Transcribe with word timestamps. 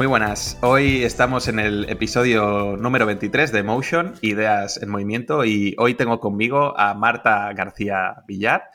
Muy 0.00 0.06
buenas, 0.06 0.56
hoy 0.62 1.04
estamos 1.04 1.46
en 1.46 1.58
el 1.58 1.84
episodio 1.90 2.74
número 2.78 3.04
23 3.04 3.52
de 3.52 3.62
Motion, 3.62 4.14
Ideas 4.22 4.82
en 4.82 4.88
Movimiento, 4.88 5.44
y 5.44 5.74
hoy 5.76 5.92
tengo 5.92 6.20
conmigo 6.20 6.72
a 6.78 6.94
Marta 6.94 7.52
García 7.52 8.24
Villar. 8.26 8.70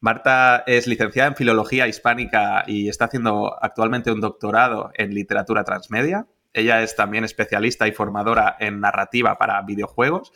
Marta 0.00 0.64
es 0.66 0.88
licenciada 0.88 1.28
en 1.28 1.36
Filología 1.36 1.86
Hispánica 1.86 2.64
y 2.66 2.88
está 2.88 3.04
haciendo 3.04 3.56
actualmente 3.62 4.10
un 4.10 4.20
doctorado 4.20 4.90
en 4.94 5.14
Literatura 5.14 5.62
Transmedia. 5.62 6.26
Ella 6.52 6.82
es 6.82 6.96
también 6.96 7.22
especialista 7.22 7.86
y 7.86 7.92
formadora 7.92 8.56
en 8.58 8.80
narrativa 8.80 9.38
para 9.38 9.62
videojuegos 9.62 10.32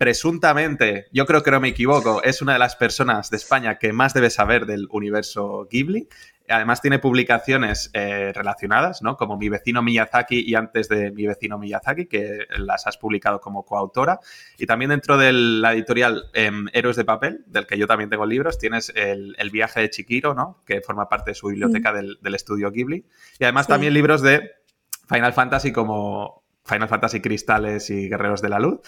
presuntamente, 0.00 1.08
yo 1.12 1.26
creo 1.26 1.42
que 1.42 1.50
no 1.50 1.60
me 1.60 1.68
equivoco, 1.68 2.22
es 2.22 2.40
una 2.40 2.54
de 2.54 2.58
las 2.58 2.74
personas 2.74 3.28
de 3.28 3.36
España 3.36 3.76
que 3.76 3.92
más 3.92 4.14
debe 4.14 4.30
saber 4.30 4.64
del 4.64 4.88
universo 4.90 5.68
Ghibli. 5.70 6.08
Además 6.50 6.82
tiene 6.82 6.98
publicaciones 6.98 7.90
eh, 7.92 8.32
relacionadas, 8.34 9.02
¿no? 9.02 9.16
Como 9.16 9.36
Mi 9.36 9.48
vecino 9.48 9.82
Miyazaki 9.82 10.40
y 10.40 10.54
antes 10.54 10.88
de 10.88 11.10
Mi 11.12 11.26
vecino 11.26 11.58
Miyazaki, 11.58 12.06
que 12.06 12.46
las 12.58 12.86
has 12.86 12.96
publicado 12.96 13.40
como 13.40 13.64
coautora. 13.64 14.20
Y 14.58 14.66
también 14.66 14.90
dentro 14.90 15.16
de 15.16 15.32
la 15.32 15.72
editorial 15.72 16.24
em, 16.32 16.66
Héroes 16.72 16.96
de 16.96 17.04
Papel, 17.04 17.44
del 17.46 17.66
que 17.66 17.78
yo 17.78 17.86
también 17.86 18.10
tengo 18.10 18.26
libros, 18.26 18.58
tienes 18.58 18.92
el, 18.94 19.34
viaje 19.50 19.80
de 19.80 19.90
Chikiro, 19.90 20.34
¿no? 20.34 20.60
Que 20.66 20.80
forma 20.80 21.08
parte 21.08 21.32
de 21.32 21.34
su 21.34 21.48
biblioteca 21.48 21.92
del, 21.92 22.18
estudio 22.34 22.70
Ghibli. 22.70 23.04
Y 23.38 23.44
además 23.44 23.66
también 23.66 23.94
libros 23.94 24.22
de 24.22 24.52
Final 25.08 25.32
Fantasy 25.32 25.72
como 25.72 26.44
Final 26.64 26.88
Fantasy 26.88 27.20
Cristales 27.20 27.90
y 27.90 28.08
Guerreros 28.08 28.42
de 28.42 28.48
la 28.48 28.58
Luz. 28.60 28.80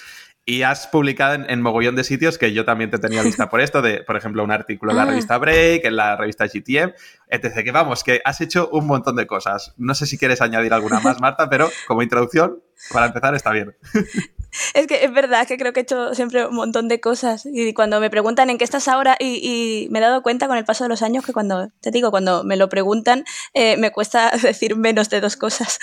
Y 0.44 0.62
has 0.62 0.88
publicado 0.88 1.44
en, 1.46 1.62
mogollón 1.62 1.94
de 1.94 2.02
sitios 2.02 2.36
que 2.36 2.52
yo 2.52 2.64
también 2.64 2.90
te 2.90 2.98
tenía 2.98 3.22
lista 3.22 3.48
por 3.48 3.60
esto, 3.60 3.80
de, 3.80 4.02
por 4.02 4.16
ejemplo, 4.16 4.42
un 4.42 4.50
artículo 4.50 4.90
en 4.90 4.96
la 4.96 5.04
ah. 5.04 5.06
revista 5.06 5.38
Break, 5.38 5.84
en 5.84 5.94
la 5.94 6.16
revista 6.16 6.46
GTM, 6.46 6.92
etc. 7.28 7.62
Que 7.62 7.70
vamos, 7.70 8.02
que 8.02 8.20
has 8.24 8.40
hecho 8.40 8.68
un 8.72 8.86
montón 8.88 9.14
de 9.14 9.26
cosas. 9.26 9.72
No 9.76 9.94
sé 9.94 10.06
si 10.06 10.18
quieres 10.18 10.40
añadir 10.40 10.72
alguna 10.72 10.98
más, 10.98 11.20
Marta, 11.20 11.48
pero 11.48 11.70
como 11.86 12.02
introducción, 12.02 12.60
para 12.92 13.06
empezar 13.06 13.36
está 13.36 13.52
bien. 13.52 13.76
Es 14.74 14.86
que 14.86 15.04
es 15.04 15.12
verdad 15.12 15.46
que 15.46 15.56
creo 15.56 15.72
que 15.72 15.80
he 15.80 15.82
hecho 15.82 16.14
siempre 16.14 16.46
un 16.46 16.54
montón 16.54 16.88
de 16.88 17.00
cosas 17.00 17.46
y 17.50 17.72
cuando 17.74 18.00
me 18.00 18.10
preguntan 18.10 18.50
en 18.50 18.58
qué 18.58 18.64
estás 18.64 18.88
ahora 18.88 19.16
y, 19.18 19.88
me 19.90 19.98
he 19.98 20.02
dado 20.02 20.22
cuenta 20.22 20.48
con 20.48 20.56
el 20.56 20.64
paso 20.64 20.84
de 20.84 20.88
los 20.88 21.02
años 21.02 21.24
que 21.24 21.32
cuando, 21.32 21.70
te 21.80 21.90
digo, 21.90 22.10
cuando 22.10 22.44
me 22.44 22.56
lo 22.56 22.68
preguntan 22.68 23.24
eh, 23.54 23.76
me 23.76 23.90
cuesta 23.90 24.30
decir 24.42 24.76
menos 24.76 25.10
de 25.10 25.20
dos 25.20 25.36
cosas. 25.36 25.78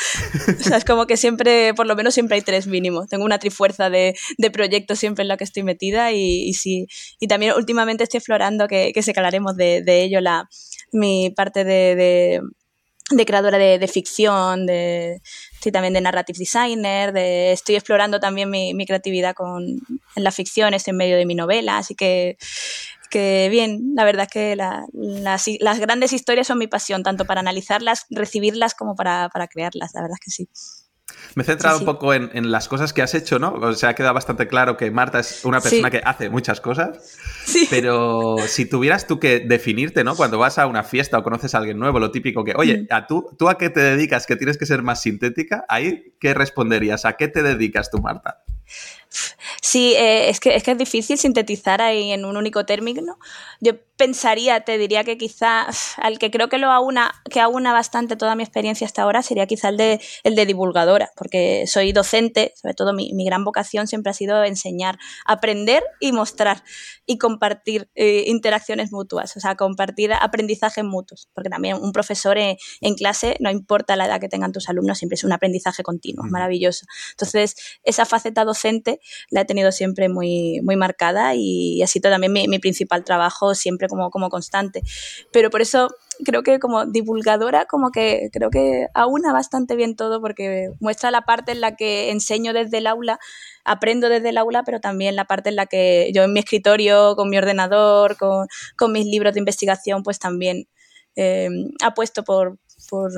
es 0.74 0.86
como 0.86 1.06
que 1.08 1.18
siempre, 1.18 1.74
por 1.74 1.88
lo 1.88 1.96
menos 1.96 2.14
siempre 2.14 2.36
hay 2.36 2.42
tres 2.42 2.68
mínimo. 2.68 3.08
Tengo 3.08 3.26
una 3.26 3.40
trifuerza 3.40 3.90
de, 3.90 4.16
de 4.38 4.52
proyectos 4.52 5.00
siempre 5.00 5.24
en 5.24 5.28
la 5.28 5.38
que 5.38 5.44
estoy 5.44 5.64
metida 5.64 6.12
y, 6.12 6.54
sí. 6.54 6.88
Y 7.20 7.28
también 7.28 7.54
últimamente 7.56 8.04
estoy 8.04 8.20
explorando, 8.20 8.68
que, 8.68 8.94
se 9.00 9.14
calaremos 9.14 9.56
de, 9.56 9.84
ello, 10.04 10.22
la, 10.22 10.50
mi 10.92 11.30
parte 11.32 11.64
de 11.64 12.42
creadora 13.26 13.58
de, 13.58 13.88
ficción, 13.88 14.66
de, 14.66 15.22
también 15.72 15.94
de 15.94 16.02
narrative 16.02 16.40
designer, 16.40 17.12
de, 17.12 17.52
estoy 17.52 17.76
explorando 17.76 18.20
también 18.20 18.50
mi, 18.50 18.86
creatividad 18.86 19.34
con, 19.34 19.64
en 20.16 20.24
la 20.24 20.32
ficción, 20.32 20.74
estoy 20.74 20.92
en 20.92 20.98
medio 20.98 21.18
de 21.18 21.26
mi 21.26 21.36
novela, 21.36 21.78
así 21.78 21.96
que, 21.96 22.38
que 23.10 23.48
bien, 23.50 23.94
la 23.96 24.04
verdad 24.04 24.28
es 24.28 24.32
que 24.32 24.56
las, 24.56 25.80
grandes 25.80 26.14
historias 26.14 26.48
son 26.48 26.60
mi 26.60 26.68
pasión, 26.68 27.04
tanto 27.04 27.26
para 27.26 27.40
analizarlas, 27.42 28.06
recibirlas 28.10 28.76
como 28.76 28.96
para, 28.96 29.30
para 29.30 29.48
crearlas, 29.48 29.92
la 29.94 30.02
verdad 30.02 30.18
es 30.20 30.26
que 30.26 30.32
sí. 30.32 30.79
Me 31.36 31.44
he 31.44 31.46
centrado 31.46 31.80
un 31.80 31.86
poco 31.86 32.14
en, 32.14 32.52
las 32.52 32.68
cosas 32.68 32.94
que 32.94 33.02
has 33.02 33.14
hecho, 33.14 33.40
¿no? 33.40 33.54
O 33.54 33.74
sea, 33.74 33.90
ha 33.90 33.96
quedado 33.96 34.14
bastante 34.14 34.48
claro 34.48 34.78
que 34.78 34.92
Marta 34.92 35.20
es 35.20 35.46
una 35.46 35.62
persona 35.62 35.90
que 35.90 36.02
hace 36.04 36.30
muchas 36.30 36.62
cosas. 36.62 37.18
Sí. 37.46 37.68
Pero 37.70 38.38
si 38.48 38.66
tuvieras 38.66 39.08
tú 39.08 39.20
que 39.20 39.40
definirte, 39.40 40.04
¿no? 40.04 40.16
Cuando 40.16 40.38
vas 40.38 40.58
a 40.58 40.68
una 40.68 40.84
fiesta 40.84 41.18
o 41.18 41.24
conoces 41.24 41.56
a 41.56 41.60
alguien 41.60 41.80
nuevo, 41.80 42.00
lo 42.00 42.12
típico 42.12 42.44
que, 42.44 42.54
oye, 42.56 42.84
mm. 42.84 42.88
¿a 42.94 43.08
tú, 43.08 43.30
¿tú 43.38 43.50
a 43.50 43.58
qué 43.58 43.70
te 43.70 43.82
dedicas? 43.82 44.26
Que 44.26 44.36
tienes 44.36 44.58
que 44.58 44.66
ser 44.66 44.82
más 44.82 45.02
sintética. 45.02 45.66
Ahí, 45.68 46.14
¿qué 46.20 46.34
responderías? 46.34 47.06
¿A 47.06 47.14
qué 47.14 47.28
te 47.28 47.44
dedicas 47.44 47.92
tú, 47.92 48.00
Marta? 48.00 48.44
Sí, 49.62 49.94
eh, 49.96 50.30
es, 50.30 50.40
que, 50.40 50.56
es 50.56 50.64
que 50.64 50.72
es 50.72 50.78
difícil 50.78 51.18
sintetizar 51.18 51.82
ahí 51.82 52.12
en 52.12 52.26
un 52.26 52.38
único 52.38 52.66
término. 52.66 53.18
Yo 53.60 53.74
pensaría, 54.00 54.62
te 54.62 54.78
diría 54.78 55.04
que 55.04 55.18
quizá 55.18 55.68
al 55.98 56.20
que 56.20 56.32
creo 56.32 56.48
que 56.48 56.58
lo 56.58 56.72
aúna, 56.72 57.12
que 57.30 57.42
aúna 57.42 57.74
bastante 57.74 58.16
toda 58.16 58.34
mi 58.36 58.44
experiencia 58.44 58.88
hasta 58.88 59.02
ahora 59.02 59.22
sería 59.22 59.46
quizá 59.46 59.68
el 59.68 59.76
de, 59.76 60.00
el 60.24 60.36
de 60.36 60.46
divulgadora, 60.46 61.12
porque 61.18 61.66
soy 61.68 61.92
docente, 61.92 62.54
sobre 62.56 62.74
todo 62.76 62.94
mi, 62.94 63.12
mi 63.14 63.26
gran 63.26 63.44
vocación 63.44 63.88
siempre 63.88 64.12
ha 64.12 64.14
sido 64.14 64.46
enseñar, 64.46 64.98
aprender 65.26 65.84
y 66.00 66.14
mostrar 66.14 66.64
y 67.06 67.18
compartir 67.18 67.90
eh, 67.94 68.24
interacciones 68.28 68.94
mutuas, 68.94 69.36
o 69.36 69.42
sea, 69.42 69.56
compartir 69.56 70.14
aprendizajes 70.14 70.86
mutuos, 70.86 71.28
porque 71.34 71.50
también 71.50 71.76
un 71.76 71.92
profesor 71.92 72.38
en, 72.38 72.56
clase, 72.96 73.36
no 73.42 73.52
importa 73.52 73.98
la 73.98 74.06
edad 74.06 74.22
que 74.22 74.30
tengan 74.30 74.54
tus 74.54 74.70
alumnos, 74.70 74.98
siempre 74.98 75.16
es 75.16 75.26
un 75.26 75.34
aprendizaje 75.34 75.84
continuo, 75.84 76.24
maravilloso. 76.30 76.86
Entonces, 77.12 77.56
esa 77.84 78.06
faceta 78.06 78.46
docente 78.46 79.02
la 79.30 79.42
he 79.42 79.46
tenido 79.46 79.74
siempre 79.74 80.08
muy, 80.08 80.62
muy 80.64 80.78
marcada 80.78 81.36
y 81.36 81.82
ha 81.84 81.88
sido 81.88 82.10
también 82.10 82.32
mi, 82.32 82.48
mi 82.48 82.60
principal 82.60 83.04
trabajo 83.04 83.56
siempre 83.56 83.89
como, 83.90 84.10
como 84.12 84.30
constante. 84.30 84.82
Pero 85.32 85.50
por 85.50 85.62
eso 85.62 85.90
creo 86.24 86.44
que 86.44 86.60
como 86.60 86.86
divulgadora, 86.86 87.66
como 87.66 87.92
que 87.92 88.30
creo 88.32 88.50
que 88.50 88.88
aúna 88.94 89.34
bastante 89.34 89.76
bien 89.76 89.96
todo 89.96 90.22
porque 90.22 90.72
muestra 90.80 91.12
la 91.12 91.22
parte 91.22 91.52
en 91.52 91.62
la 91.62 91.76
que 91.76 92.12
enseño 92.12 92.54
desde 92.54 92.78
el 92.78 92.88
aula, 92.88 93.20
aprendo 93.66 94.10
desde 94.10 94.30
el 94.30 94.38
aula, 94.38 94.64
pero 94.64 94.80
también 94.80 95.16
la 95.16 95.26
parte 95.26 95.50
en 95.50 95.56
la 95.56 95.66
que 95.66 96.12
yo 96.14 96.24
en 96.24 96.34
mi 96.34 96.40
escritorio, 96.40 97.16
con 97.16 97.30
mi 97.30 97.38
ordenador, 97.38 98.18
con, 98.18 98.48
con 98.78 98.92
mis 98.92 99.06
libros 99.06 99.34
de 99.34 99.40
investigación, 99.40 100.04
pues 100.04 100.20
también 100.20 100.68
eh, 101.16 101.50
apuesto 101.82 102.24
por, 102.24 102.58
por 102.90 103.12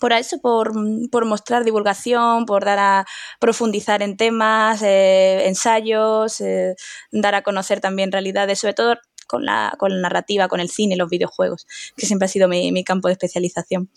por 0.00 0.12
eso, 0.12 0.38
por, 0.40 0.72
por, 1.10 1.24
mostrar 1.24 1.64
divulgación, 1.64 2.46
por 2.46 2.64
dar 2.64 2.78
a 2.78 3.06
profundizar 3.40 4.02
en 4.02 4.16
temas, 4.16 4.82
eh, 4.82 5.46
ensayos, 5.46 6.40
eh, 6.40 6.74
dar 7.10 7.34
a 7.34 7.42
conocer 7.42 7.80
también 7.80 8.12
realidades, 8.12 8.60
sobre 8.60 8.74
todo 8.74 8.96
con 9.28 9.44
la, 9.44 9.74
con 9.78 9.92
la 9.92 10.00
narrativa, 10.00 10.48
con 10.48 10.58
el 10.58 10.70
cine, 10.70 10.96
los 10.96 11.08
videojuegos, 11.08 11.68
que 11.96 12.06
siempre 12.06 12.26
ha 12.26 12.28
sido 12.28 12.48
mi, 12.48 12.72
mi 12.72 12.82
campo 12.82 13.06
de 13.06 13.12
especialización. 13.12 13.88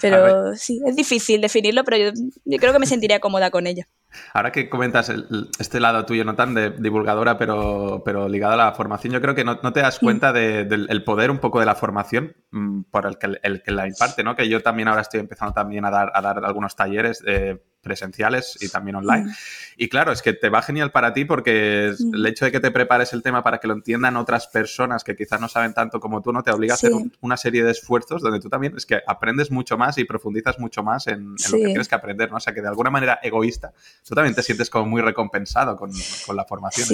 Pero 0.00 0.56
sí, 0.56 0.80
es 0.86 0.96
difícil 0.96 1.40
definirlo, 1.40 1.84
pero 1.84 1.96
yo, 1.96 2.10
yo, 2.44 2.58
creo 2.58 2.72
que 2.72 2.78
me 2.78 2.86
sentiría 2.86 3.20
cómoda 3.20 3.50
con 3.50 3.66
ella. 3.66 3.86
Ahora 4.34 4.52
que 4.52 4.68
comentas 4.68 5.12
este 5.58 5.80
lado 5.80 6.04
tuyo, 6.04 6.24
no 6.24 6.34
tan 6.34 6.54
de 6.54 6.70
divulgadora, 6.70 7.38
pero, 7.38 8.02
pero 8.04 8.28
ligado 8.28 8.54
a 8.54 8.56
la 8.56 8.72
formación, 8.72 9.12
yo 9.12 9.20
creo 9.20 9.34
que 9.34 9.44
no, 9.44 9.60
no 9.62 9.72
te 9.72 9.80
das 9.80 9.98
cuenta 9.98 10.32
del 10.32 11.04
poder 11.04 11.30
un 11.30 11.38
poco 11.38 11.60
de 11.60 11.66
la 11.66 11.74
formación 11.74 12.34
mm, 12.50 12.82
por 12.90 13.06
el 13.06 13.18
que, 13.18 13.38
el 13.42 13.62
que 13.62 13.70
la 13.70 13.86
imparte, 13.86 14.22
¿no? 14.24 14.36
Que 14.36 14.48
yo 14.48 14.62
también 14.62 14.88
ahora 14.88 15.02
estoy 15.02 15.20
empezando 15.20 15.54
también 15.54 15.84
a 15.84 15.90
dar, 15.90 16.10
a 16.14 16.20
dar 16.20 16.44
algunos 16.44 16.76
talleres 16.76 17.22
eh, 17.26 17.62
presenciales 17.82 18.56
y 18.60 18.68
también 18.68 18.96
online. 18.96 19.24
Mm. 19.24 19.32
Y 19.76 19.88
claro, 19.88 20.12
es 20.12 20.22
que 20.22 20.32
te 20.32 20.48
va 20.48 20.62
genial 20.62 20.92
para 20.92 21.12
ti 21.12 21.24
porque 21.24 21.92
mm. 21.98 22.14
el 22.14 22.26
hecho 22.26 22.44
de 22.44 22.52
que 22.52 22.60
te 22.60 22.70
prepares 22.70 23.12
el 23.12 23.22
tema 23.22 23.42
para 23.42 23.58
que 23.58 23.66
lo 23.66 23.74
entiendan 23.74 24.16
otras 24.16 24.46
personas 24.46 25.04
que 25.04 25.16
quizás 25.16 25.40
no 25.40 25.48
saben 25.48 25.74
tanto 25.74 26.00
como 26.00 26.22
tú, 26.22 26.32
no 26.32 26.42
te 26.42 26.50
obliga 26.50 26.74
a 26.74 26.76
hacer 26.76 26.92
una 27.20 27.36
serie 27.36 27.64
de 27.64 27.72
esfuerzos 27.72 28.22
donde 28.22 28.40
tú 28.40 28.48
también 28.48 28.74
es 28.76 28.86
que 28.86 29.00
aprendes 29.06 29.50
mucho 29.50 29.76
más 29.76 29.98
y 29.98 30.04
profundizas 30.04 30.58
mucho 30.58 30.82
más 30.82 31.06
en, 31.08 31.32
lo 31.32 31.58
que 31.58 31.66
tienes 31.66 31.88
que 31.88 31.94
aprender, 31.94 32.30
¿no? 32.30 32.36
O 32.36 32.40
sea, 32.40 32.54
que 32.54 32.62
de 32.62 32.68
alguna 32.68 32.90
manera 32.90 33.18
egoísta, 33.22 33.72
tú 34.06 34.14
también 34.14 34.34
te 34.34 34.42
sientes 34.42 34.70
como 34.70 34.86
muy 34.86 35.02
recompensado 35.02 35.76
con, 35.76 35.90
la 36.34 36.44
formación. 36.44 36.88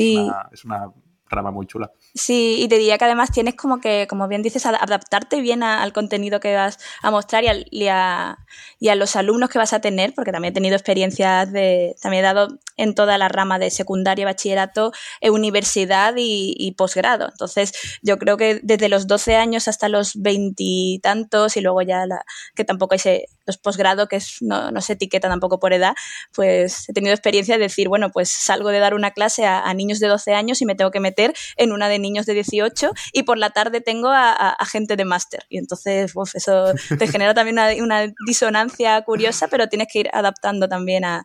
es 0.53 0.65
una 0.65 0.91
rama 1.29 1.51
muy 1.51 1.67
chula. 1.67 1.91
Sí, 2.15 2.57
y 2.61 2.69
te 2.69 2.79
diría 2.79 2.99
que 2.99 3.05
además 3.05 3.31
tienes 3.31 3.55
como 3.55 3.81
que, 3.81 4.07
como 4.09 4.29
bien 4.29 4.43
dices, 4.43 4.67
adaptarte 4.67 5.41
bien 5.41 5.63
al 5.63 5.93
contenido 5.93 6.41
que 6.41 6.55
vas 6.55 6.79
a 7.03 7.11
mostrar 7.11 7.45
y, 7.45 7.89
a, 7.89 8.39
los 8.81 9.17
alumnos 9.17 9.51
que 9.51 9.59
vas 9.59 9.73
a 9.73 9.81
tener, 9.81 10.15
porque 10.15 10.33
también 10.33 10.53
he 10.53 10.55
tenido 10.55 10.77
experiencias 10.77 11.53
de, 11.53 11.97
también 12.03 12.25
he 12.25 12.27
dado 12.27 12.49
en 12.77 12.95
toda 12.95 13.19
la 13.19 13.29
rama 13.29 13.59
de 13.59 13.71
secundaria, 13.71 14.25
bachillerato, 14.25 14.93
eh, 15.21 15.31
universidad 15.31 16.15
y, 16.17 16.75
posgrado. 16.77 17.29
Entonces, 17.31 17.73
yo 18.03 18.19
creo 18.19 18.37
que 18.37 18.61
desde 18.63 18.89
los 18.89 19.07
12 19.07 19.37
años 19.37 19.69
hasta 19.69 19.89
los 19.89 20.21
veintitantos 20.21 21.57
y, 21.57 21.61
luego 21.61 21.83
ya 21.83 22.07
la, 22.07 22.25
que 22.55 22.65
tampoco 22.65 22.95
hay 22.95 23.25
los 23.49 23.59
posgrado, 23.59 24.07
que 24.07 24.17
es, 24.17 24.37
no, 24.41 24.71
no, 24.71 24.81
se 24.81 24.93
etiqueta 24.93 25.29
tampoco 25.29 25.59
por 25.59 25.73
edad, 25.73 25.95
pues 26.33 26.89
he 26.89 26.93
tenido 26.93 27.13
experiencia 27.13 27.57
de 27.57 27.63
decir, 27.63 27.89
bueno, 27.89 28.11
pues 28.11 28.31
salgo 28.31 28.69
de 28.69 28.79
dar 28.79 28.95
una 28.95 29.11
clase 29.11 29.45
a, 29.47 29.75
niños 29.75 30.01
de 30.01 30.09
12 30.09 30.35
años 30.35 30.61
y 30.61 30.67
me 30.67 30.75
tengo 30.75 30.91
que 30.91 31.01
meter 31.01 31.35
en 31.57 31.73
una 31.73 31.89
de 31.89 31.99
niños 31.99 32.27
de 32.27 32.35
18 32.35 32.93
y 33.13 33.23
por 33.23 33.39
la 33.39 33.51
tarde 33.51 33.81
tengo 33.81 34.11
a, 34.13 34.57
gente 34.71 34.97
de 34.97 35.05
máster. 35.05 35.47
Y 35.49 35.59
entonces, 35.59 36.13
uf, 36.15 36.35
eso 36.35 36.73
te 36.99 37.07
genera 37.09 37.35
también 37.35 37.59
una, 37.59 37.85
una, 37.85 38.13
disonancia 38.27 39.01
curiosa, 39.03 39.49
pero 39.49 39.69
tienes 39.69 39.89
que 39.91 40.01
ir 40.01 40.11
adaptando 40.13 40.69
también 40.69 41.05
a, 41.05 41.25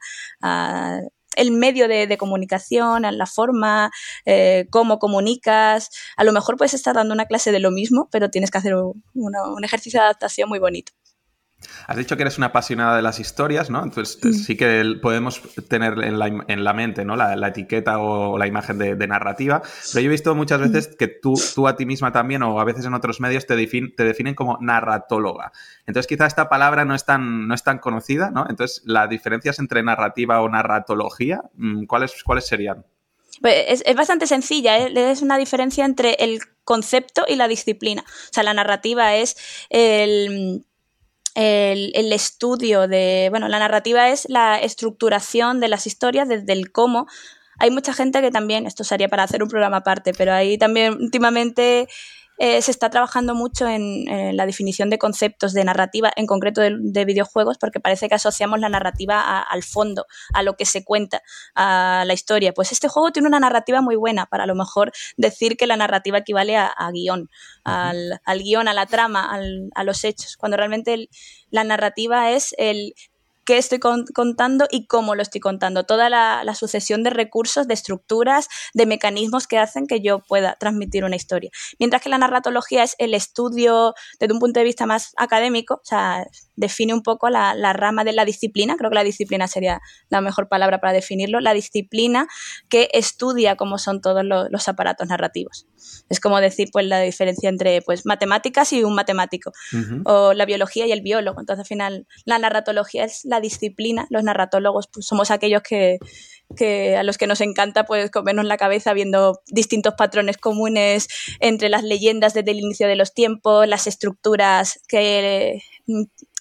el 1.35 1.51
medio 1.51 1.87
de, 1.87 2.17
comunicación, 2.17 3.03
la 3.09 3.25
forma, 3.25 3.91
eh, 4.25 4.67
cómo 4.69 4.99
comunicas. 4.99 5.89
A 6.15 6.23
lo 6.23 6.31
mejor 6.31 6.57
puedes 6.57 6.73
estar 6.73 6.95
dando 6.95 7.13
una 7.13 7.25
clase 7.25 7.51
de 7.51 7.59
lo 7.59 7.71
mismo, 7.71 8.07
pero 8.11 8.29
tienes 8.29 8.51
que 8.51 8.59
hacer 8.59 8.75
un 8.75 9.63
ejercicio 9.63 9.99
de 9.99 10.05
adaptación 10.05 10.47
muy 10.47 10.59
bonito. 10.59 10.93
Has 11.87 11.97
dicho 11.97 12.15
que 12.15 12.23
eres 12.23 12.37
una 12.37 12.47
apasionada 12.47 12.95
de 12.95 13.01
las 13.01 13.19
historias, 13.19 13.69
¿no? 13.69 13.83
Entonces 13.83 14.19
sí 14.45 14.55
que 14.55 14.97
podemos 15.01 15.41
tener 15.67 16.03
en 16.03 16.19
la, 16.19 16.73
mente, 16.73 17.05
¿no? 17.05 17.15
La, 17.15 17.47
etiqueta 17.47 17.99
o 17.99 18.37
la 18.37 18.47
imagen 18.47 18.77
de, 18.77 19.07
narrativa, 19.07 19.61
pero 19.91 20.01
yo 20.01 20.07
he 20.07 20.11
visto 20.11 20.33
muchas 20.33 20.59
veces 20.59 20.95
que 20.97 21.07
tú, 21.07 21.33
tú 21.53 21.67
a 21.67 21.75
ti 21.75 21.85
misma 21.85 22.11
también 22.11 22.41
o 22.43 22.59
a 22.59 22.63
veces 22.63 22.85
en 22.85 22.93
otros 22.93 23.19
medios 23.19 23.45
te, 23.45 23.55
te 23.55 24.03
definen 24.03 24.35
como 24.35 24.57
narratóloga. 24.61 25.51
Entonces 25.85 26.07
quizá 26.07 26.25
esta 26.25 26.49
palabra 26.49 26.85
no 26.85 26.95
es 26.95 27.05
tan, 27.05 27.47
no 27.47 27.53
es 27.53 27.63
tan 27.63 27.79
conocida, 27.79 28.31
¿no? 28.31 28.45
Entonces 28.49 28.81
las 28.85 29.09
diferencias 29.09 29.59
entre 29.59 29.83
narrativa 29.83 30.41
o 30.41 30.49
narratología, 30.49 31.41
mm, 31.55 31.85
¿cuáles, 31.85 32.23
cuáles 32.23 32.47
serían? 32.47 32.85
Pues 33.41 33.83
es, 33.85 33.95
bastante 33.95 34.27
sencilla, 34.27 34.77
¿eh? 34.77 35.11
es 35.11 35.21
una 35.21 35.37
diferencia 35.37 35.85
entre 35.85 36.13
el 36.19 36.39
concepto 36.63 37.25
y 37.27 37.35
la 37.35 37.47
disciplina. 37.47 38.03
O 38.07 38.33
sea, 38.33 38.43
la 38.43 38.53
narrativa 38.53 39.15
es 39.15 39.35
el 39.69 40.65
el, 41.35 42.13
estudio 42.13 42.87
de, 42.87 43.27
bueno, 43.29 43.47
la 43.47 43.59
narrativa 43.59 44.09
es 44.09 44.27
la 44.29 44.59
estructuración 44.59 45.59
de 45.59 45.67
las 45.67 45.87
historias 45.87 46.27
desde 46.27 46.53
el 46.53 46.71
cómo. 46.71 47.07
Hay 47.59 47.71
mucha 47.71 47.93
gente 47.93 48.21
que 48.21 48.31
también, 48.31 48.65
esto 48.65 48.83
sería 48.83 49.09
para 49.09 49.23
hacer 49.23 49.43
un 49.43 49.49
programa 49.49 49.77
aparte, 49.77 50.13
pero 50.13 50.33
ahí 50.33 50.57
también 50.57 50.93
últimamente 50.93 51.87
eh, 52.43 52.61
se 52.61 52.71
está 52.71 52.89
trabajando 52.89 53.35
mucho 53.35 53.69
en, 53.69 54.03
la 54.35 54.45
definición 54.45 54.89
de 54.89 54.97
conceptos 54.97 55.53
de 55.53 55.63
narrativa, 55.63 56.11
en 56.13 56.27
concreto 56.27 56.59
de, 56.59 57.05
videojuegos, 57.05 57.57
porque 57.57 57.79
parece 57.79 58.09
que 58.09 58.15
asociamos 58.15 58.59
la 58.59 58.67
narrativa 58.67 59.39
al 59.39 59.63
fondo, 59.63 60.05
a 60.33 60.43
lo 60.43 60.57
que 60.57 60.65
se 60.65 60.83
cuenta, 60.83 61.21
a 61.55 62.03
la 62.05 62.13
historia. 62.13 62.53
Pues 62.53 62.73
este 62.73 62.89
juego 62.89 63.13
tiene 63.13 63.29
una 63.29 63.39
narrativa 63.39 63.79
muy 63.79 63.95
buena, 63.95 64.25
para 64.25 64.43
a 64.43 64.47
lo 64.47 64.55
mejor 64.55 64.91
decir 65.15 65.55
que 65.55 65.67
la 65.67 65.77
narrativa 65.77 66.17
equivale 66.17 66.57
a, 66.57 66.75
guion, 66.91 67.29
al, 67.63 68.19
guion, 68.39 68.67
a 68.67 68.73
la 68.73 68.87
trama, 68.87 69.33
a 69.73 69.83
los 69.85 70.03
hechos, 70.03 70.35
cuando 70.35 70.57
realmente 70.57 71.07
la 71.49 71.63
narrativa 71.63 72.31
es 72.31 72.53
el 72.57 72.93
qué 73.45 73.57
estoy 73.57 73.79
contando 73.79 74.67
y 74.71 74.87
cómo 74.87 75.15
lo 75.15 75.21
estoy 75.21 75.41
contando. 75.41 75.83
Toda 75.83 76.09
la, 76.09 76.53
sucesión 76.53 77.03
de 77.03 77.09
recursos, 77.09 77.67
de 77.67 77.73
estructuras, 77.73 78.47
de 78.73 78.85
mecanismos 78.85 79.47
que 79.47 79.57
hacen 79.57 79.87
que 79.87 80.01
yo 80.01 80.19
pueda 80.19 80.55
transmitir 80.59 81.03
una 81.03 81.15
historia. 81.15 81.49
Mientras 81.79 82.01
que 82.01 82.09
la 82.09 82.17
narratología 82.17 82.83
es 82.83 82.95
el 82.99 83.13
estudio 83.13 83.95
desde 84.19 84.33
un 84.33 84.39
punto 84.39 84.59
de 84.59 84.63
vista 84.65 84.85
más 84.85 85.13
académico, 85.17 85.75
o 85.75 85.85
sea, 85.85 86.25
define 86.55 86.93
un 86.93 87.01
poco 87.01 87.29
la, 87.29 87.53
rama 87.73 88.03
de 88.03 88.13
la 88.13 88.25
disciplina, 88.25 88.75
creo 88.77 88.91
que 88.91 88.95
la 88.95 89.03
disciplina 89.03 89.47
sería 89.47 89.81
la 90.09 90.21
mejor 90.21 90.47
palabra 90.47 90.79
para 90.79 90.93
definirlo, 90.93 91.39
la 91.39 91.53
disciplina 91.53 92.27
que 92.69 92.89
estudia 92.93 93.55
cómo 93.55 93.77
son 93.77 94.01
todos 94.01 94.23
los, 94.23 94.67
aparatos 94.67 95.07
narrativos. 95.07 95.67
Es 96.09 96.19
como 96.19 96.39
decir 96.39 96.69
pues 96.71 96.85
la 96.85 96.99
diferencia 97.01 97.49
entre 97.49 97.81
pues 97.81 98.05
matemáticas 98.05 98.71
y 98.71 98.83
un 98.83 98.95
matemático, 98.95 99.51
o 100.05 100.33
la 100.33 100.45
biología 100.45 100.85
y 100.85 100.91
el 100.91 101.01
biólogo. 101.01 101.39
Entonces 101.39 101.61
al 101.61 101.67
final 101.67 102.07
la 102.25 102.39
narratología 102.39 103.03
es 103.03 103.25
la 103.25 103.32
disciplina, 103.41 104.07
los 104.09 104.23
narratólogos 104.23 104.87
pues, 104.87 105.05
somos 105.05 105.31
aquellos 105.31 105.61
que, 105.63 105.97
a 106.97 107.03
los 107.03 107.17
que 107.17 107.27
nos 107.27 107.41
encanta 107.41 107.85
pues 107.85 108.11
comernos 108.11 108.45
la 108.45 108.57
cabeza 108.57 108.93
viendo 108.93 109.41
distintos 109.47 109.95
patrones 109.97 110.37
comunes 110.37 111.07
entre 111.39 111.69
las 111.69 111.83
leyendas 111.83 112.33
desde 112.33 112.51
el 112.51 112.59
inicio 112.59 112.87
de 112.87 112.95
los 112.95 113.13
tiempos, 113.13 113.67
las 113.67 113.87
estructuras 113.87 114.79
que 114.87 115.61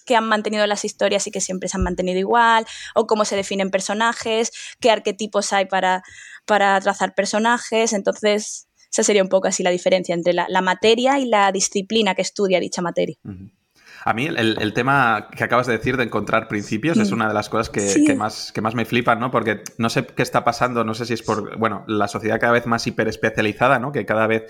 que 0.05 0.15
han 0.15 0.27
mantenido 0.27 0.67
las 0.67 0.85
historias 0.85 1.27
y 1.27 1.31
que 1.31 1.41
siempre 1.41 1.69
se 1.69 1.77
han 1.77 1.83
mantenido 1.83 2.19
igual, 2.19 2.65
o 2.95 3.07
cómo 3.07 3.25
se 3.25 3.35
definen 3.35 3.71
personajes, 3.71 4.51
qué 4.79 4.91
arquetipos 4.91 5.53
hay 5.53 5.65
para, 5.65 6.03
para 6.45 6.79
trazar 6.81 7.15
personajes. 7.15 7.93
Entonces, 7.93 8.67
esa 8.91 9.03
sería 9.03 9.23
un 9.23 9.29
poco 9.29 9.47
así 9.47 9.63
la 9.63 9.71
diferencia 9.71 10.13
entre 10.13 10.33
la, 10.33 10.61
materia 10.61 11.19
y 11.19 11.25
la 11.25 11.51
disciplina 11.51 12.15
que 12.15 12.21
estudia 12.21 12.59
dicha 12.59 12.81
materia. 12.81 13.17
A 14.05 14.13
mí 14.13 14.25
el, 14.25 14.73
tema 14.73 15.27
que 15.35 15.43
acabas 15.43 15.67
de 15.67 15.73
decir 15.77 15.97
de 15.97 16.03
encontrar 16.03 16.47
principios 16.47 16.97
es 16.97 17.11
una 17.11 17.27
de 17.27 17.33
las 17.33 17.49
cosas 17.49 17.69
que, 17.69 18.15
más, 18.15 18.51
que 18.51 18.61
más 18.61 18.75
me 18.75 18.85
flipan, 18.85 19.19
¿no? 19.19 19.31
Porque 19.31 19.63
no 19.77 19.89
sé 19.89 20.05
qué 20.05 20.23
está 20.23 20.43
pasando, 20.43 20.83
no 20.83 20.93
sé 20.93 21.05
si 21.05 21.13
es 21.13 21.21
por, 21.21 21.57
bueno, 21.57 21.83
la 21.87 22.07
sociedad 22.07 22.39
cada 22.39 22.53
vez 22.53 22.65
más 22.65 22.85
hiperespecializada, 22.87 23.79
¿no? 23.79 23.91
Que 23.91 24.05
cada 24.05 24.27
vez 24.27 24.43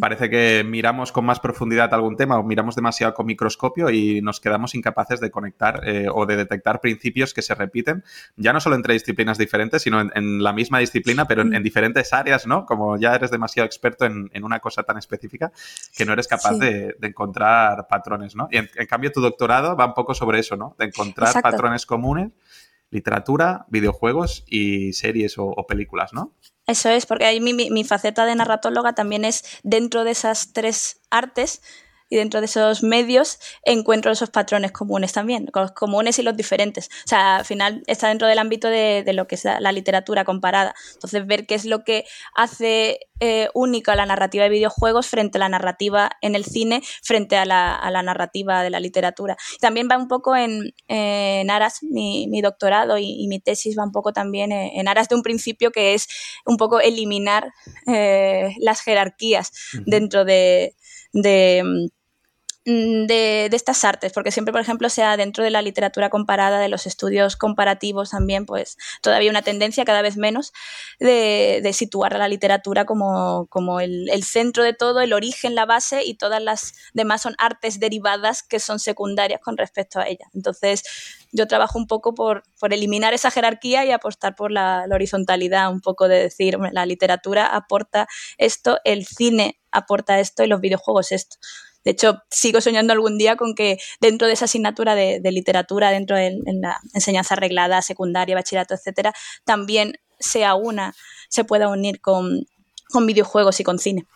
parece 0.00 0.30
que 0.30 0.64
miramos 0.66 1.12
con 1.12 1.24
más 1.24 1.40
profundidad 1.40 1.92
algún 1.94 2.16
tema 2.16 2.38
o 2.38 2.42
miramos 2.42 2.76
demasiado 2.76 3.14
con 3.14 3.26
microscopio 3.26 3.90
y 3.90 4.20
nos 4.20 4.40
quedamos 4.40 4.74
incapaces 4.74 5.20
de 5.20 5.30
conectar 5.30 5.80
eh, 5.86 6.06
o 6.12 6.26
de 6.26 6.36
detectar 6.36 6.80
principios 6.80 7.34
que 7.34 7.42
se 7.42 7.54
repiten, 7.54 8.04
ya 8.36 8.52
no 8.52 8.60
solo 8.60 8.76
entre 8.76 8.94
disciplinas 8.94 9.38
diferentes, 9.38 9.82
sino 9.82 10.00
en, 10.00 10.42
la 10.42 10.52
misma 10.52 10.78
disciplina, 10.78 11.26
pero 11.26 11.42
en, 11.42 11.62
diferentes 11.62 12.12
áreas, 12.12 12.46
¿no? 12.46 12.66
Como 12.66 12.96
ya 12.98 13.14
eres 13.14 13.30
demasiado 13.30 13.66
experto 13.66 14.04
en, 14.04 14.30
una 14.42 14.60
cosa 14.60 14.82
tan 14.82 14.98
específica 14.98 15.52
que 15.96 16.04
no 16.04 16.12
eres 16.12 16.28
capaz 16.28 16.58
de, 16.58 16.96
encontrar 17.02 17.86
patrones, 17.88 18.36
¿no? 18.36 18.48
Y 18.50 18.58
en, 18.58 18.68
cambio, 18.88 18.99
cambio, 19.00 19.12
tu 19.12 19.20
doctorado 19.20 19.76
va 19.76 19.86
un 19.86 19.94
poco 19.94 20.14
sobre 20.14 20.38
eso, 20.40 20.56
¿no? 20.56 20.76
De 20.78 20.86
encontrar 20.86 21.40
patrones 21.40 21.86
comunes, 21.86 22.32
literatura, 22.90 23.64
videojuegos 23.68 24.44
y 24.46 24.92
series 24.92 25.36
o, 25.38 25.64
películas, 25.66 26.12
¿no? 26.12 26.34
Eso 26.66 26.90
es, 26.90 27.06
porque 27.06 27.24
ahí 27.24 27.40
mi, 27.40 27.54
mi, 27.54 27.84
faceta 27.84 28.26
de 28.26 28.34
narratóloga 28.34 28.94
también 28.94 29.24
es 29.24 29.58
dentro 29.62 30.04
de 30.04 30.10
esas 30.10 30.52
tres 30.52 31.00
artes 31.10 31.62
y 32.10 32.16
dentro 32.16 32.40
de 32.40 32.46
esos 32.46 32.82
medios 32.82 33.38
encuentro 33.64 34.10
esos 34.10 34.30
patrones 34.30 34.72
comunes 34.72 35.12
también, 35.12 35.48
los 35.54 35.72
comunes 35.72 36.18
y 36.18 36.22
los 36.22 36.36
diferentes. 36.36 36.90
O 37.04 37.08
sea, 37.08 37.36
al 37.36 37.44
final 37.44 37.82
está 37.86 38.08
dentro 38.08 38.26
del 38.26 38.40
ámbito 38.40 38.68
de, 38.68 39.04
lo 39.14 39.26
que 39.26 39.36
es 39.36 39.44
la, 39.44 39.70
literatura 39.70 40.24
comparada. 40.24 40.74
Entonces, 40.94 41.24
ver 41.26 41.46
qué 41.46 41.54
es 41.54 41.64
lo 41.64 41.84
que 41.84 42.04
hace 42.34 42.98
eh, 43.20 43.48
única 43.54 43.94
la 43.94 44.06
narrativa 44.06 44.42
de 44.44 44.50
videojuegos 44.50 45.06
frente 45.06 45.38
a 45.38 45.40
la 45.40 45.48
narrativa 45.48 46.10
en 46.20 46.34
el 46.34 46.44
cine, 46.44 46.82
frente 47.02 47.36
a 47.36 47.44
la, 47.44 48.02
narrativa 48.02 48.64
de 48.64 48.70
la 48.70 48.80
literatura. 48.80 49.36
También 49.60 49.88
va 49.90 49.96
un 49.96 50.08
poco 50.08 50.34
en, 50.34 50.72
aras, 51.50 51.82
mi, 51.82 52.40
doctorado 52.42 52.98
y, 52.98 53.28
mi 53.28 53.38
tesis 53.38 53.78
va 53.78 53.84
un 53.84 53.92
poco 53.92 54.12
también 54.12 54.50
en, 54.50 54.88
aras 54.88 55.08
de 55.08 55.14
un 55.14 55.22
principio 55.22 55.70
que 55.70 55.94
es 55.94 56.08
un 56.44 56.56
poco 56.56 56.80
eliminar 56.80 57.52
eh, 57.86 58.56
las 58.58 58.80
jerarquías 58.80 59.52
dentro 59.86 60.24
de 60.24 60.74
Mm, 61.12 61.88
de, 62.64 63.48
estas 63.52 63.84
artes, 63.84 64.12
porque 64.12 64.30
siempre, 64.30 64.52
por 64.52 64.60
ejemplo, 64.60 64.88
sea 64.90 65.16
dentro 65.16 65.42
de 65.42 65.50
la 65.50 65.62
literatura 65.62 66.10
comparada, 66.10 66.58
de 66.58 66.68
los 66.68 66.86
estudios 66.86 67.36
comparativos 67.36 68.10
también, 68.10 68.46
pues 68.46 68.76
todavía 69.02 69.30
una 69.30 69.42
tendencia 69.42 69.84
cada 69.84 70.02
vez 70.02 70.16
menos 70.16 70.52
de, 70.98 71.68
situar 71.72 72.14
a 72.14 72.18
la 72.18 72.28
literatura 72.28 72.84
como, 72.84 73.80
el, 73.80 74.24
centro 74.24 74.62
de 74.62 74.74
todo, 74.74 75.00
el 75.00 75.12
origen, 75.12 75.54
la 75.54 75.64
base 75.64 76.04
y 76.04 76.14
todas 76.14 76.42
las 76.42 76.74
demás 76.92 77.22
son 77.22 77.34
artes 77.38 77.80
derivadas 77.80 78.42
que 78.42 78.60
son 78.60 78.78
secundarias 78.78 79.40
con 79.40 79.56
respecto 79.56 79.98
a 79.98 80.06
ella. 80.06 80.26
Entonces, 80.34 80.82
yo 81.32 81.46
trabajo 81.46 81.78
un 81.78 81.86
poco 81.86 82.14
por, 82.14 82.42
eliminar 82.70 83.14
esa 83.14 83.30
jerarquía 83.30 83.84
y 83.84 83.90
apostar 83.90 84.34
por 84.36 84.52
la, 84.52 84.86
la 84.86 84.94
horizontalidad, 84.94 85.70
un 85.70 85.80
poco 85.80 86.08
de 86.08 86.22
decir, 86.22 86.58
la 86.72 86.86
literatura 86.86 87.46
aporta 87.46 88.06
esto, 88.36 88.78
el 88.84 89.06
cine 89.06 89.58
aporta 89.72 90.20
esto 90.20 90.44
y 90.44 90.46
los 90.46 90.60
videojuegos 90.60 91.12
esto. 91.12 91.36
De 91.84 91.92
hecho, 91.92 92.22
sigo 92.30 92.60
soñando 92.60 92.92
algún 92.92 93.18
día 93.18 93.36
con 93.36 93.54
que 93.54 93.78
dentro 94.00 94.26
de 94.26 94.34
esa 94.34 94.44
asignatura 94.44 94.94
de, 94.94 95.20
literatura, 95.32 95.90
dentro 95.90 96.16
de 96.16 96.38
la 96.60 96.78
enseñanza 96.92 97.34
arreglada, 97.34 97.82
secundaria, 97.82 98.34
bachillerato, 98.34 98.74
etcétera, 98.74 99.12
también 99.44 99.94
sea 100.18 100.54
una, 100.54 100.94
se 101.28 101.44
pueda 101.44 101.68
unir 101.68 102.00
con, 102.00 102.46
videojuegos 103.06 103.60
y 103.60 103.64
con 103.64 103.78
cine. 103.78 104.06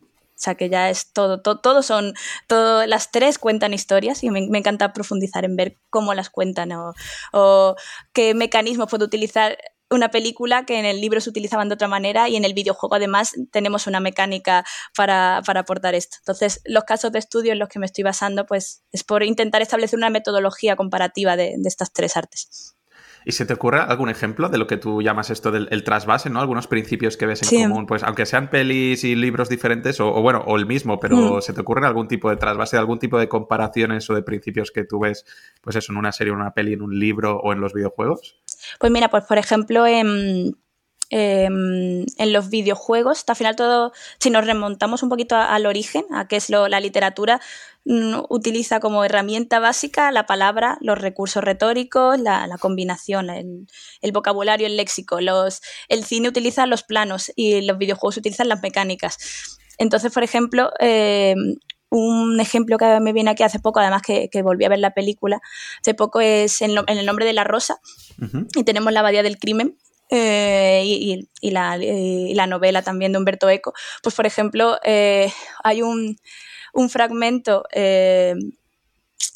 O 0.00 0.40
sea 0.40 0.54
que 0.54 0.68
ya 0.68 0.88
es 0.88 1.12
todo, 1.12 1.40
todo, 1.40 1.82
son, 1.82 2.14
todo, 2.46 2.86
las 2.86 3.10
tres 3.10 3.38
cuentan 3.38 3.74
historias 3.74 4.22
y 4.22 4.30
me, 4.30 4.38
encanta 4.38 4.92
profundizar 4.92 5.44
en 5.44 5.56
ver 5.56 5.78
cómo 5.90 6.14
las 6.14 6.30
cuentan 6.30 6.70
o, 6.70 6.94
o 7.32 7.74
qué 8.12 8.34
mecanismos 8.34 8.88
puedo 8.88 9.04
utilizar 9.04 9.58
una 9.90 10.10
película 10.10 10.64
que 10.64 10.78
en 10.78 10.84
el 10.84 11.00
libro 11.00 11.20
se 11.20 11.30
utilizaban 11.30 11.68
de 11.68 11.74
otra 11.74 11.88
manera 11.88 12.28
y 12.28 12.36
en 12.36 12.44
el 12.44 12.54
videojuego 12.54 12.96
además 12.96 13.34
tenemos 13.50 13.86
una 13.86 14.00
mecánica 14.00 14.64
para, 14.96 15.38
aportar 15.38 15.94
esto. 15.94 16.16
Entonces, 16.20 16.60
los 16.64 16.84
casos 16.84 17.12
de 17.12 17.18
estudio 17.18 17.52
en 17.52 17.58
los 17.58 17.68
que 17.68 17.78
me 17.78 17.86
estoy 17.86 18.04
basando, 18.04 18.46
pues 18.46 18.84
es 18.92 19.04
por 19.04 19.22
intentar 19.22 19.62
establecer 19.62 19.98
una 19.98 20.10
metodología 20.10 20.76
comparativa 20.76 21.36
de, 21.36 21.56
estas 21.64 21.92
tres 21.92 22.16
artes. 22.16 22.74
¿Y 23.24 23.32
se 23.32 23.44
te 23.44 23.52
ocurre 23.52 23.80
algún 23.80 24.08
ejemplo 24.08 24.48
de 24.48 24.56
lo 24.56 24.66
que 24.66 24.78
tú 24.78 25.02
llamas 25.02 25.28
esto 25.28 25.50
del 25.50 25.84
trasvase, 25.84 26.30
¿no? 26.30 26.40
Algunos 26.40 26.66
principios 26.66 27.16
que 27.18 27.26
ves 27.26 27.52
en 27.52 27.68
común, 27.68 27.86
pues 27.86 28.02
aunque 28.02 28.24
sean 28.24 28.48
pelis 28.48 29.04
y 29.04 29.16
libros 29.16 29.50
diferentes, 29.50 30.00
o, 30.00 30.22
bueno, 30.22 30.42
o 30.46 30.56
el 30.56 30.64
mismo, 30.64 30.98
pero 30.98 31.36
mm. 31.36 31.42
¿se 31.42 31.52
te 31.52 31.60
ocurre 31.60 31.86
algún 31.86 32.08
tipo 32.08 32.30
de 32.30 32.36
trasvase, 32.36 32.78
algún 32.78 32.98
tipo 32.98 33.18
de 33.18 33.28
comparaciones 33.28 34.08
o 34.08 34.14
de 34.14 34.22
principios 34.22 34.70
que 34.70 34.84
tú 34.84 35.00
ves, 35.00 35.26
pues 35.60 35.76
eso, 35.76 35.92
en 35.92 35.98
una 35.98 36.12
serie, 36.12 36.32
en 36.32 36.38
una 36.38 36.54
peli, 36.54 36.72
en 36.72 36.80
un 36.80 36.98
libro 36.98 37.38
o 37.38 37.52
en 37.52 37.60
los 37.60 37.74
videojuegos? 37.74 38.40
Pues 38.78 38.92
mira, 38.92 39.08
pues 39.08 39.24
por 39.24 39.38
ejemplo, 39.38 39.86
en 39.86 40.56
Em, 41.10 42.04
en 42.18 42.32
los 42.34 42.50
videojuegos. 42.50 43.24
Al 43.28 43.36
final 43.36 43.56
todo, 43.56 43.92
si 44.18 44.28
nos 44.28 44.44
remontamos 44.44 45.02
un 45.02 45.08
poquito 45.08 45.36
al 45.36 45.64
origen, 45.64 46.04
a 46.12 46.28
qué 46.28 46.36
es 46.36 46.50
lo, 46.50 46.68
la 46.68 46.80
literatura, 46.80 47.40
utiliza 48.28 48.80
como 48.80 49.02
herramienta 49.02 49.60
básica 49.60 50.12
la 50.12 50.26
palabra, 50.26 50.76
los 50.82 50.98
recursos 50.98 51.42
retóricos, 51.42 52.20
la, 52.20 52.46
combinación, 52.60 53.30
el, 53.30 54.12
vocabulario, 54.12 54.66
el 54.66 54.76
léxico. 54.76 55.22
Los, 55.22 55.62
el 55.88 56.04
cine 56.04 56.28
utiliza 56.28 56.66
los 56.66 56.82
planos 56.82 57.32
y 57.34 57.62
los 57.62 57.78
videojuegos 57.78 58.18
utilizan 58.18 58.48
las 58.50 58.60
mecánicas. 58.60 59.16
Entonces, 59.78 60.12
por 60.12 60.22
ejemplo, 60.24 60.72
em, 60.80 61.56
un 61.90 62.38
ejemplo 62.40 62.78
que 62.78 63.00
me 63.00 63.12
viene 63.12 63.30
aquí 63.30 63.42
hace 63.42 63.58
poco, 63.58 63.80
además 63.80 64.02
que, 64.02 64.28
volví 64.42 64.64
a 64.64 64.68
ver 64.68 64.78
la 64.78 64.94
película, 64.94 65.40
hace 65.80 65.94
poco 65.94 66.20
es 66.20 66.60
en, 66.62 66.72
El 66.86 67.06
nombre 67.06 67.24
de 67.24 67.32
la 67.32 67.44
rosa, 67.44 67.78
y 68.54 68.64
tenemos 68.64 68.92
la 68.92 69.00
abadía 69.00 69.22
del 69.22 69.38
crimen, 69.38 69.76
eh, 70.10 70.82
y, 70.84 71.50
la, 71.50 72.46
novela 72.46 72.82
también 72.82 73.12
de 73.12 73.18
Humberto 73.18 73.48
Eco, 73.48 73.72
pues 74.02 74.14
por 74.14 74.26
ejemplo, 74.26 74.78
eh, 74.84 75.32
hay 75.64 75.82
un, 75.82 76.16
un 76.72 76.90
fragmento 76.90 77.64
eh, 77.72 78.34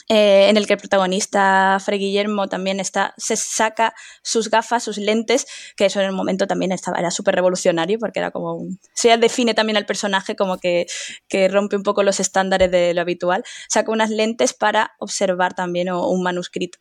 eh, 0.09 0.49
en 0.49 0.56
el 0.56 0.66
que 0.66 0.75
el 0.75 0.78
protagonista, 0.78 1.78
Fred 1.85 1.99
Guillermo, 1.99 2.49
también 2.49 2.80
está, 2.80 3.14
se 3.16 3.37
saca 3.37 3.94
sus 4.23 4.50
gafas, 4.50 4.82
sus 4.82 4.99
lentes, 4.99 5.47
que 5.76 5.87
eso 5.87 6.00
en 6.00 6.06
el 6.06 6.12
momento 6.12 6.47
también 6.47 6.73
estaba, 6.73 6.99
era 6.99 7.11
súper 7.11 7.35
revolucionario, 7.35 7.99
porque 7.99 8.21
era 8.21 8.30
como 8.30 8.54
un... 8.54 8.78
Se 8.94 9.16
define 9.16 9.54
también 9.54 9.76
al 9.76 9.87
personaje 9.87 10.37
como 10.37 10.59
que, 10.59 10.87
que, 11.28 11.49
rompe 11.49 11.76
un 11.76 11.82
poco 11.82 12.02
los 12.02 12.21
estándares 12.21 12.71
de 12.71 12.94
lo 12.94 13.00
habitual. 13.00 13.44
Saca 13.68 13.90
unas 13.90 14.11
lentes 14.11 14.52
para 14.54 14.92
observar 14.99 15.54
también 15.54 15.90
un 15.90 16.23
manuscrito. 16.23 16.78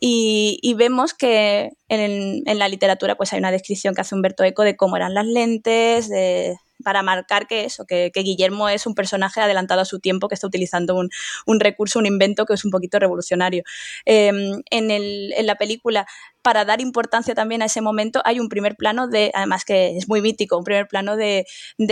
Y, 0.00 0.58
y 0.62 0.74
vemos 0.74 1.14
que 1.14 1.70
en, 1.88 2.42
en, 2.46 2.58
la 2.58 2.68
literatura 2.68 3.16
pues 3.16 3.32
hay 3.32 3.38
una 3.38 3.50
descripción 3.50 3.94
que 3.94 4.00
hace 4.00 4.14
Humberto 4.14 4.44
Eco 4.44 4.62
de 4.62 4.76
cómo 4.76 4.96
eran 4.96 5.14
las 5.14 5.26
lentes, 5.26 6.08
de 6.08 6.56
para 6.82 7.02
marcar 7.02 7.46
que 7.46 7.64
eso, 7.64 7.84
que, 7.86 8.10
Guillermo 8.14 8.68
es 8.68 8.86
un 8.86 8.94
personaje 8.94 9.40
adelantado 9.40 9.80
a 9.80 9.84
su 9.84 10.00
tiempo 10.00 10.28
que 10.28 10.34
está 10.34 10.46
utilizando 10.46 10.94
un, 10.94 11.60
recurso, 11.60 11.98
un 11.98 12.06
invento 12.06 12.46
que 12.46 12.54
es 12.54 12.64
un 12.64 12.70
poquito 12.70 12.98
revolucionario. 12.98 13.62
Em, 14.04 14.62
en, 14.70 15.46
la 15.46 15.56
película, 15.56 16.06
para 16.42 16.64
dar 16.64 16.80
importancia 16.80 17.34
también 17.34 17.62
a 17.62 17.66
ese 17.66 17.80
momento, 17.80 18.22
hay 18.24 18.40
un 18.40 18.48
primer 18.48 18.76
plano 18.76 19.08
de, 19.08 19.30
además 19.34 19.64
que 19.64 19.96
es 19.96 20.08
muy 20.08 20.20
mítico, 20.22 20.58
un 20.58 20.64
primer 20.64 20.88
plano 20.88 21.16
de, 21.16 21.46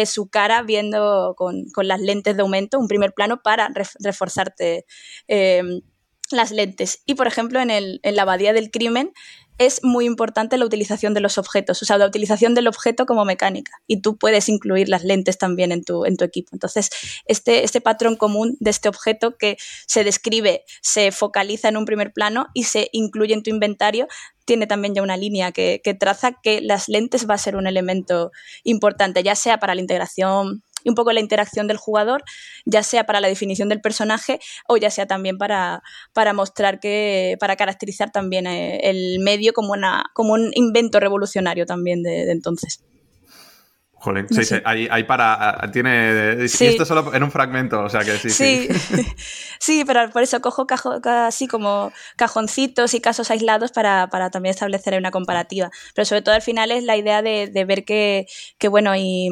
su 0.06 0.28
cara 0.28 0.62
viendo 0.62 1.34
con, 1.36 1.66
las 1.82 2.00
lentes 2.00 2.36
de 2.36 2.42
aumento, 2.42 2.78
un 2.78 2.88
primer 2.88 3.12
plano 3.12 3.40
para 3.42 3.70
reforzarte. 4.00 4.84
Em, 5.28 5.80
las 6.30 6.52
lentes. 6.52 7.02
Y, 7.06 7.14
por 7.14 7.26
ejemplo, 7.26 7.60
en, 7.60 7.70
el, 7.70 8.00
en 8.04 8.14
la 8.14 8.22
abadía 8.22 8.52
del 8.52 8.70
crimen, 8.70 9.12
es 9.60 9.84
muy 9.84 10.06
importante 10.06 10.56
la 10.56 10.64
utilización 10.64 11.12
de 11.12 11.20
los 11.20 11.36
objetos, 11.36 11.82
o 11.82 11.84
sea, 11.84 11.98
la 11.98 12.06
utilización 12.06 12.54
del 12.54 12.66
objeto 12.66 13.04
como 13.04 13.26
mecánica. 13.26 13.72
Y 13.86 14.00
tú 14.00 14.16
puedes 14.16 14.48
incluir 14.48 14.88
las 14.88 15.04
lentes 15.04 15.36
también 15.36 15.70
en 15.70 15.84
tu, 15.84 16.06
en 16.06 16.16
tu 16.16 16.24
equipo. 16.24 16.48
Entonces, 16.54 16.88
este, 17.26 17.62
este 17.62 17.82
patrón 17.82 18.16
común 18.16 18.56
de 18.58 18.70
este 18.70 18.88
objeto 18.88 19.36
que 19.36 19.58
se 19.86 20.02
describe, 20.02 20.64
se 20.80 21.12
focaliza 21.12 21.68
en 21.68 21.76
un 21.76 21.84
primer 21.84 22.10
plano 22.14 22.46
y 22.54 22.64
se 22.64 22.88
incluye 22.92 23.34
en 23.34 23.42
tu 23.42 23.50
inventario, 23.50 24.08
tiene 24.46 24.66
también 24.66 24.94
ya 24.94 25.02
una 25.02 25.18
línea 25.18 25.52
que, 25.52 25.82
que 25.84 25.92
traza 25.92 26.32
que 26.42 26.62
las 26.62 26.88
lentes 26.88 27.28
va 27.28 27.34
a 27.34 27.38
ser 27.38 27.54
un 27.54 27.66
elemento 27.66 28.32
importante, 28.64 29.22
ya 29.22 29.34
sea 29.34 29.58
para 29.58 29.74
la 29.74 29.82
integración 29.82 30.64
y 30.84 30.88
un 30.88 30.94
poco 30.94 31.12
la 31.12 31.20
interacción 31.20 31.66
del 31.66 31.76
jugador, 31.76 32.22
ya 32.64 32.82
sea 32.82 33.04
para 33.04 33.20
la 33.20 33.28
definición 33.28 33.68
del 33.68 33.80
personaje 33.80 34.40
o 34.68 34.76
ya 34.76 34.90
sea 34.90 35.06
también 35.06 35.38
para, 35.38 35.82
para 36.12 36.32
mostrar 36.32 36.80
que, 36.80 37.36
para 37.40 37.56
caracterizar 37.56 38.10
también 38.10 38.46
eh, 38.46 38.80
el 38.84 39.18
medio 39.20 39.52
como, 39.52 39.72
una, 39.72 40.04
como 40.14 40.32
un 40.34 40.50
invento 40.54 41.00
revolucionario 41.00 41.66
también 41.66 42.02
de, 42.02 42.30
entonces. 42.30 42.82
Jolín, 43.92 44.26
sí, 44.30 44.44
sí, 44.44 44.54
hay, 44.64 45.04
para. 45.04 45.60
Tiene. 45.74 46.48
Sí. 46.48 46.64
Y 46.64 46.68
esto 46.68 46.86
solo 46.86 47.12
en 47.12 47.22
un 47.22 47.30
fragmento, 47.30 47.82
o 47.82 47.90
sea 47.90 48.00
que 48.00 48.16
sí. 48.16 48.30
Sí, 48.30 48.68
sí. 49.58 49.84
pero 49.86 50.08
por 50.08 50.22
eso 50.22 50.40
cojo 50.40 50.66
así 51.04 51.46
como 51.46 51.92
cajoncitos 52.16 52.94
y 52.94 53.02
casos 53.02 53.30
aislados 53.30 53.72
para, 53.72 54.08
también 54.30 54.54
establecer 54.54 54.96
una 54.96 55.10
comparativa. 55.10 55.70
Pero 55.94 56.06
sobre 56.06 56.22
todo 56.22 56.34
al 56.34 56.40
final 56.40 56.70
es 56.70 56.82
la 56.84 56.96
idea 56.96 57.20
de, 57.20 57.48
de 57.52 57.64
ver 57.66 57.84
que, 57.84 58.24
que, 58.56 58.68
bueno, 58.68 58.96
y 58.96 59.28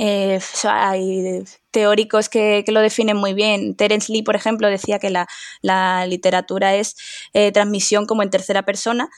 eh, 0.00 0.38
hay 0.62 1.42
teóricos 1.72 2.28
que, 2.28 2.64
lo 2.68 2.80
definen 2.80 3.16
muy 3.16 3.34
bien. 3.34 3.74
Terence 3.74 4.12
Lee, 4.12 4.22
por 4.22 4.36
ejemplo, 4.36 4.68
decía 4.68 5.00
que 5.00 5.10
la, 5.10 6.06
literatura 6.06 6.76
es 6.76 6.96
eh, 7.34 7.50
transmisión 7.50 8.06
como 8.06 8.22
en 8.22 8.30
tercera 8.30 8.64
persona. 8.64 9.10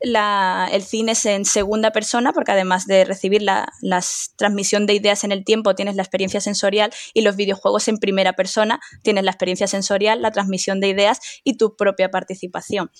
el 0.00 0.82
cine 0.82 1.12
es 1.12 1.24
en 1.24 1.44
segunda 1.44 1.92
persona, 1.92 2.32
porque 2.32 2.50
además 2.50 2.86
de 2.86 3.04
recibir 3.04 3.42
la, 3.42 3.72
la, 3.80 4.02
transmisión 4.36 4.86
de 4.86 4.94
ideas 4.94 5.22
en 5.22 5.30
el 5.30 5.44
tiempo, 5.44 5.76
tienes 5.76 5.94
la 5.94 6.02
experiencia 6.02 6.40
sensorial 6.40 6.90
y 7.14 7.22
los 7.22 7.36
videojuegos 7.36 7.86
en 7.86 7.98
primera 7.98 8.32
persona, 8.32 8.80
tienes 9.02 9.22
la 9.22 9.30
experiencia 9.30 9.68
sensorial, 9.68 10.20
la 10.20 10.32
transmisión 10.32 10.80
de 10.80 10.88
ideas 10.88 11.20
y 11.44 11.56
tu 11.56 11.76
propia 11.76 12.10
participación. 12.10 12.90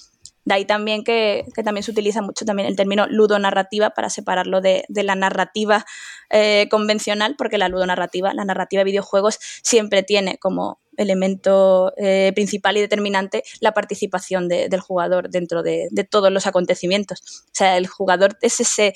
De 0.49 0.55
ahí 0.55 0.65
también 0.65 1.05
que, 1.05 1.45
también 1.63 1.83
se 1.83 1.91
utiliza 1.91 2.23
mucho 2.23 2.47
también 2.47 2.67
el 2.69 2.75
término 2.75 3.07
ludonarrativa 3.07 3.91
para 3.91 4.09
separarlo 4.09 4.63
de, 4.63 4.87
la 4.89 5.15
narrativa 5.15 5.85
eh, 6.31 6.69
convencional, 6.71 7.35
porque 7.37 7.59
la 7.59 7.69
ludonarrativa, 7.69 8.33
la 8.33 8.47
narrativa 8.47 8.81
de 8.81 8.85
videojuegos, 8.87 9.39
siempre 9.63 10.03
tiene 10.03 10.39
como 10.39 10.81
elemento 10.97 11.93
eh, 11.99 12.33
principal 12.35 12.79
y 12.79 12.81
determinante 12.81 13.43
la 13.61 13.75
participación 13.75 14.49
del 14.49 14.81
jugador 14.81 15.29
dentro 15.29 15.63
de, 15.63 15.91
todos 16.09 16.33
los 16.33 16.47
acontecimientos. 16.47 17.45
O 17.45 17.51
sea, 17.53 17.77
el 17.77 17.87
jugador 17.87 18.39
es 18.41 18.61
ese 18.61 18.95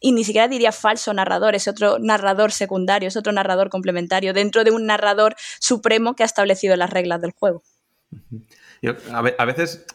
y 0.00 0.12
ni 0.12 0.24
siquiera 0.24 0.46
diría 0.46 0.72
falso 0.72 1.14
narrador, 1.14 1.54
es 1.54 1.68
otro 1.68 1.98
narrador 1.98 2.52
secundario, 2.52 3.08
es 3.08 3.16
otro 3.16 3.32
narrador 3.32 3.70
complementario, 3.70 4.34
dentro 4.34 4.62
de 4.62 4.72
un 4.72 4.84
narrador 4.84 5.36
supremo 5.58 6.14
que 6.14 6.22
ha 6.22 6.26
establecido 6.26 6.76
las 6.76 6.90
reglas 6.90 7.22
del 7.22 7.32
juego. 7.32 7.62
a, 9.10 9.44
veces 9.46 9.86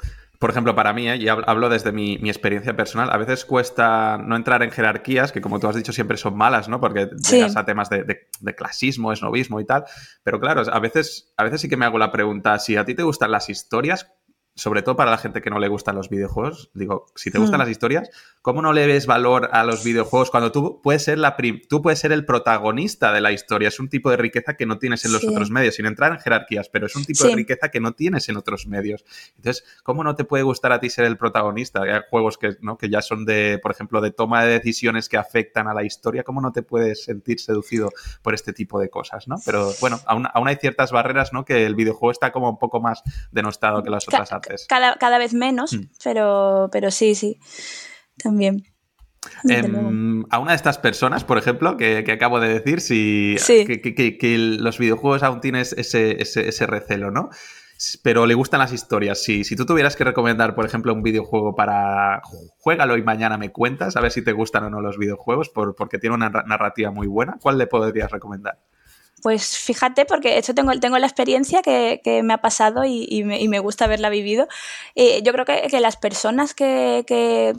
por 0.43 0.49
ejemplo, 0.49 0.75
para 0.75 0.91
mí, 0.91 1.07
¿eh? 1.07 1.15
y 1.15 1.29
hablo 1.29 1.69
desde 1.69 1.93
mi, 1.93 2.15
experiencia 2.15 2.75
personal, 2.75 3.09
a 3.13 3.15
veces 3.15 3.45
cuesta 3.45 4.17
no 4.17 4.35
entrar 4.35 4.61
en 4.61 4.71
jerarquías, 4.71 5.31
que 5.31 5.39
como 5.39 5.57
tú 5.57 5.69
has 5.69 5.75
dicho 5.77 5.93
siempre 5.93 6.17
son 6.17 6.35
malas, 6.35 6.67
¿no? 6.67 6.81
Porque 6.81 7.07
llegas 7.29 7.55
a 7.55 7.63
temas 7.63 7.89
de, 7.89 8.03
de, 8.03 8.53
clasismo, 8.53 9.13
esnovismo 9.13 9.61
y 9.61 9.65
tal. 9.65 9.85
Pero 10.21 10.41
claro, 10.41 10.63
a 10.69 10.79
veces, 10.81 11.33
a 11.37 11.45
veces 11.45 11.61
sí 11.61 11.69
que 11.69 11.77
me 11.77 11.85
hago 11.85 11.97
la 11.97 12.11
pregunta, 12.11 12.59
si 12.59 12.75
a 12.75 12.83
ti 12.83 12.93
te 12.93 13.03
gustan 13.03 13.31
las 13.31 13.49
historias, 13.49 14.11
sobre 14.55 14.83
todo 14.83 14.95
para 14.95 15.09
la 15.09 15.17
gente 15.17 15.41
que 15.41 15.49
no 15.49 15.59
le 15.59 15.67
gustan 15.67 15.95
los 15.95 16.09
videojuegos, 16.09 16.69
digo, 16.73 17.07
si 17.15 17.31
te 17.31 17.39
gustan 17.39 17.57
mm. 17.57 17.61
las 17.61 17.69
historias, 17.69 18.09
¿cómo 18.41 18.61
no 18.61 18.71
le 18.71 18.85
ves 18.85 19.07
valor 19.07 19.49
a 19.51 19.63
los 19.63 19.83
videojuegos 19.83 20.29
cuando 20.29 20.51
tú 20.51 20.79
puedes 20.81 21.03
ser 21.03 21.17
la 21.17 21.35
tú 21.67 21.81
puedes 21.81 21.99
ser 21.99 22.11
el 22.11 22.25
protagonista 22.25 23.11
de 23.11 23.21
la 23.21 23.31
historia? 23.31 23.69
Es 23.69 23.79
un 23.79 23.89
tipo 23.89 24.11
de 24.11 24.17
riqueza 24.17 24.55
que 24.55 24.65
no 24.65 24.77
tienes 24.77 25.05
en 25.05 25.13
los 25.13 25.23
otros 25.23 25.49
medios, 25.49 25.75
sin 25.75 25.85
entrar 25.85 26.11
en 26.11 26.19
jerarquías, 26.19 26.69
pero 26.69 26.85
es 26.85 26.95
un 26.95 27.03
tipo 27.03 27.25
de 27.25 27.35
riqueza 27.35 27.69
que 27.69 27.79
no 27.79 27.93
tienes 27.93 28.29
en 28.29 28.37
otros 28.37 28.67
medios. 28.67 29.03
Entonces, 29.37 29.63
¿cómo 29.83 30.03
no 30.03 30.15
te 30.15 30.23
puede 30.23 30.43
gustar 30.43 30.71
a 30.71 30.79
ti 30.79 30.89
ser 30.89 31.05
el 31.05 31.17
protagonista? 31.17 31.81
Hay 31.81 32.01
juegos 32.09 32.37
que, 32.37 32.55
¿no? 32.61 32.77
que 32.77 32.89
ya 32.89 33.01
son 33.01 33.25
de, 33.25 33.59
por 33.61 33.71
ejemplo, 33.71 34.01
de 34.01 34.11
toma 34.11 34.43
de 34.43 34.53
decisiones 34.53 35.09
que 35.09 35.17
afectan 35.17 35.67
a 35.67 35.73
la 35.73 35.83
historia, 35.83 36.23
¿cómo 36.23 36.41
no 36.41 36.51
te 36.51 36.61
puedes 36.61 37.03
sentir 37.03 37.39
seducido 37.39 37.89
por 38.21 38.33
este 38.33 38.53
tipo 38.53 38.79
de 38.79 38.89
cosas, 38.89 39.27
¿no? 39.27 39.37
Pero 39.45 39.71
bueno, 39.81 39.99
aún, 40.05 40.47
hay 40.47 40.55
ciertas 40.57 40.91
barreras, 40.91 41.33
¿no? 41.33 41.43
Que 41.45 41.65
el 41.65 41.75
videojuego 41.75 42.11
está 42.11 42.31
como 42.31 42.49
un 42.49 42.59
poco 42.59 42.79
más 42.79 43.01
denostado 43.31 43.81
que 43.81 43.89
las 43.89 44.07
otras 44.07 44.31
artes. 44.31 44.42
Cada, 44.67 44.95
cada 44.95 45.17
vez 45.17 45.33
menos, 45.33 45.73
mm. 45.73 45.89
pero, 46.03 46.69
pero 46.71 46.91
sí, 46.91 47.15
sí, 47.15 47.39
también. 48.21 48.63
Em, 49.47 50.23
a 50.29 50.39
una 50.39 50.51
de 50.51 50.55
estas 50.55 50.77
personas, 50.77 51.23
por 51.23 51.37
ejemplo, 51.37 51.77
que, 51.77 52.05
acabo 52.11 52.39
de 52.39 52.59
decir, 52.59 52.81
si 52.81 53.35
que, 53.47 54.37
los 54.59 54.77
videojuegos 54.77 55.23
aún 55.23 55.41
tienes 55.41 55.73
ese, 55.73 56.21
ese, 56.21 56.67
recelo, 56.67 57.11
¿no? 57.11 57.29
Pero 58.01 58.25
le 58.25 58.33
gustan 58.33 58.59
las 58.59 58.71
historias. 58.71 59.21
Si, 59.21 59.43
si 59.43 59.55
tú 59.55 59.65
tuvieras 59.65 59.95
que 59.95 60.03
recomendar, 60.03 60.55
por 60.55 60.65
ejemplo, 60.65 60.93
un 60.93 61.03
videojuego 61.03 61.55
para 61.55 62.21
juégalo 62.59 62.97
y 62.97 63.03
mañana 63.03 63.37
me 63.37 63.51
cuentas, 63.51 63.95
a 63.97 64.01
ver 64.01 64.11
si 64.11 64.23
te 64.23 64.31
gustan 64.31 64.65
o 64.65 64.69
no 64.69 64.81
los 64.81 64.97
videojuegos, 64.97 65.49
por, 65.49 65.75
porque 65.75 65.97
tiene 65.97 66.15
una 66.15 66.29
narrativa 66.29 66.91
muy 66.91 67.07
buena, 67.07 67.37
¿cuál 67.41 67.57
le 67.57 67.67
podrías 67.67 68.11
recomendar? 68.11 68.59
Pues 69.23 69.57
fíjate, 69.57 70.03
porque 70.03 70.37
esto 70.37 70.53
tengo, 70.53 70.77
tengo 70.81 70.99
la 70.99 71.07
experiencia 71.07 71.61
que, 71.61 72.21
me 72.25 72.33
ha 72.33 72.39
pasado 72.39 72.83
y, 72.83 73.23
me, 73.23 73.59
gusta 73.59 73.85
haberla 73.85 74.09
vivido. 74.09 74.49
Eh, 74.95 75.23
yo 75.23 75.31
creo 75.31 75.45
que, 75.45 75.79
las 75.79 75.95
personas 75.95 76.53
que, 76.53 77.55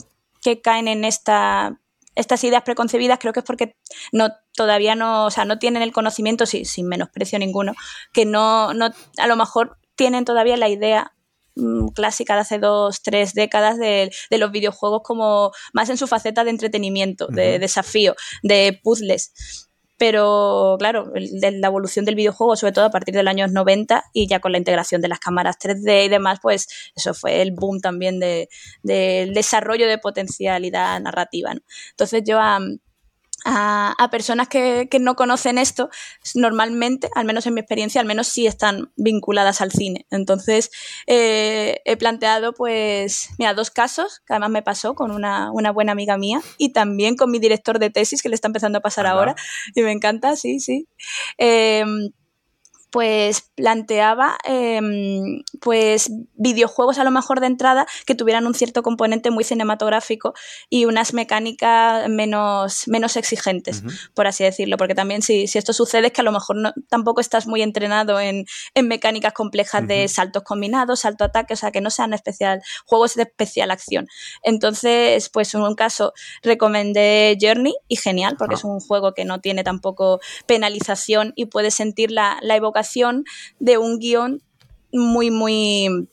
caen 0.63 0.87
en 0.87 1.03
esta, 1.03 1.81
estas 2.13 2.43
ideas 2.43 2.61
preconcebidas 2.61 3.17
creo 3.17 3.33
que 3.33 3.39
es 3.39 3.45
porque 3.45 3.75
no 4.11 4.29
todavía 4.53 4.93
no, 4.93 5.25
o 5.25 5.31
sea, 5.31 5.43
no 5.45 5.57
tienen 5.57 5.81
el 5.81 5.91
conocimiento, 5.91 6.45
sin 6.45 6.87
menosprecio 6.87 7.39
ninguno, 7.39 7.73
que 8.13 8.25
no, 8.25 8.75
no, 8.75 8.91
a 9.17 9.27
lo 9.27 9.35
mejor 9.35 9.79
tienen 9.95 10.23
todavía 10.23 10.57
la 10.57 10.69
idea 10.69 11.13
mm, 11.55 11.87
clásica 11.95 12.35
de 12.35 12.41
hace 12.41 12.59
dos, 12.59 13.01
tres 13.01 13.33
décadas 13.33 13.79
de, 13.79 14.11
los 14.29 14.51
videojuegos 14.51 15.01
como 15.03 15.51
más 15.73 15.89
en 15.89 15.97
su 15.97 16.05
faceta 16.05 16.43
de 16.43 16.51
entretenimiento, 16.51 17.25
de 17.25 17.57
desafío, 17.57 18.13
de 18.43 18.79
puzzles 18.83 19.65
pero 19.97 20.75
claro, 20.77 21.11
la 21.13 21.67
evolución 21.67 22.05
del 22.05 22.15
videojuego, 22.15 22.55
sobre 22.55 22.73
todo 22.73 22.85
a 22.85 22.91
partir 22.91 23.15
de 23.15 23.23
los 23.23 23.31
años 23.31 23.51
90 23.51 24.03
y 24.13 24.27
ya 24.27 24.39
con 24.39 24.51
la 24.51 24.57
integración 24.57 25.01
de 25.01 25.07
las 25.07 25.19
cámaras 25.19 25.57
3D 25.57 26.05
y 26.05 26.09
demás, 26.09 26.39
pues 26.41 26.67
eso 26.95 27.13
fue 27.13 27.41
el 27.41 27.51
boom 27.51 27.79
también 27.79 28.19
del 28.19 29.33
desarrollo 29.33 29.87
de 29.87 29.97
potencialidad 29.97 30.99
narrativa. 30.99 31.53
Entonces 31.91 32.23
yo 32.25 32.39
a, 33.45 34.07
personas 34.11 34.47
que, 34.47 34.89
no 34.99 35.15
conocen 35.15 35.57
esto, 35.57 35.89
normalmente, 36.33 37.09
al 37.15 37.25
menos 37.25 37.45
en 37.45 37.53
mi 37.53 37.61
experiencia, 37.61 38.01
al 38.01 38.07
menos 38.07 38.27
sí 38.27 38.47
están 38.47 38.91
vinculadas 38.95 39.61
al 39.61 39.71
cine. 39.71 40.07
Entonces, 40.09 40.71
eh, 41.05 41.81
he 41.85 41.95
planteado, 41.95 42.53
pues, 42.53 43.29
mira, 43.37 43.53
dos 43.53 43.69
casos, 43.69 44.21
que 44.25 44.33
además 44.33 44.49
me 44.49 44.63
pasó 44.63 44.95
con 44.95 45.11
una, 45.11 45.51
buena 45.71 45.91
amiga 45.91 46.17
mía 46.17 46.41
y 46.57 46.73
también 46.73 47.15
con 47.15 47.29
mi 47.31 47.39
director 47.39 47.79
de 47.79 47.89
tesis, 47.89 48.21
que 48.21 48.29
le 48.29 48.35
está 48.35 48.47
empezando 48.47 48.79
a 48.79 48.81
pasar 48.81 49.05
ahora, 49.05 49.35
y 49.75 49.81
me 49.81 49.91
encanta, 49.91 50.35
sí, 50.35 50.59
sí. 50.59 50.87
Em, 51.37 52.09
pues 52.95 53.51
planteaba 53.55 54.37
em, 54.45 55.43
pues 55.59 56.09
videojuegos 56.35 56.97
a 56.97 57.03
lo 57.03 57.11
mejor 57.11 57.41
de 57.41 57.47
entrada 57.47 57.85
que 58.05 58.15
tuvieran 58.15 58.47
un 58.47 58.53
cierto 58.53 58.83
componente 58.83 59.31
muy 59.31 59.43
cinematográfico 59.43 60.33
y 60.69 60.85
unas 60.85 61.13
mecánicas 61.13 62.07
menos, 62.07 62.87
menos 62.87 63.17
exigentes, 63.17 63.83
por 64.13 64.27
así 64.27 64.45
decirlo, 64.45 64.77
porque 64.77 64.95
también 64.95 65.23
si, 65.23 65.43
esto 65.43 65.73
sucede 65.73 66.07
es 66.07 66.13
que 66.13 66.21
a 66.21 66.23
lo 66.23 66.31
mejor 66.31 66.55
no, 66.55 66.73
tampoco 66.87 67.19
estás 67.19 67.47
muy 67.47 67.61
entrenado 67.61 68.17
en, 68.17 68.45
mecánicas 68.81 69.33
complejas 69.33 69.85
de 69.85 70.07
saltos 70.07 70.43
combinados, 70.43 71.01
salto 71.01 71.25
ataque, 71.25 71.55
o 71.55 71.57
sea, 71.57 71.71
que 71.71 71.81
no 71.81 71.89
sean 71.89 72.13
especial, 72.13 72.61
juegos 72.85 73.15
de 73.15 73.23
especial 73.23 73.71
acción. 73.71 74.07
Entonces, 74.41 75.27
pues 75.27 75.53
en 75.53 75.63
un 75.63 75.75
caso 75.75 76.13
recomendé 76.43 77.37
Journey 77.41 77.75
y 77.89 77.97
genial, 77.97 78.37
porque 78.37 78.55
es 78.55 78.63
un 78.63 78.79
juego 78.79 79.13
que 79.13 79.25
no 79.25 79.41
tiene 79.41 79.65
tampoco 79.65 80.21
penalización 80.45 81.33
y 81.35 81.47
puedes 81.47 81.73
sentir 81.73 82.09
la, 82.11 82.37
la 82.41 82.55
evocación 82.55 82.84
de 83.59 83.77
un 83.77 83.99
guion 83.99 84.41
muy, 84.91 85.31
muy, 85.31 86.07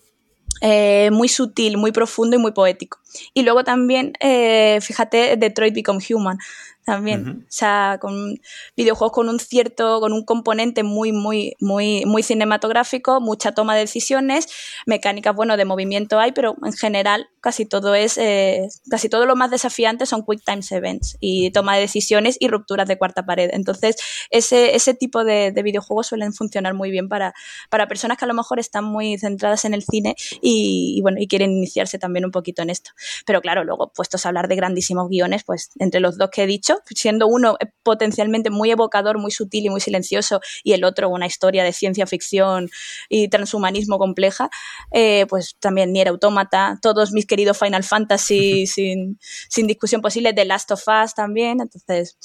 eh, 0.61 1.11
muy 1.13 1.29
sutil, 1.29 1.77
muy 1.77 1.93
profundo 1.93 2.37
y 2.37 2.39
muy 2.39 2.53
poético. 2.53 2.99
Y 3.35 3.43
luego 3.43 3.65
también, 3.65 4.15
eh, 4.21 4.79
fíjate, 4.81 5.37
Detroit 5.37 5.75
Become 5.75 6.01
Human 6.11 6.39
también. 6.85 7.45
O 7.49 7.53
sea, 7.53 7.99
con 8.01 8.41
videojuegos 8.77 9.13
con 9.13 9.29
un 9.29 9.39
cierto, 9.39 10.01
con 10.01 10.13
un 10.13 10.25
componente 10.25 10.83
muy, 10.83 11.13
muy, 11.13 11.55
muy, 11.61 12.05
muy 12.07 12.23
cinematográfico, 12.23 13.21
mucha 13.21 13.53
toma 13.53 13.75
de 13.75 13.81
decisiones, 13.81 14.49
mecánicas, 14.87 15.35
bueno, 15.35 15.57
de 15.57 15.65
movimiento 15.65 16.19
hay, 16.19 16.33
pero 16.33 16.57
en 16.65 16.73
general 16.73 17.29
casi 17.41 17.67
todo 17.67 17.95
es, 17.95 18.19
eh, 18.19 18.69
casi 18.89 19.09
todo 19.09 19.27
lo 19.27 19.37
más 19.37 19.51
desafiante 19.51 20.07
son 20.07 20.25
quick 20.25 20.43
time 20.45 20.63
events 20.71 21.17
y 21.21 21.51
toma 21.51 21.75
de 21.75 21.83
decisiones 21.83 22.37
y 22.39 22.49
rupturas 22.49 22.89
de 22.89 22.97
cuarta 22.99 23.25
pared. 23.25 23.51
Entonces, 23.53 23.97
ese, 24.31 24.75
ese 24.75 24.95
tipo 24.95 25.25
de, 25.25 25.53
videojuegos 25.63 26.09
suelen 26.09 26.33
funcionar 26.33 26.75
muy 26.75 26.91
bien 26.91 27.09
para, 27.09 27.35
para 27.71 27.87
personas 27.87 28.19
que 28.19 28.25
a 28.25 28.29
lo 28.29 28.35
mejor 28.35 28.59
están 28.59 28.85
muy 28.85 29.17
centradas 29.19 29.65
en 29.65 29.75
el 29.75 29.85
cine 29.85 30.17
y, 30.41 31.01
bueno, 31.03 31.19
y 31.21 31.29
quieren 31.29 31.53
iniciarse 31.53 31.99
también 31.99 32.25
un 32.25 32.33
poquito 32.33 32.63
en 32.63 32.71
esto. 32.71 32.91
Pero 33.27 33.41
claro, 33.41 33.65
luego 33.65 33.93
puestos 33.93 34.25
a 34.25 34.29
hablar 34.29 34.49
de 34.49 34.57
grandísimos 34.57 35.09
guiones, 35.09 35.45
pues 35.45 35.71
entre 35.79 36.01
los 36.01 36.19
dos 36.19 36.31
que 36.31 36.43
he 36.45 36.47
dicho, 36.47 36.72
siendo 36.87 37.27
uno 37.27 37.57
potencialmente 37.83 38.51
muy 38.51 38.71
evocador, 38.71 39.19
muy 39.19 39.31
sutil 39.31 39.67
y 39.67 39.71
muy 39.71 39.81
silencioso, 39.81 40.41
y 40.63 40.73
el 40.73 40.85
otro 40.85 41.09
una 41.09 41.27
historia 41.27 41.65
de 41.65 41.73
ciencia 41.73 42.07
ficción 42.07 42.69
y 43.09 43.29
transhumanismo 43.29 43.99
compleja, 43.99 44.51
eh, 44.93 45.27
pues 45.29 45.57
también 45.61 45.93
Nier 45.93 46.09
Automata, 46.09 46.79
todos 46.83 47.13
mis 47.13 47.27
queridos 47.27 47.59
Final 47.59 47.85
Fantasy 47.85 48.67
sin, 48.67 49.19
discusión 49.67 50.01
posible, 50.01 50.33
The 50.33 50.45
Last 50.45 50.71
of 50.71 50.83
Us 50.87 51.15
también, 51.15 51.61
entonces 51.61 52.17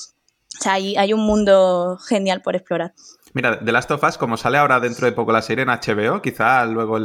hay, 0.65 1.13
un 1.13 1.21
mundo 1.21 1.97
genial 2.07 2.41
por 2.41 2.55
explorar. 2.55 2.93
Mira, 3.33 3.59
The 3.63 3.71
Last 3.71 3.91
of 3.91 4.03
Us, 4.03 4.17
como 4.17 4.37
sale 4.37 4.57
ahora 4.57 4.79
dentro 4.79 5.05
de 5.05 5.11
poco 5.11 5.31
la 5.31 5.41
serie 5.41 5.63
en 5.63 5.69
HBO, 5.69 6.21
quizá 6.21 6.65
luego 6.65 6.95
a 6.95 6.99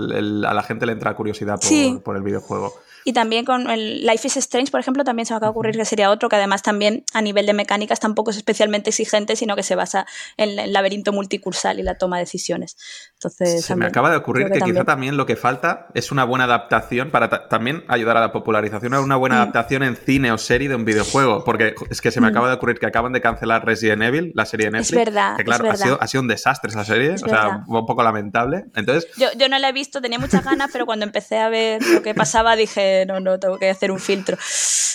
la 0.54 0.62
gente 0.62 0.86
le 0.86 0.92
entra 0.92 1.14
curiosidad 1.14 1.60
por 2.02 2.16
el 2.16 2.22
videojuego. 2.22 2.72
Y 3.04 3.12
también 3.12 3.44
con 3.44 3.68
el 3.70 4.06
Life 4.06 4.26
is 4.26 4.36
Strange, 4.36 4.70
por 4.70 4.80
ejemplo, 4.80 5.04
también 5.04 5.26
se 5.26 5.32
me 5.32 5.36
acaba 5.38 5.48
de 5.48 5.50
ocurrir 5.52 5.76
que 5.76 5.84
sería 5.84 6.10
otro, 6.10 6.28
que 6.28 6.36
además 6.36 6.62
también 6.62 7.04
a 7.12 7.22
nivel 7.22 7.46
de 7.46 7.52
mecánicas 7.52 8.00
tampoco 8.00 8.30
es 8.30 8.36
especialmente 8.36 8.90
exigente, 8.90 9.36
sino 9.36 9.56
que 9.56 9.62
se 9.62 9.74
basa 9.74 10.06
en 10.36 10.58
el 10.58 10.72
laberinto 10.72 11.12
multicursal 11.12 11.80
y 11.80 11.82
la 11.82 11.96
toma 11.96 12.18
de 12.18 12.22
decisiones. 12.22 12.76
Entonces, 13.14 13.64
se 13.64 13.76
me 13.76 13.86
acaba 13.86 14.10
de 14.10 14.16
ocurrir 14.16 14.50
que, 14.50 14.60
quizá 14.60 14.84
también 14.84 15.16
lo 15.16 15.26
que 15.26 15.36
falta 15.36 15.88
es 15.94 16.12
una 16.12 16.24
buena 16.24 16.44
adaptación 16.44 17.10
para 17.10 17.48
también 17.48 17.84
ayudar 17.88 18.16
a 18.16 18.20
la 18.20 18.32
popularización, 18.32 18.94
una 18.94 19.16
buena 19.16 19.36
mm. 19.36 19.42
adaptación 19.42 19.82
en 19.82 19.96
cine 19.96 20.32
o 20.32 20.38
serie 20.38 20.68
de 20.68 20.74
un 20.74 20.84
videojuego, 20.84 21.44
porque 21.44 21.74
es 21.90 22.00
que 22.00 22.10
se 22.10 22.20
me 22.20 22.28
mm. 22.28 22.30
acaba 22.30 22.48
de 22.48 22.54
ocurrir 22.54 22.78
que 22.78 22.86
acaban 22.86 23.12
de 23.12 23.20
cancelar 23.20 23.64
Resident 23.64 24.02
Evil, 24.02 24.32
la 24.34 24.44
serie 24.44 24.66
de 24.66 24.72
Netflix. 24.72 24.98
Es 24.98 25.04
verdad. 25.06 25.36
Que 25.36 25.44
claro, 25.44 25.70
Ha, 25.70 26.06
sido, 26.06 26.20
un 26.20 26.28
desastre 26.28 26.70
esa 26.70 26.84
serie, 26.84 27.14
o 27.14 27.18
sea, 27.18 27.64
un 27.66 27.86
poco 27.86 28.02
lamentable. 28.02 28.64
Entonces, 28.74 29.08
yo, 29.16 29.28
yo 29.36 29.48
no 29.48 29.58
la 29.58 29.68
he 29.68 29.72
visto, 29.72 30.00
tenía 30.00 30.18
muchas 30.18 30.44
ganas, 30.44 30.70
pero 30.72 30.86
cuando 30.86 31.04
empecé 31.04 31.38
a 31.38 31.48
ver 31.48 31.82
lo 31.82 32.02
que 32.02 32.14
pasaba 32.14 32.56
dije, 32.56 32.91
no, 33.06 33.20
no, 33.20 33.38
tengo 33.38 33.58
que 33.58 33.70
hacer 33.70 33.90
un 33.90 33.98
filtro. 33.98 34.36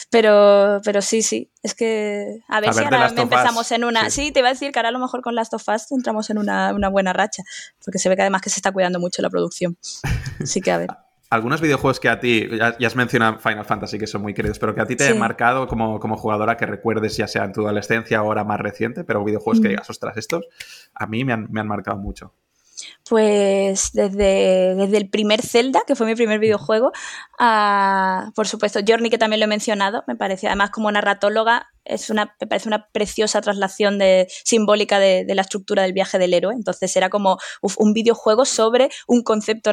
Pero, 0.10 0.80
pero 0.84 1.02
sí, 1.02 1.22
sí. 1.22 1.52
Es 1.64 1.76
que 1.76 2.40
a 2.48 2.62
ver 2.62 2.74
si 2.74 2.84
ahora 2.84 3.12
empezamos 3.16 3.72
en 3.72 3.84
una. 3.84 4.10
Sí. 4.10 4.32
te 4.32 4.40
iba 4.40 4.50
a 4.50 4.54
decir 4.54 4.72
que 4.72 4.80
ahora 4.80 4.90
a 4.90 4.94
lo 4.94 5.00
mejor 5.00 5.22
con 5.22 5.36
Last 5.36 5.54
of 5.54 5.68
Us 5.68 5.92
entramos 5.92 6.30
en 6.30 6.38
una, 6.38 6.90
buena 6.90 7.14
racha. 7.14 7.44
Porque 7.84 8.00
se 8.00 8.10
ve 8.10 8.16
que 8.16 8.22
además 8.22 8.42
que 8.42 8.50
se 8.50 8.60
está 8.60 8.72
cuidando 8.72 9.00
mucho 9.00 9.22
la 9.22 9.30
producción. 9.30 9.78
Así 10.42 10.62
que 10.62 10.72
a 10.72 10.78
ver. 10.78 10.90
Algunos 11.30 11.60
videojuegos 11.60 12.00
que 12.00 12.08
a 12.08 12.22
ti, 12.22 12.48
ya, 12.58 12.88
has 12.88 12.96
mencionado 12.96 13.38
Final 13.40 13.66
Fantasy, 13.66 14.00
que 14.00 14.08
son 14.08 14.22
muy 14.22 14.34
queridos, 14.34 14.60
pero 14.60 14.74
que 14.74 14.80
a 14.80 14.86
ti 14.86 14.96
te 14.96 15.10
han 15.10 15.20
marcado 15.20 15.68
como, 15.68 16.00
como, 16.00 16.16
jugadora 16.16 16.56
que 16.56 16.66
recuerdes, 16.66 17.18
ya 17.18 17.28
sea 17.28 17.44
en 17.44 17.52
tu 17.52 17.64
adolescencia 17.64 18.24
o 18.24 18.28
ahora 18.28 18.46
más 18.46 18.62
reciente, 18.62 19.04
pero 19.04 19.26
videojuegos 19.26 19.60
que 19.60 19.68
mm. 19.68 19.72
digas, 19.72 19.90
ostras, 19.90 20.16
estos 20.16 20.48
a 20.96 21.06
mí 21.06 21.26
me 21.26 21.34
han, 21.34 21.48
me 21.52 21.60
han 21.60 21.68
marcado 21.68 21.98
mucho. 21.98 22.34
Pues 23.10 23.92
desde, 23.94 24.76
desde, 24.76 24.98
el 24.98 25.10
primer 25.10 25.42
Zelda, 25.42 25.82
que 25.88 25.96
fue 25.96 26.06
mi 26.06 26.16
primer 26.16 26.40
videojuego, 26.40 26.92
a, 27.40 28.32
por 28.36 28.48
supuesto, 28.48 28.80
Journey, 28.86 29.10
que 29.10 29.18
también 29.18 29.40
lo 29.40 29.46
he 29.46 29.50
mencionado, 29.50 30.04
me 30.08 30.16
parece, 30.16 30.48
además 30.48 30.72
como 30.72 30.92
narratóloga, 30.92 31.68
es 31.90 32.10
una, 32.10 32.36
me 32.40 32.48
parece 32.48 32.68
una 32.68 32.88
preciosa 32.92 33.42
traslación 33.42 33.98
de, 33.98 34.28
simbólica 34.44 35.00
de, 35.00 35.26
la 35.28 35.42
estructura 35.42 35.84
del 35.84 35.94
viaje 35.94 36.18
del 36.18 36.34
héroe. 36.34 36.54
Entonces 36.54 36.96
era 36.96 37.10
como 37.10 37.38
un 37.78 37.94
videojuego 37.94 38.46
sobre 38.46 38.90
un 39.08 39.24
concepto 39.24 39.72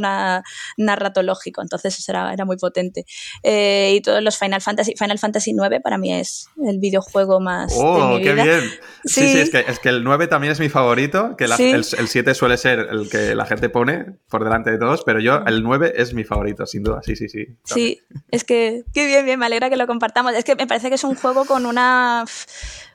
narratológico. 0.76 1.62
Entonces 1.62 1.98
eso 1.98 2.12
era, 2.12 2.32
era 2.32 2.44
muy 2.44 2.56
potente. 2.56 3.04
Eh, 3.42 3.94
y 3.96 4.00
todos 4.00 4.22
los 4.22 4.38
Final 4.38 4.60
Fantasy, 4.60 4.94
Final 4.96 5.18
Fantasy 5.18 5.52
9 5.52 5.80
para 5.80 5.98
mí 5.98 6.12
es 6.12 6.48
el 6.64 6.78
videojuego 6.78 7.40
más. 7.40 7.72
¡Oh, 7.76 8.18
qué 8.22 8.34
bien! 8.34 8.60
Sí, 9.04 9.28
sí, 9.28 9.38
es, 9.38 9.50
que, 9.50 9.64
es, 9.66 9.78
que, 9.78 9.90
el 9.90 10.02
9 10.04 10.26
también 10.28 10.52
es 10.52 10.60
mi 10.60 10.68
favorito, 10.68 11.36
que 11.36 11.44
el, 11.44 11.52
el, 11.52 11.84
7 11.84 12.34
suele 12.34 12.56
ser 12.56 12.88
el 12.90 13.10
que 13.10 13.34
la 13.34 13.44
gente 13.46 13.68
pone 13.68 14.06
por 14.28 14.44
delante 14.44 14.70
de 14.70 14.78
todos, 14.78 15.02
pero 15.04 15.20
yo 15.20 15.42
el 15.46 15.62
9 15.62 15.92
es 15.96 16.14
mi 16.14 16.24
favorito, 16.24 16.66
sin 16.66 16.82
duda. 16.82 17.00
Sí, 17.02 17.16
sí, 17.16 17.28
sí. 17.28 17.46
Sí, 17.64 18.00
es 18.30 18.44
que, 18.44 18.84
qué 18.92 19.06
bien, 19.06 19.24
bien, 19.24 19.38
me 19.38 19.46
alegra 19.46 19.68
que 19.68 19.76
lo 19.76 19.86
compartamos. 19.86 20.34
Es 20.34 20.44
que 20.44 20.56
me 20.56 20.66
parece 20.66 20.88
que 20.88 20.94
es 20.94 21.04
un 21.04 21.14
juego 21.14 21.44
con 21.44 21.66
una 21.66 22.03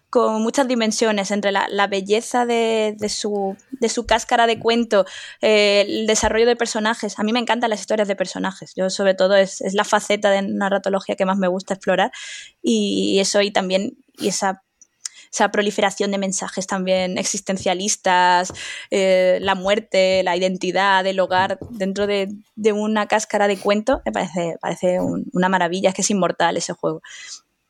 con 0.10 0.42
muchas 0.42 0.68
dimensiones, 0.68 1.30
entre 1.32 1.52
la, 1.52 1.88
belleza 1.88 2.46
de, 2.46 2.96
su, 3.10 3.56
de, 3.72 3.90
su, 3.90 4.06
cáscara 4.06 4.48
de 4.48 4.60
cuento, 4.60 5.06
eh, 5.42 5.86
el 5.88 6.08
desarrollo 6.08 6.48
de 6.48 6.56
personajes. 6.56 7.20
A 7.20 7.24
mí 7.24 7.32
me 7.32 7.40
encantan 7.40 7.70
las 7.70 7.82
historias 7.82 8.08
de 8.08 8.16
personajes. 8.16 8.74
Yo, 8.76 8.90
sobre 8.90 9.14
todo, 9.14 9.36
es, 9.36 9.62
la 9.74 9.84
faceta 9.84 10.32
de 10.32 10.42
narratología 10.42 11.16
que 11.16 11.26
más 11.26 11.38
me 11.38 11.48
gusta 11.48 11.76
explorar. 11.76 12.12
Y, 12.62 13.20
eso, 13.20 13.42
y 13.42 13.52
también 13.52 13.98
y 14.18 14.30
esa, 14.30 14.64
esa 15.32 15.52
proliferación 15.52 16.10
de 16.10 16.18
mensajes 16.18 16.66
también 16.66 17.20
existencialistas, 17.20 18.52
eh, 18.90 19.38
la 19.42 19.54
muerte, 19.54 20.24
la 20.24 20.36
identidad, 20.36 21.06
el 21.06 21.20
hogar, 21.20 21.60
dentro 21.70 22.08
de, 22.08 22.30
una 22.74 23.08
cáscara 23.08 23.48
de 23.48 23.58
cuento, 23.58 24.02
me 24.06 24.12
parece, 24.12 24.56
parece 24.60 24.98
una 25.34 25.50
maravilla. 25.50 25.90
Es 25.90 25.96
que 25.96 26.02
es 26.02 26.10
inmortal 26.10 26.58
ese 26.58 26.74
juego 26.74 27.04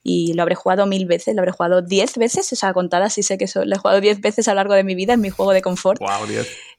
y 0.02 0.34
lo 0.34 0.44
habré 0.44 0.56
jugado 0.56 0.86
mil 0.86 1.06
veces, 1.06 1.36
lo 1.36 1.42
habré 1.42 1.52
jugado 1.52 1.82
diez 1.82 2.18
veces, 2.18 2.52
o 2.54 2.56
sea, 2.56 2.74
contada 2.74 3.10
sí 3.10 3.22
sé 3.22 3.38
que 3.38 3.46
eso, 3.46 3.66
lo 3.66 3.76
he 3.76 3.78
jugado 3.78 4.00
diez 4.00 4.22
veces 4.22 4.48
a 4.48 4.52
lo 4.52 4.56
largo 4.56 4.74
de 4.74 4.84
mi 4.84 4.96
vida, 4.96 5.14
en 5.14 5.22
mi 5.22 5.30
juego 5.30 5.52
de 5.52 5.62
confort. 5.62 6.00
Wow, 6.00 6.28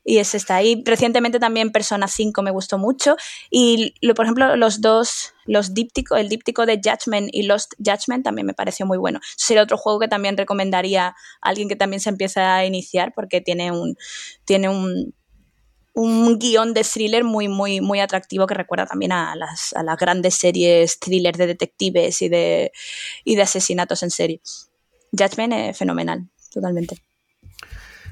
Y 0.04 0.18
ese 0.18 0.38
está 0.38 0.56
ahí. 0.56 0.82
Recientemente 0.84 1.38
también 1.38 1.70
Persona 1.70 2.08
5 2.08 2.42
me 2.42 2.50
gustó 2.50 2.78
mucho 2.78 3.16
y, 3.50 3.94
lo, 4.00 4.14
por 4.14 4.24
ejemplo, 4.24 4.56
los 4.56 4.80
dos, 4.80 5.34
los 5.44 5.74
dípticos, 5.74 6.18
el 6.18 6.28
díptico 6.28 6.64
de 6.64 6.80
Judgment 6.82 7.28
y 7.32 7.42
Lost 7.42 7.74
Judgment 7.78 8.24
también 8.24 8.46
me 8.46 8.54
pareció 8.54 8.86
muy 8.86 8.96
bueno. 8.96 9.20
Sería 9.36 9.62
otro 9.62 9.76
juego 9.76 10.00
que 10.00 10.08
también 10.08 10.36
recomendaría 10.36 11.08
a 11.08 11.14
alguien 11.42 11.68
que 11.68 11.76
también 11.76 12.00
se 12.00 12.08
empieza 12.08 12.56
a 12.56 12.64
iniciar 12.64 13.12
porque 13.14 13.42
tiene 13.42 13.70
un, 13.70 13.96
tiene 14.44 14.70
un 14.70 15.14
un 15.94 16.38
guion 16.38 16.72
de 16.72 16.84
thriller 16.84 17.24
muy, 17.24 17.48
muy, 17.48 17.80
muy 17.80 18.00
atractivo 18.00 18.46
que 18.46 18.54
recuerda 18.54 18.86
también 18.86 19.12
a 19.12 19.34
las, 19.36 19.72
a 19.74 19.82
las 19.82 19.96
grandes 19.98 20.34
series 20.34 20.98
thrillers 20.98 21.38
de 21.38 21.46
detectives 21.46 22.22
y 22.22 22.28
de, 22.28 22.72
y 23.24 23.36
de 23.36 23.42
asesinatos 23.42 24.02
en 24.02 24.10
serie. 24.10 24.40
Judgment 25.12 25.52
es 25.52 25.78
fenomenal, 25.78 26.28
totalmente. 26.52 26.96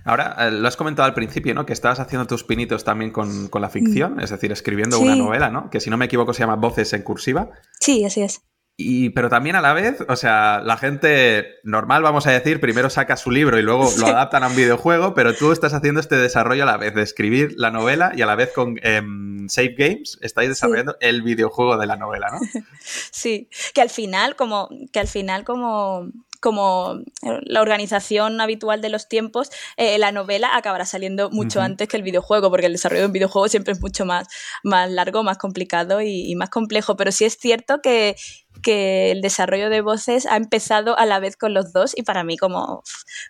Ahora, 0.04 0.36
eh, 0.38 0.50
lo 0.50 0.66
has 0.66 0.76
comentado 0.76 1.06
al 1.06 1.14
principio, 1.14 1.54
¿no? 1.54 1.66
Que 1.66 1.72
estabas 1.72 2.00
haciendo 2.00 2.26
tus 2.26 2.42
pinitos 2.42 2.82
también 2.82 3.10
con, 3.10 3.50
la 3.52 3.68
ficción, 3.68 4.16
mm. 4.16 4.20
es 4.20 4.30
decir, 4.30 4.50
escribiendo 4.52 4.98
una 4.98 5.14
novela, 5.14 5.50
¿no? 5.50 5.70
Que 5.70 5.80
si 5.80 5.90
no 5.90 5.96
me 5.96 6.06
equivoco 6.06 6.32
se 6.32 6.40
llama 6.40 6.56
Voces 6.56 6.92
en 6.94 7.02
cursiva. 7.02 7.50
Sí, 7.80 8.04
así 8.04 8.22
es. 8.22 8.40
Y, 8.80 9.10
pero 9.10 9.28
también 9.28 9.56
a 9.56 9.60
la 9.60 9.72
vez, 9.72 10.04
o 10.08 10.14
sea, 10.14 10.62
la 10.64 10.76
gente 10.76 11.56
normal, 11.64 12.04
vamos 12.04 12.28
a 12.28 12.30
decir, 12.30 12.60
primero 12.60 12.88
saca 12.90 13.16
su 13.16 13.32
libro 13.32 13.58
y 13.58 13.62
luego 13.62 13.90
lo 13.98 14.06
adaptan 14.06 14.44
a 14.44 14.46
un 14.46 14.54
videojuego, 14.54 15.14
pero 15.14 15.34
tú 15.34 15.50
estás 15.50 15.74
haciendo 15.74 15.98
este 15.98 16.14
desarrollo 16.14 16.62
a 16.62 16.66
la 16.66 16.76
vez 16.76 16.94
de 16.94 17.02
escribir 17.02 17.54
la 17.56 17.72
novela 17.72 18.12
y 18.14 18.22
a 18.22 18.26
la 18.26 18.36
vez 18.36 18.52
con 18.54 18.78
em, 18.84 19.48
Safe 19.48 19.74
Games 19.76 20.16
estáis 20.22 20.50
desarrollando 20.50 20.96
el 21.00 21.22
videojuego 21.22 21.76
de 21.76 21.86
la 21.88 21.96
novela, 21.96 22.28
¿no? 22.30 22.38
Sí, 23.10 23.48
que 23.74 23.80
al 23.80 23.90
final, 23.90 24.36
como, 24.36 24.68
que 24.92 25.00
al 25.00 25.08
final, 25.08 25.42
como 25.42 26.12
como 26.40 27.00
eh, 27.22 27.40
la 27.44 27.60
organización 27.60 28.40
habitual 28.40 28.80
de 28.80 28.88
los 28.88 29.08
tiempos, 29.08 29.50
eh, 29.76 29.98
la 29.98 30.12
novela 30.12 30.56
acabará 30.56 30.84
saliendo 30.84 31.30
mucho 31.30 31.60
antes 31.60 31.88
que 31.88 31.96
el 31.96 32.02
videojuego, 32.02 32.50
porque 32.50 32.66
el 32.66 32.72
desarrollo 32.72 33.02
de 33.02 33.06
un 33.06 33.12
videojuego 33.12 33.48
siempre 33.48 33.72
es 33.72 33.80
mucho 33.80 34.04
más, 34.04 34.28
más 34.62 34.90
largo, 34.90 35.22
más 35.22 35.38
complicado 35.38 36.00
y, 36.02 36.34
más 36.36 36.50
complejo. 36.50 36.96
Pero 36.96 37.12
sí 37.12 37.24
es 37.24 37.36
cierto 37.38 37.80
que, 37.82 38.16
el 38.64 39.20
desarrollo 39.20 39.70
de 39.70 39.82
voces 39.82 40.26
ha 40.26 40.36
empezado 40.36 40.98
a 40.98 41.06
la 41.06 41.20
vez 41.20 41.36
con 41.36 41.54
los 41.54 41.72
dos 41.72 41.96
y 41.96 42.02
para 42.02 42.24
mí 42.24 42.36
como, 42.36 42.82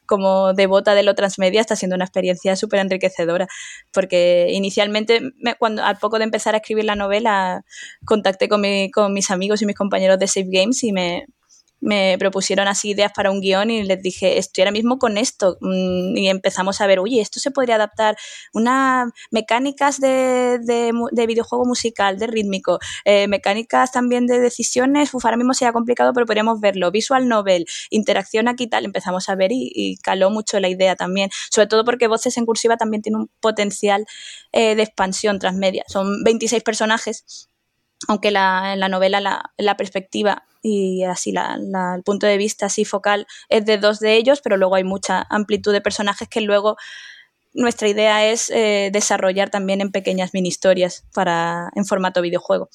como 0.07 0.55
devota 0.55 0.95
de 0.95 1.03
lo 1.03 1.15
transmedia 1.15 1.61
está 1.61 1.77
siendo 1.77 1.97
una 1.97 2.07
experiencia 2.07 2.57
súper 2.57 2.81
enriquecedora 2.81 3.47
porque 3.93 4.49
inicialmente 4.53 5.21
cuando 5.59 5.85
al 5.85 5.99
poco 5.99 6.17
de 6.17 6.25
empezar 6.25 6.55
a 6.55 6.59
escribir 6.59 6.87
la 6.87 6.97
novela 6.97 7.63
contacté 8.07 8.49
con, 8.49 8.63
con 8.91 9.13
mis 9.13 9.31
amigos 9.31 9.61
y 9.61 9.67
mis 9.67 9.77
compañeros 9.77 10.19
de 10.19 10.29
Safe 10.29 10.49
Games 10.51 10.83
y 10.83 10.93
me, 10.93 11.27
me 11.81 12.17
propusieron 12.19 12.69
así 12.69 12.91
ideas 12.91 13.13
para 13.15 13.31
un 13.31 13.41
guion 13.41 13.71
y 13.71 13.83
les 13.85 14.03
dije, 14.03 14.39
estoy 14.39 14.63
ahora 14.63 14.73
mismo 14.73 14.99
con 14.99 15.19
esto. 15.19 15.59
Mm, 15.61 16.17
y 16.17 16.29
empezamos 16.29 16.81
a 16.81 16.87
ver, 16.87 16.99
oye, 16.99 17.21
esto 17.21 17.41
se 17.41 17.51
podría 17.51 17.77
adaptar, 17.77 18.17
unas 18.53 19.11
mecánicas 19.31 20.01
de, 20.01 20.59
de, 20.61 21.27
videojuego 21.27 21.65
musical, 21.67 22.19
de 22.19 22.27
rítmico, 22.27 22.79
eh, 23.05 23.29
mecánicas 23.29 23.93
también 23.93 24.27
de 24.27 24.41
decisiones, 24.41 25.13
uf, 25.15 25.25
ahora 25.25 25.37
mismo 25.37 25.55
sería 25.55 25.73
complicado, 25.73 26.13
pero 26.13 26.27
podríamos 26.27 26.61
verlo. 26.61 26.91
Visual 26.91 27.29
novel, 27.29 27.67
interacción 27.91 28.49
aquí 28.49 28.67
tal, 28.67 28.85
empezamos 28.85 29.29
a 29.29 29.35
ver 29.35 29.51
y, 29.53 29.97
caló 30.03 30.31
mucho 30.31 30.61
la 30.61 30.69
idea 30.69 30.97
también, 30.97 31.31
sobre 31.51 31.67
todo 31.67 31.85
porque 31.85 32.09
Voces 32.09 32.37
en 32.39 32.47
cursiva 32.47 32.77
también 32.77 33.03
tiene 33.03 33.19
un 33.19 33.31
potencial 33.41 34.07
eh, 34.53 34.75
de 34.75 34.83
expansión 34.83 35.39
transmedia. 35.39 35.85
Son 35.89 36.25
26 36.25 36.63
personajes 36.63 37.49
aunque 38.07 38.31
la, 38.31 38.75
en 38.75 38.81
la 38.81 38.89
novela 38.89 39.21
la, 39.21 39.53
la 39.57 39.77
perspectiva 39.77 40.45
y 40.63 41.05
así 41.05 41.33
la, 41.33 41.59
el 41.97 42.03
punto 42.03 42.27
de 42.27 42.37
vista 42.37 42.67
así 42.67 42.85
focal 42.85 43.27
es 43.49 43.65
de 43.65 43.79
dos 43.79 44.01
de 44.01 44.17
ellos, 44.17 44.41
pero 44.43 44.57
luego 44.57 44.75
hay 44.75 44.85
mucha 44.85 45.27
amplitud 45.31 45.73
de 45.73 45.81
personajes 45.81 46.29
que 46.29 46.41
luego 46.41 46.77
nuestra 47.55 47.89
idea 47.89 48.27
es 48.27 48.51
eh, 48.51 48.91
desarrollar 48.93 49.51
también 49.51 49.81
en 49.81 49.91
pequeñas 49.91 50.35
mini 50.35 50.49
historias 50.49 51.05
para, 51.15 51.71
en 51.75 51.87
formato 51.87 52.23
videojuego. 52.23 52.69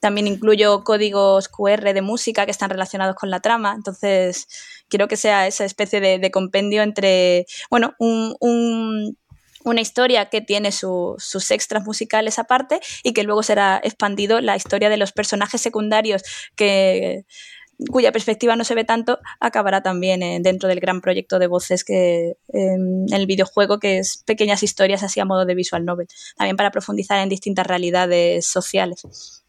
También 0.00 0.26
incluyo 0.26 0.84
códigos 0.84 1.48
QR 1.48 1.94
de 1.94 2.02
música 2.02 2.44
que 2.44 2.50
están 2.50 2.70
relacionados 2.70 3.16
con 3.16 3.30
la 3.30 3.40
trama, 3.40 3.74
entonces 3.74 4.48
quiero 4.88 5.08
que 5.08 5.16
sea 5.16 5.46
esa 5.46 5.64
especie 5.64 6.00
de, 6.00 6.30
compendio 6.30 6.82
entre, 6.82 7.46
bueno, 7.70 7.94
un 7.98 9.16
una 9.64 9.80
historia 9.80 10.26
que 10.26 10.40
tiene 10.40 10.70
sus 10.70 11.50
extras 11.50 11.84
musicales 11.84 12.38
aparte 12.38 12.80
y 13.02 13.12
que 13.12 13.24
luego 13.24 13.42
será 13.42 13.80
expandido 13.82 14.40
la 14.40 14.56
historia 14.56 14.88
de 14.88 14.96
los 14.96 15.12
personajes 15.12 15.60
secundarios 15.60 16.22
que 16.54 17.24
cuya 17.90 18.12
perspectiva 18.12 18.54
no 18.56 18.64
se 18.64 18.74
ve 18.74 18.84
tanto, 18.84 19.18
acabará 19.40 19.82
también 19.82 20.22
eh, 20.22 20.38
dentro 20.40 20.68
del 20.68 20.80
gran 20.80 21.00
proyecto 21.00 21.38
de 21.38 21.48
voces 21.48 21.84
que 21.84 22.36
en 22.48 23.06
el 23.12 23.26
videojuego, 23.26 23.80
que 23.80 23.98
es 23.98 24.22
pequeñas 24.24 24.62
historias 24.62 25.02
así 25.02 25.18
a 25.18 25.24
modo 25.24 25.44
de 25.44 25.56
visual 25.56 25.84
novel, 25.84 26.06
también 26.36 26.56
para 26.56 26.70
profundizar 26.70 27.18
en 27.18 27.28
distintas 27.28 27.66
realidades 27.66 28.46
sociales. 28.46 29.43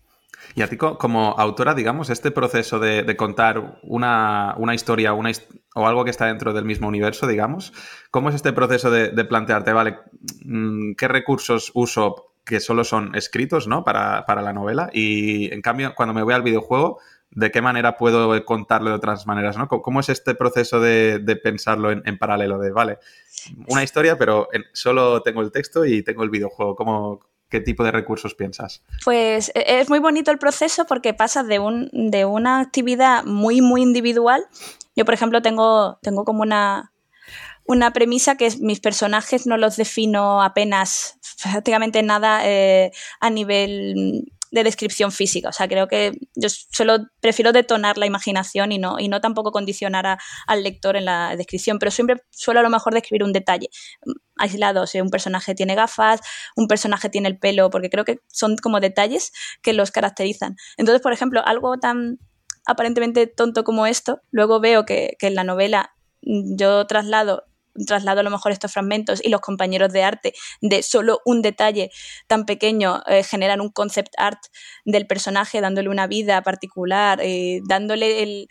Y 0.54 0.62
a 0.62 0.68
ti, 0.68 0.78
como 0.78 1.36
autora, 1.38 1.74
digamos, 1.74 2.10
este 2.10 2.32
proceso 2.32 2.80
de, 2.80 3.16
contar 3.16 3.80
una, 3.84 4.56
historia 4.74 5.14
o 5.14 5.88
algo 5.88 6.04
que 6.04 6.12
está 6.12 6.28
dentro 6.28 6.54
del 6.54 6.66
mismo 6.66 6.88
universo, 6.88 7.28
digamos, 7.28 7.74
¿cómo 8.12 8.30
es 8.30 8.36
este 8.36 8.54
proceso 8.54 8.92
de, 8.92 9.26
plantearte, 9.26 9.74
vale, 9.74 10.00
mm, 10.44 10.94
qué 10.94 11.08
recursos 11.08 11.72
uso 11.74 12.34
que 12.46 12.60
solo 12.60 12.84
son 12.84 13.16
escritos, 13.16 13.68
¿no? 13.68 13.84
Para, 13.84 14.24
la 14.28 14.54
novela. 14.54 14.90
Y 14.94 15.52
en 15.52 15.62
cambio, 15.62 15.94
cuando 15.96 16.14
me 16.14 16.22
voy 16.22 16.34
al 16.36 16.44
videojuego, 16.44 17.00
¿de 17.32 17.50
qué 17.50 17.62
manera 17.62 17.98
puedo 17.98 18.46
contarlo 18.46 18.92
de 18.92 18.96
otras 18.96 19.26
maneras, 19.26 19.58
¿no? 19.58 19.68
¿Cómo 19.68 20.00
es 20.00 20.10
este 20.10 20.36
proceso 20.36 20.80
de, 20.80 21.40
pensarlo 21.44 21.92
en, 21.92 22.04
en, 22.06 22.20
paralelo? 22.20 22.60
De, 22.60 22.72
vale, 22.72 23.00
una 23.68 23.84
historia, 23.84 24.18
pero 24.18 24.48
solo 24.74 25.22
tengo 25.24 25.42
el 25.42 25.52
texto 25.52 25.86
y 25.86 26.04
tengo 26.04 26.24
el 26.24 26.30
videojuego. 26.30 26.76
¿Cómo, 26.76 27.20
¿Qué 27.56 27.62
tipo 27.62 27.86
de 27.86 27.92
recursos 27.92 28.36
piensas? 28.36 28.84
Pues 29.06 29.50
e, 29.56 29.80
es 29.80 29.88
muy 29.88 30.00
bonito 30.00 30.30
el 30.30 30.38
proceso 30.38 30.84
porque 30.86 31.14
pasa 31.14 31.42
de, 31.42 31.58
un, 31.58 31.90
de 31.94 32.26
una 32.26 32.60
actividad 32.60 33.24
muy, 33.24 33.62
muy 33.62 33.82
individual. 33.82 34.46
Yo, 34.94 35.06
por 35.06 35.14
ejemplo, 35.14 35.42
tengo, 35.42 35.98
tengo 36.02 36.26
como 36.26 36.42
una, 36.42 36.92
una 37.66 37.94
premisa 37.94 38.36
que 38.36 38.50
mis 38.60 38.82
personajes 38.82 39.48
no 39.48 39.56
los 39.56 39.78
defino 39.78 40.44
apenas 40.44 41.18
prácticamente 41.44 42.04
nada 42.04 42.42
eh, 42.44 42.92
a 43.22 43.30
nivel 43.30 44.26
de 44.56 44.64
descripción 44.64 45.12
física. 45.12 45.50
O 45.50 45.52
sea, 45.52 45.68
creo 45.68 45.88
que 45.90 46.14
yo 46.34 46.48
solo 46.50 47.10
prefiero 47.20 47.52
detonar 47.52 47.98
la 47.98 48.06
imaginación 48.06 48.72
y 48.72 48.78
no, 48.80 48.98
y 49.00 49.10
no 49.10 49.20
tampoco 49.20 49.52
condicionar 49.52 50.18
al 50.48 50.64
lector 50.64 50.96
en 50.96 51.04
la 51.04 51.36
descripción, 51.36 51.78
pero 51.78 51.92
siempre 51.92 52.24
suelo 52.32 52.62
a 52.62 52.64
lo 52.64 52.70
mejor 52.70 52.94
describir 52.94 53.24
un 53.24 53.34
detalle 53.34 53.68
mm, 54.06 54.12
aislado. 54.38 54.88
si 54.88 55.02
un 55.02 55.10
personaje 55.10 55.56
tiene 55.56 55.76
gafas, 55.76 56.22
un 56.56 56.68
personaje 56.68 57.10
tiene 57.10 57.28
el 57.28 57.38
pelo, 57.38 57.70
porque 57.70 57.90
creo 57.90 58.06
que 58.06 58.20
son 58.32 58.56
como 58.56 58.80
detalles 58.80 59.34
que 59.62 59.74
los 59.74 59.92
caracterizan. 59.92 60.56
Entonces, 60.78 61.02
por 61.02 61.12
ejemplo, 61.12 61.42
algo 61.46 61.78
tan 61.78 62.18
aparentemente 62.66 63.28
tonto 63.28 63.66
como 63.66 63.86
esto, 63.86 64.22
luego 64.32 64.62
veo 64.62 64.86
que, 64.86 65.18
que 65.20 65.28
en 65.28 65.36
la 65.36 65.44
novela 65.44 65.92
mm, 66.22 66.56
yo 66.56 66.88
traslado 66.88 67.44
traslado 67.86 68.20
a 68.22 68.24
lo 68.24 68.30
mejor 68.30 68.52
estos 68.52 68.72
fragmentos 68.72 69.24
y 69.24 69.30
los 69.30 69.42
compañeros 69.42 69.92
de 69.92 70.04
arte 70.04 70.34
de 70.62 70.84
solo 70.84 71.20
un 71.26 71.42
detalle 71.42 71.92
tan 72.28 72.46
pequeño 72.46 73.02
eh, 73.08 73.24
generan 73.24 73.62
un 73.62 73.70
concept 73.70 74.14
art 74.18 74.40
del 74.86 75.08
personaje 75.08 75.62
dándole 75.62 75.90
una 75.90 76.08
vida 76.08 76.42
particular, 76.42 77.20
eh, 77.22 77.62
dándole 77.68 78.24
el, 78.24 78.48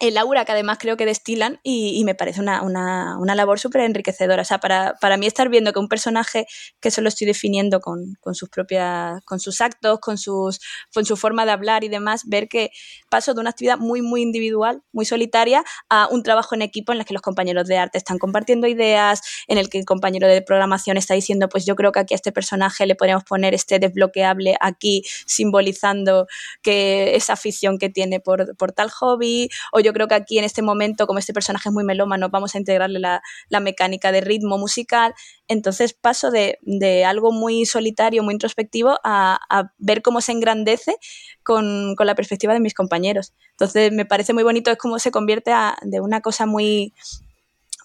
el 0.00 0.18
aura 0.18 0.44
que 0.44 0.52
además 0.52 0.78
creo 0.80 0.96
que 0.96 1.06
destilan 1.06 1.60
y, 1.62 2.02
me 2.04 2.14
parece 2.14 2.40
una, 2.40 3.16
labor 3.34 3.60
súper 3.60 3.82
enriquecedora. 3.82 4.42
O 4.42 4.44
sea, 4.44 4.58
para, 4.58 5.16
mí 5.16 5.26
estar 5.26 5.48
viendo 5.48 5.72
que 5.72 5.78
un 5.78 5.88
personaje 5.88 6.46
que 6.80 6.90
solo 6.90 7.08
estoy 7.08 7.26
definiendo 7.26 7.80
con, 7.80 8.16
sus 8.32 8.48
propias, 8.48 9.22
con 9.24 9.38
sus 9.38 9.60
actos, 9.60 10.00
con, 10.00 10.18
sus, 10.18 10.60
con 10.92 11.04
su 11.04 11.16
forma 11.16 11.46
de 11.46 11.52
hablar 11.52 11.84
y 11.84 11.88
demás, 11.88 12.22
ver 12.26 12.48
que 12.48 12.70
paso 13.08 13.34
de 13.34 13.40
una 13.40 13.50
actividad 13.50 13.78
muy, 13.78 14.02
muy 14.02 14.22
individual, 14.22 14.82
muy 14.92 15.04
solitaria, 15.04 15.64
a 15.88 16.08
un 16.10 16.22
trabajo 16.22 16.56
en 16.56 16.62
equipo 16.62 16.92
en 16.92 16.98
el 16.98 17.04
que 17.04 17.14
los 17.14 17.22
compañeros 17.22 17.68
de 17.68 17.78
arte 17.78 17.98
están 17.98 18.18
compartiendo 18.18 18.66
ideas, 18.66 19.20
en 19.46 19.58
el 19.58 19.68
que 19.68 19.78
el 19.78 19.84
compañero 19.84 20.26
de 20.26 20.42
programación 20.42 20.96
está 20.96 21.14
diciendo, 21.14 21.48
pues 21.48 21.66
yo 21.66 21.76
creo 21.76 21.92
que 21.92 22.00
aquí 22.00 22.14
a 22.14 22.16
este 22.16 22.32
personaje 22.32 22.86
le 22.86 22.96
podríamos 22.96 23.24
poner 23.24 23.54
este 23.54 23.78
desbloqueable 23.78 24.56
aquí, 24.60 25.02
simbolizando 25.26 26.26
que 26.62 27.14
esa 27.14 27.34
afición 27.34 27.78
que 27.78 27.90
tiene 27.90 28.18
por, 28.18 28.56
por 28.56 28.72
tal 28.72 28.90
hobby, 28.90 29.48
o 29.72 29.83
yo 29.84 29.92
creo 29.92 30.08
que 30.08 30.14
aquí 30.14 30.38
en 30.38 30.44
este 30.44 30.62
momento, 30.62 31.06
como 31.06 31.18
este 31.18 31.32
personaje 31.32 31.68
es 31.68 31.72
muy 31.72 31.84
melómano, 31.84 32.30
vamos 32.30 32.54
a 32.54 32.58
integrarle 32.58 32.98
la, 32.98 33.20
mecánica 33.60 34.10
de 34.10 34.20
ritmo 34.20 34.58
musical. 34.58 35.14
Entonces 35.46 35.92
paso 35.92 36.30
de, 36.30 36.58
algo 37.06 37.30
muy 37.30 37.66
solitario, 37.66 38.22
muy 38.22 38.34
introspectivo, 38.34 38.98
a, 39.04 39.38
ver 39.78 40.02
cómo 40.02 40.20
se 40.20 40.32
engrandece 40.32 40.96
con, 41.42 41.94
la 41.98 42.14
perspectiva 42.14 42.52
de 42.52 42.60
mis 42.60 42.74
compañeros. 42.74 43.32
Entonces 43.52 43.92
me 43.92 44.04
parece 44.04 44.32
muy 44.32 44.42
bonito, 44.42 44.70
es 44.70 44.78
como 44.78 44.98
se 44.98 45.10
convierte 45.10 45.52
de 45.82 46.00
una 46.00 46.20
cosa 46.20 46.46
muy, 46.46 46.94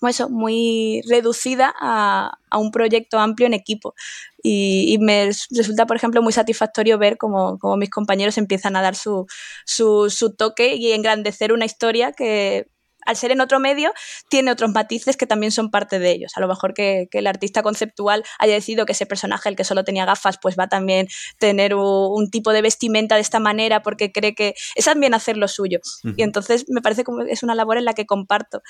eso, 0.07 0.29
muy 0.29 1.01
reducida 1.07 1.73
a, 1.79 2.37
un 2.57 2.71
proyecto 2.71 3.19
amplio 3.19 3.47
en 3.47 3.53
equipo. 3.53 3.93
Y, 4.41 4.97
me 4.99 5.25
resulta, 5.51 5.85
por 5.85 5.97
ejemplo, 5.97 6.21
muy 6.21 6.33
satisfactorio 6.33 6.97
ver 6.97 7.17
cómo, 7.17 7.59
mis 7.77 7.89
compañeros 7.89 8.37
empiezan 8.37 8.75
a 8.75 8.81
dar 8.81 8.95
su, 8.95 9.25
su, 9.65 10.35
toque 10.37 10.75
y 10.75 10.91
engrandecer 10.93 11.51
una 11.51 11.65
historia 11.65 12.13
que, 12.13 12.67
al 13.05 13.15
ser 13.15 13.31
en 13.31 13.41
otro 13.41 13.59
medio, 13.59 13.91
tiene 14.29 14.51
otros 14.51 14.71
matices 14.71 15.17
que 15.17 15.25
también 15.25 15.51
son 15.51 15.71
parte 15.71 15.99
de 15.99 16.11
ellos. 16.11 16.33
A 16.35 16.41
lo 16.41 16.47
mejor 16.47 16.73
que, 16.73 17.07
el 17.11 17.27
artista 17.27 17.63
conceptual 17.63 18.23
haya 18.37 18.53
decidido 18.53 18.85
que 18.85 18.91
ese 18.91 19.05
personaje, 19.05 19.49
el 19.49 19.55
que 19.55 19.63
solo 19.63 19.83
tenía 19.83 20.05
gafas, 20.05 20.37
pues 20.41 20.57
va 20.57 20.65
a 20.65 20.69
también 20.69 21.07
tener 21.39 21.75
un, 21.75 22.29
tipo 22.29 22.53
de 22.53 22.61
vestimenta 22.61 23.15
de 23.15 23.21
esta 23.21 23.39
manera 23.39 23.81
porque 23.81 24.11
cree 24.11 24.35
que 24.35 24.53
es 24.75 24.85
también 24.85 25.15
hacer 25.15 25.37
lo 25.37 25.47
suyo. 25.47 25.79
Y 26.15 26.21
entonces 26.21 26.65
me 26.69 26.81
parece 26.81 27.03
como 27.03 27.21
es 27.23 27.41
una 27.41 27.55
labor 27.55 27.77
en 27.77 27.85
la 27.85 27.93
que 27.93 28.05
comparto 28.05 28.61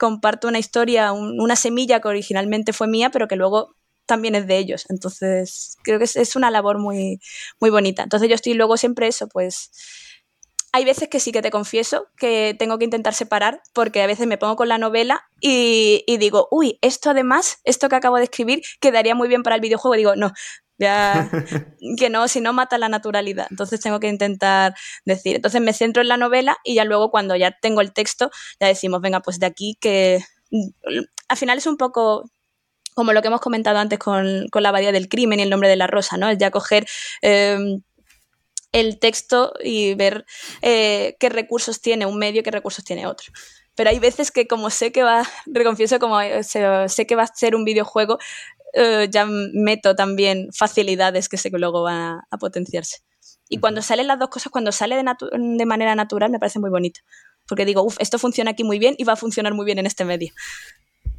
comparto 0.00 0.48
una 0.48 0.58
historia, 0.58 1.12
una 1.12 1.56
semilla 1.56 2.00
que 2.00 2.08
originalmente 2.08 2.72
fue 2.72 2.88
mía, 2.88 3.10
pero 3.10 3.28
que 3.28 3.36
luego 3.36 3.76
también 4.06 4.34
es 4.34 4.46
de 4.46 4.56
ellos. 4.56 4.86
Entonces, 4.88 5.76
creo 5.84 5.98
que 5.98 6.06
es, 6.06 6.36
una 6.36 6.50
labor 6.50 6.78
muy, 6.78 7.20
muy 7.60 7.68
bonita. 7.68 8.02
Entonces, 8.02 8.30
yo 8.30 8.34
estoy 8.34 8.54
luego 8.54 8.78
siempre 8.78 9.08
eso, 9.08 9.28
pues 9.28 9.70
hay 10.72 10.86
veces 10.86 11.08
que 11.08 11.20
sí 11.20 11.32
que 11.32 11.42
te 11.42 11.50
confieso 11.50 12.06
que 12.16 12.56
tengo 12.58 12.78
que 12.78 12.86
intentar 12.86 13.12
separar 13.12 13.60
porque 13.74 14.02
a 14.02 14.06
veces 14.06 14.26
me 14.26 14.38
pongo 14.38 14.56
con 14.56 14.68
la 14.68 14.78
novela 14.78 15.28
y, 15.40 16.02
digo, 16.18 16.48
uy, 16.50 16.78
esto 16.80 17.10
además, 17.10 17.58
esto 17.64 17.90
que 17.90 17.96
acabo 17.96 18.16
de 18.16 18.24
escribir, 18.24 18.62
quedaría 18.80 19.14
muy 19.14 19.28
bien 19.28 19.42
para 19.42 19.56
el 19.56 19.60
videojuego. 19.60 19.96
digo, 19.96 20.16
no, 20.16 20.32
ya 20.80 21.30
que 21.98 22.10
no, 22.10 22.26
si 22.26 22.40
no 22.40 22.52
mata 22.52 22.78
la 22.78 22.88
naturalidad. 22.88 23.46
Entonces 23.50 23.80
tengo 23.80 24.00
que 24.00 24.08
intentar 24.08 24.74
decir. 25.04 25.36
Entonces 25.36 25.60
me 25.60 25.72
centro 25.72 26.02
en 26.02 26.08
la 26.08 26.16
novela 26.16 26.56
y 26.64 26.74
ya 26.74 26.84
luego 26.84 27.10
cuando 27.10 27.36
ya 27.36 27.52
tengo 27.52 27.80
el 27.80 27.92
texto, 27.92 28.30
ya 28.58 28.66
decimos, 28.66 29.00
venga, 29.00 29.20
pues 29.20 29.38
de 29.38 29.46
aquí 29.46 29.76
que 29.80 30.24
al 31.28 31.36
final 31.36 31.58
es 31.58 31.66
un 31.66 31.76
poco 31.76 32.28
como 32.94 33.12
lo 33.12 33.22
que 33.22 33.28
hemos 33.28 33.40
comentado 33.40 33.78
antes 33.78 33.98
con, 33.98 34.48
la 34.52 34.68
abadía 34.68 34.92
del 34.92 35.08
crimen 35.08 35.38
y 35.38 35.42
el 35.42 35.50
nombre 35.50 35.68
de 35.68 35.76
la 35.76 35.86
rosa, 35.86 36.16
¿no? 36.16 36.28
Es 36.28 36.38
ya 36.38 36.50
coger 36.50 36.86
em, 37.22 37.82
el 38.72 38.98
texto 38.98 39.52
y 39.62 39.94
ver 39.94 40.26
eh, 40.62 41.16
qué 41.20 41.28
recursos 41.28 41.80
tiene 41.80 42.06
un 42.06 42.18
medio 42.18 42.40
y 42.40 42.42
qué 42.42 42.50
recursos 42.50 42.84
tiene 42.84 43.06
otro. 43.06 43.32
Pero 43.74 43.90
hay 43.90 43.98
veces 43.98 44.30
que 44.30 44.46
como 44.46 44.70
sé 44.70 44.92
que 44.92 45.02
va, 45.02 45.26
reconfieso 45.46 45.98
como 45.98 46.20
eh, 46.20 46.42
sé, 46.42 47.06
que 47.06 47.16
va 47.16 47.22
a 47.22 47.34
ser 47.34 47.54
un 47.54 47.64
videojuego, 47.64 48.18
eh, 48.72 49.08
ya 49.10 49.26
meto 49.26 49.94
también 49.94 50.48
facilidades 50.52 51.28
que 51.28 51.36
sé 51.36 51.50
que 51.50 51.58
luego 51.58 51.82
van 51.82 52.20
a, 52.30 52.38
potenciarse. 52.38 52.98
Y 53.48 53.58
cuando 53.58 53.82
salen 53.82 54.06
las 54.06 54.18
dos 54.18 54.28
cosas, 54.28 54.52
cuando 54.52 54.72
sale 54.72 54.96
de, 54.96 55.04
de 55.32 55.66
manera 55.66 55.94
natural, 55.94 56.30
me 56.30 56.38
parece 56.38 56.58
muy 56.58 56.70
bonito. 56.70 57.00
Porque 57.48 57.64
digo, 57.64 57.82
uff, 57.82 57.96
esto 57.98 58.18
funciona 58.18 58.52
aquí 58.52 58.62
muy 58.62 58.78
bien 58.78 58.94
y 58.96 59.04
va 59.04 59.14
a 59.14 59.16
funcionar 59.16 59.54
muy 59.54 59.64
bien 59.64 59.78
en 59.78 59.86
este 59.86 60.04
medio. 60.04 60.32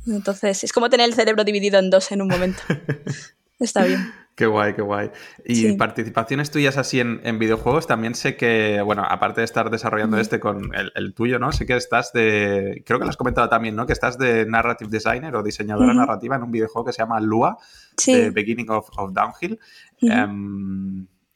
Entonces, 0.07 0.63
es 0.63 0.71
como 0.71 0.89
tener 0.89 1.07
el 1.07 1.13
cerebro 1.13 1.43
dividido 1.43 1.77
en 1.79 1.89
dos 1.89 2.11
en 2.11 2.21
un 2.21 2.29
momento. 2.29 2.61
Está 3.61 3.85
bien. 3.85 4.11
Qué 4.33 4.45
guay, 4.47 4.73
qué 4.73 4.81
guay. 4.81 5.11
Y 5.45 5.73
participaciones 5.73 6.49
tuyas 6.49 6.77
así 6.77 6.99
en, 6.99 7.37
videojuegos, 7.37 7.85
también 7.85 8.15
sé 8.15 8.37
que, 8.37 8.81
bueno, 8.81 9.03
aparte 9.07 9.41
de 9.41 9.45
estar 9.45 9.69
desarrollando 9.69 10.17
este 10.17 10.39
con 10.39 10.71
el, 10.73 11.13
tuyo, 11.13 11.37
¿no? 11.37 11.51
Sé 11.51 11.67
que 11.67 11.75
estás 11.75 12.11
de, 12.13 12.81
creo 12.85 12.97
que 12.97 13.05
lo 13.05 13.09
has 13.09 13.17
comentado 13.17 13.49
también, 13.49 13.75
¿no? 13.75 13.85
Que 13.85 13.93
estás 13.93 14.17
de 14.17 14.45
narrative 14.47 14.89
designer 14.89 15.35
o 15.35 15.43
diseñadora 15.43 15.93
narrativa 15.93 16.37
en 16.37 16.43
un 16.43 16.51
videojuego 16.51 16.85
que 16.85 16.93
se 16.93 16.99
llama 17.03 17.19
Lua, 17.19 17.57
The 18.03 18.31
Beginning 18.31 18.69
of, 18.71 18.89
Downhill. 19.11 19.59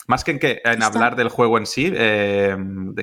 Más 0.08 0.24
que 0.24 0.32
en, 0.32 0.40
que, 0.40 0.62
en 0.64 0.84
hablar 0.84 1.16
del 1.16 1.30
juego 1.30 1.58
en 1.58 1.66
sí, 1.66 1.92
eh, 1.96 2.52
¿en 2.52 2.96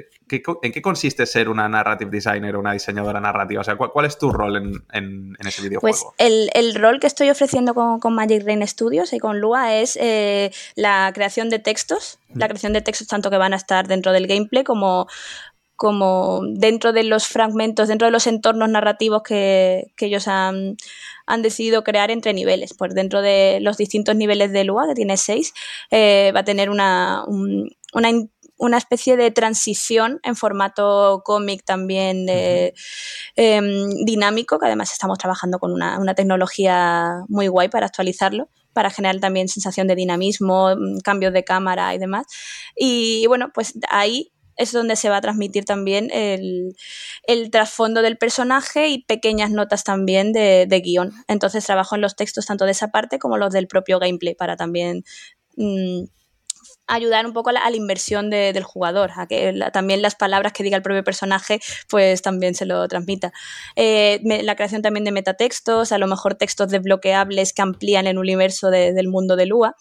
qué 0.73 0.83
consiste 0.83 1.27
ser 1.27 1.49
una 1.49 1.69
narrative 1.69 2.11
designer 2.11 2.55
o 2.55 2.61
una 2.61 2.73
diseñadora 2.73 3.21
narrativa? 3.21 3.61
O 3.61 3.65
sea, 3.65 3.75
¿cuál, 3.75 4.07
es 4.07 4.19
tu 4.19 4.31
rol 4.31 4.57
en, 4.93 5.37
ese 5.41 5.63
videojuego? 5.63 5.81
Pues 5.81 6.05
el, 6.19 6.75
rol 6.77 7.01
que 7.01 7.09
estoy 7.09 7.29
ofreciendo 7.31 7.75
con, 7.75 8.15
Magic 8.15 8.45
Rain 8.45 8.67
Studios 8.69 9.13
y 9.13 9.19
con 9.19 9.41
Lua 9.41 9.75
es 9.75 9.99
eh, 10.01 10.53
la 10.77 11.11
creación 11.13 11.51
de 11.51 11.59
textos, 11.59 12.21
la 12.35 12.47
creación 12.47 12.73
de 12.73 12.83
textos 12.83 13.09
tanto 13.09 13.31
que 13.31 13.37
van 13.37 13.53
a 13.53 13.57
estar 13.57 13.89
dentro 13.89 14.13
del 14.13 14.29
gameplay 14.29 14.63
como, 14.63 15.09
como 15.83 16.43
dentro 16.47 16.93
de 16.93 17.03
los 17.03 17.27
fragmentos, 17.27 17.89
dentro 17.89 18.07
de 18.07 18.13
los 18.13 18.29
entornos 18.29 18.69
narrativos 18.69 19.25
que, 19.25 19.93
ellos 19.99 20.29
han, 20.29 20.77
decidido 21.43 21.85
crear 21.85 22.11
entre 22.11 22.33
niveles. 22.33 22.75
Pues 22.75 22.95
dentro 22.95 23.23
de 23.23 23.59
los 23.61 23.77
distintos 23.77 24.17
niveles 24.17 24.53
de 24.53 24.65
Lua, 24.65 24.87
que 24.89 24.95
tiene 24.95 25.17
seis, 25.17 25.53
eh, 25.91 26.33
va 26.35 26.41
a 26.41 26.45
tener 26.45 26.71
una, 26.71 27.25
una, 27.93 28.79
especie 28.79 29.17
de 29.17 29.31
transición 29.31 30.21
en 30.23 30.37
formato 30.37 31.23
cómic 31.25 31.65
también 31.65 32.27
em, 32.29 33.91
dinámico, 34.05 34.59
que 34.59 34.67
además 34.67 34.93
estamos 34.93 35.19
trabajando 35.19 35.59
con 35.59 35.73
una, 35.73 36.15
tecnología 36.15 37.25
muy 37.29 37.49
guay 37.49 37.69
para 37.69 37.87
actualizarlo 37.87 38.49
para 38.73 38.89
generar 38.89 39.21
también 39.21 39.49
sensación 39.49 39.87
de 39.87 39.95
dinamismo, 39.95 40.75
mm, 40.75 41.01
cambios 41.05 41.35
de 41.35 41.45
cámara 41.45 41.95
y 41.95 41.99
demás. 41.99 42.25
Y 42.75 43.27
bueno, 43.27 43.51
pues 43.53 43.75
ahí 43.91 44.33
es 44.57 44.73
donde 44.73 44.97
se 44.97 45.09
va 45.09 45.17
a 45.17 45.21
transmitir 45.21 45.65
también 45.65 46.11
el, 46.13 46.75
trasfondo 47.51 48.03
del 48.03 48.19
personaje 48.19 48.89
y 48.89 49.05
pequeñas 49.05 49.51
notas 49.51 49.85
también 49.85 50.33
de, 50.33 50.83
guion. 50.85 51.13
Entonces 51.29 51.65
trabajo 51.65 51.95
en 51.95 52.01
los 52.01 52.17
textos 52.17 52.47
tanto 52.47 52.65
de 52.65 52.73
esa 52.73 52.89
parte 52.89 53.19
como 53.19 53.39
los 53.39 53.53
del 53.53 53.67
propio 53.67 53.99
gameplay 53.99 54.35
para 54.35 54.57
también 54.57 55.05
mm, 55.57 56.05
ayudar 56.87 57.27
un 57.27 57.33
poco 57.33 57.51
a 57.51 57.53
la, 57.53 57.71
inversión 57.75 58.31
del 58.31 58.63
jugador, 58.63 59.13
a 59.17 59.27
que 59.27 59.55
también 59.73 60.03
las 60.03 60.15
palabras 60.15 60.53
que 60.53 60.63
diga 60.63 60.77
el 60.77 60.83
propio 60.83 61.03
personaje 61.05 61.61
pues 61.89 62.23
también 62.23 62.55
se 62.55 62.67
lo 62.67 62.87
transmita. 62.89 63.33
Eh, 63.77 64.21
la 64.43 64.57
creación 64.57 64.83
también 64.83 65.05
de 65.05 65.13
metatextos, 65.13 65.93
a 65.93 65.99
lo 65.99 66.07
mejor 66.07 66.35
textos 66.35 66.69
desbloqueables 66.69 67.53
que 67.53 67.63
amplían 67.63 68.07
el 68.07 68.19
universo 68.19 68.71
del 68.71 69.09
mundo 69.09 69.37
de 69.37 69.47
Lua 69.47 69.77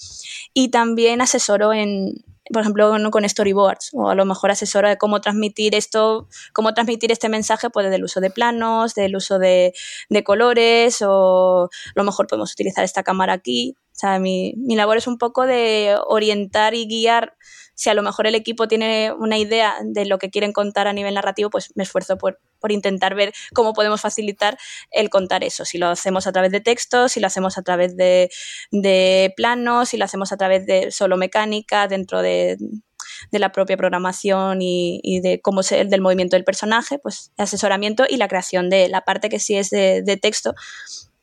y 0.53 0.69
también 0.69 1.21
asesoro 1.21 1.73
en, 1.73 2.23
por 2.51 2.61
ejemplo, 2.61 2.93
con 3.11 3.27
storyboards 3.27 3.91
o 3.93 4.09
a 4.09 4.15
lo 4.15 4.25
mejor 4.25 4.51
asesora 4.51 4.89
de 4.89 4.97
cómo 4.97 5.21
transmitir 5.21 5.75
esto, 5.75 6.27
cómo 6.53 6.73
transmitir 6.73 7.11
este 7.11 7.29
mensaje 7.29 7.69
pues 7.69 7.89
del 7.89 8.03
uso 8.03 8.19
de 8.19 8.31
planos, 8.31 8.95
del 8.95 9.15
uso 9.15 9.39
de, 9.39 9.73
de 10.09 10.23
colores 10.23 11.01
o 11.01 11.65
a 11.65 11.69
lo 11.95 12.03
mejor 12.03 12.27
podemos 12.27 12.51
utilizar 12.51 12.83
esta 12.83 13.03
cámara 13.03 13.33
aquí. 13.33 13.75
O 13.91 14.01
sea, 14.01 14.19
mi, 14.19 14.53
mi 14.57 14.75
labor 14.75 14.97
es 14.97 15.07
un 15.07 15.17
poco 15.17 15.45
de 15.45 15.95
orientar 16.07 16.73
y 16.73 16.87
guiar 16.87 17.35
si 17.75 17.89
a 17.89 17.93
lo 17.93 18.03
mejor 18.03 18.27
el 18.27 18.35
equipo 18.35 18.67
tiene 18.67 19.11
una 19.11 19.37
idea 19.37 19.75
de 19.83 20.05
lo 20.05 20.17
que 20.17 20.29
quieren 20.29 20.53
contar 20.53 20.87
a 20.87 20.93
nivel 20.93 21.15
narrativo, 21.15 21.49
pues 21.49 21.71
me 21.75 21.83
esfuerzo 21.83 22.17
por, 22.17 22.39
intentar 22.69 23.15
ver 23.15 23.33
cómo 23.53 23.73
podemos 23.73 24.01
facilitar 24.01 24.57
el 24.91 25.09
contar 25.09 25.43
eso. 25.43 25.65
Si 25.65 25.77
lo 25.77 25.87
hacemos 25.87 26.27
a 26.27 26.31
través 26.31 26.51
de 26.51 26.61
textos, 26.61 27.13
si 27.13 27.19
lo 27.19 27.27
hacemos 27.27 27.57
a 27.57 27.63
través 27.63 27.95
de, 27.95 28.29
planos, 29.35 29.89
si 29.89 29.97
lo 29.97 30.05
hacemos 30.05 30.31
a 30.31 30.37
través 30.37 30.65
de 30.65 30.91
solo 30.91 31.17
mecánica 31.17 31.87
dentro 31.87 32.21
de, 32.21 32.57
la 33.31 33.51
propia 33.51 33.77
programación 33.77 34.59
y, 34.61 35.19
de 35.21 35.41
cómo 35.41 35.61
es 35.61 35.71
el 35.71 35.89
del 35.89 36.01
movimiento 36.01 36.35
del 36.35 36.43
personaje, 36.43 36.99
pues 36.99 37.31
asesoramiento 37.37 38.05
y 38.07 38.17
la 38.17 38.27
creación 38.27 38.69
de 38.69 38.89
la 38.89 39.01
parte 39.01 39.29
que 39.29 39.39
sí 39.39 39.55
es 39.55 39.69
de, 39.69 40.19
texto, 40.21 40.53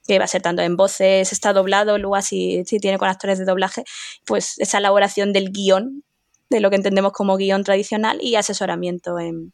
que 0.07 0.19
va 0.19 0.25
a 0.25 0.29
ser 0.29 0.43
tanto 0.43 0.63
en 0.63 0.77
voces, 0.77 1.33
está 1.33 1.53
doblado, 1.53 1.99
luego 1.99 2.17
así 2.17 2.63
si 2.67 2.79
tiene 2.79 2.99
con 2.99 3.09
actores 3.09 3.39
de 3.39 3.45
doblaje, 3.45 3.85
pues 4.25 4.55
esa 4.59 4.79
elaboración 4.79 5.33
del 5.33 5.51
guion 5.51 6.03
de 6.51 6.61
lo 6.61 6.71
que 6.71 6.77
entendemos 6.77 7.13
como 7.13 7.37
guion 7.37 7.63
tradicional 7.63 8.19
y 8.23 8.37
asesoramiento 8.37 9.19
en, 9.19 9.53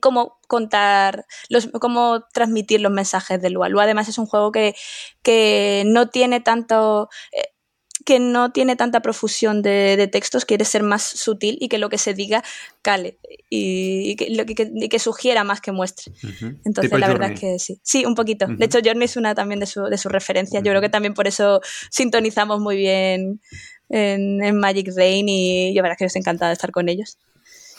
cómo 0.00 0.38
contar, 0.48 1.26
los, 1.48 1.68
cómo 1.80 2.24
transmitir 2.32 2.80
los 2.80 2.92
mensajes 2.92 3.40
de 3.40 3.50
Lua. 3.50 3.68
Lua 3.68 3.84
además 3.84 4.08
es 4.08 4.18
un 4.18 4.26
juego 4.26 4.52
que, 4.52 4.74
que 5.22 5.84
no 5.86 6.08
tiene 6.08 6.40
tanto... 6.40 7.08
Eh, 7.32 7.54
que 8.04 8.18
no 8.18 8.50
tiene 8.50 8.76
tanta 8.76 9.00
profusión 9.00 9.62
de, 9.62 10.08
textos, 10.10 10.44
quiere 10.44 10.64
ser 10.64 10.82
más 10.82 11.02
sutil 11.02 11.58
y 11.60 11.68
que 11.68 11.78
lo 11.78 11.88
que 11.90 11.98
se 11.98 12.14
diga 12.14 12.42
cale 12.82 13.18
y, 13.50 14.16
que, 14.16 14.88
que, 14.88 14.98
sugiera 14.98 15.44
más 15.44 15.60
que 15.60 15.70
muestre. 15.70 16.12
Entonces, 16.64 16.98
la 16.98 17.08
verdad 17.08 17.32
es 17.32 17.40
que 17.40 17.58
sí. 17.58 17.78
Sí, 17.82 18.04
un 18.06 18.14
poquito. 18.14 18.46
De 18.46 18.64
hecho, 18.64 18.78
Journey 18.82 19.04
es 19.04 19.16
una 19.16 19.34
también 19.34 19.60
de 19.60 19.66
su, 19.66 19.82
de 19.82 19.98
su 19.98 20.08
referencia. 20.08 20.60
Yo 20.60 20.72
creo 20.72 20.80
que 20.80 20.88
también 20.88 21.14
por 21.14 21.26
eso 21.26 21.60
sintonizamos 21.90 22.58
muy 22.58 22.76
bien 22.76 23.40
en, 23.90 24.56
Magic 24.56 24.90
Rain 24.96 25.28
y 25.28 25.74
yo 25.74 25.82
verdad 25.82 25.96
que 25.98 26.06
estoy 26.06 26.20
encantada 26.20 26.50
de 26.50 26.54
estar 26.54 26.70
con 26.70 26.88
ellos. 26.88 27.18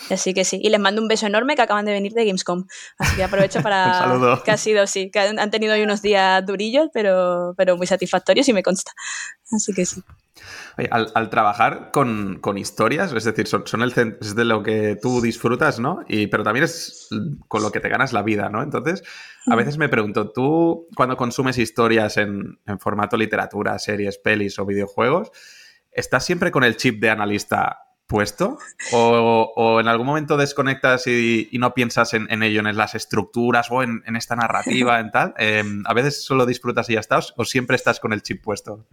Así 0.10 0.34
que 0.34 0.44
sí, 0.44 0.60
y 0.62 0.70
les 0.70 0.80
mando 0.80 1.02
un 1.02 1.08
beso 1.08 1.28
enorme 1.28 1.56
que 1.56 1.62
acaban 1.62 1.86
de 1.86 1.92
venir 1.92 2.14
de 2.14 2.26
Gamescom. 2.26 2.66
Así 2.98 3.16
que 3.16 3.24
aprovecho 3.24 3.62
para... 3.62 4.42
que 4.44 4.52
ha 4.52 4.58
sido, 4.58 4.88
sí, 4.88 5.10
que 5.12 5.20
han 5.20 5.52
tenido 5.52 5.74
hoy 5.74 5.82
unos 5.84 6.02
días 6.02 6.46
durillos, 6.46 6.90
pero, 6.94 7.54
pero 7.58 7.78
muy 7.78 7.88
satisfactorios 7.88 8.48
y 8.50 8.54
me 8.54 8.64
consta. 8.64 8.92
Así 9.52 9.74
que 9.74 9.86
sí. 9.86 10.02
al, 10.90 11.30
trabajar 11.30 11.92
con, 11.92 12.40
con, 12.40 12.58
historias, 12.58 13.14
es 13.14 13.24
decir, 13.24 13.48
son, 13.48 13.68
son 13.68 13.84
el 13.84 13.94
es 14.20 14.36
de 14.36 14.46
lo 14.46 14.64
que 14.64 14.98
tú 15.02 15.22
disfrutas, 15.22 15.80
¿no? 15.80 16.04
Y, 16.08 16.28
pero 16.28 16.44
también 16.44 16.64
es 16.66 17.10
con 17.48 17.62
lo 17.62 17.72
que 17.72 17.80
te 17.80 17.90
ganas 17.90 18.14
la 18.14 18.24
vida, 18.24 18.50
¿no? 18.50 18.64
Entonces, 18.64 19.04
a 19.48 19.56
veces 19.56 19.78
me 19.78 19.90
pregunto, 19.90 20.32
tú 20.32 20.88
cuando 20.96 21.18
consumes 21.18 21.58
historias 21.58 22.18
en, 22.18 22.60
en 22.66 22.80
formato 22.80 23.18
literatura, 23.18 23.78
series, 23.80 24.18
pelis 24.18 24.58
o 24.60 24.66
videojuegos, 24.66 25.32
¿estás 25.92 26.26
siempre 26.26 26.52
con 26.52 26.64
el 26.64 26.78
chip 26.78 27.02
de 27.02 27.10
analista 27.10 27.80
puesto? 28.12 28.60
¿O, 28.92 29.80
en 29.80 29.88
algún 29.88 30.06
momento 30.06 30.36
desconectas 30.36 31.08
y, 31.08 31.50
no 31.54 31.74
piensas 31.74 32.14
en, 32.14 32.44
ello, 32.44 32.60
en 32.60 32.76
las 32.76 32.94
estructuras 32.94 33.72
o 33.72 33.82
en, 33.82 34.04
esta 34.16 34.36
narrativa, 34.36 35.00
en 35.00 35.12
tal? 35.12 35.34
Em, 35.38 35.84
¿A 35.88 35.94
veces 35.94 36.26
solo 36.26 36.46
disfrutas 36.46 36.90
y 36.90 36.94
ya 36.94 37.00
estás 37.00 37.34
o 37.38 37.46
siempre 37.46 37.78
estás 37.78 38.02
con 38.02 38.12
el 38.12 38.22
chip 38.22 38.44
puesto? 38.44 38.86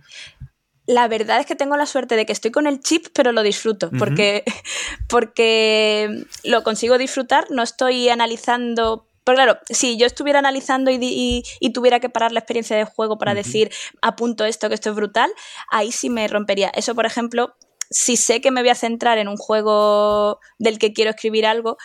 La 0.86 1.08
verdad 1.08 1.40
es 1.40 1.46
que 1.46 1.56
tengo 1.56 1.76
la 1.76 1.84
suerte 1.84 2.16
de 2.16 2.24
que 2.24 2.32
estoy 2.32 2.52
con 2.52 2.66
el 2.66 2.80
chip, 2.80 3.08
pero 3.12 3.32
lo 3.32 3.42
disfruto, 3.42 3.90
porque, 3.98 4.44
porque 5.08 6.24
lo 6.44 6.62
consigo 6.62 6.96
disfrutar, 6.96 7.46
no 7.50 7.62
estoy 7.62 8.08
analizando 8.08 9.08
pero 9.28 9.36
claro, 9.36 9.58
si 9.68 9.98
yo 9.98 10.06
estuviera 10.06 10.38
analizando 10.38 10.90
y, 10.90 11.42
tuviera 11.74 12.00
que 12.00 12.08
parar 12.08 12.32
la 12.32 12.40
experiencia 12.40 12.78
de 12.78 12.86
juego 12.86 13.18
para 13.18 13.34
decir, 13.34 13.70
apunto 14.00 14.46
esto, 14.46 14.70
que 14.70 14.74
esto 14.74 14.88
es 14.88 14.96
brutal, 14.96 15.30
ahí 15.70 15.92
sí 15.92 16.08
me 16.08 16.26
rompería. 16.28 16.70
Eso, 16.70 16.94
por 16.94 17.04
ejemplo, 17.04 17.54
si 17.90 18.16
sé 18.16 18.40
que 18.40 18.50
me 18.50 18.60
voy 18.60 18.70
a 18.70 18.74
centrar 18.74 19.18
en 19.18 19.28
un 19.28 19.36
juego 19.36 20.40
del 20.58 20.78
que 20.78 20.92
quiero 20.92 21.10
escribir 21.10 21.46
algo, 21.46 21.76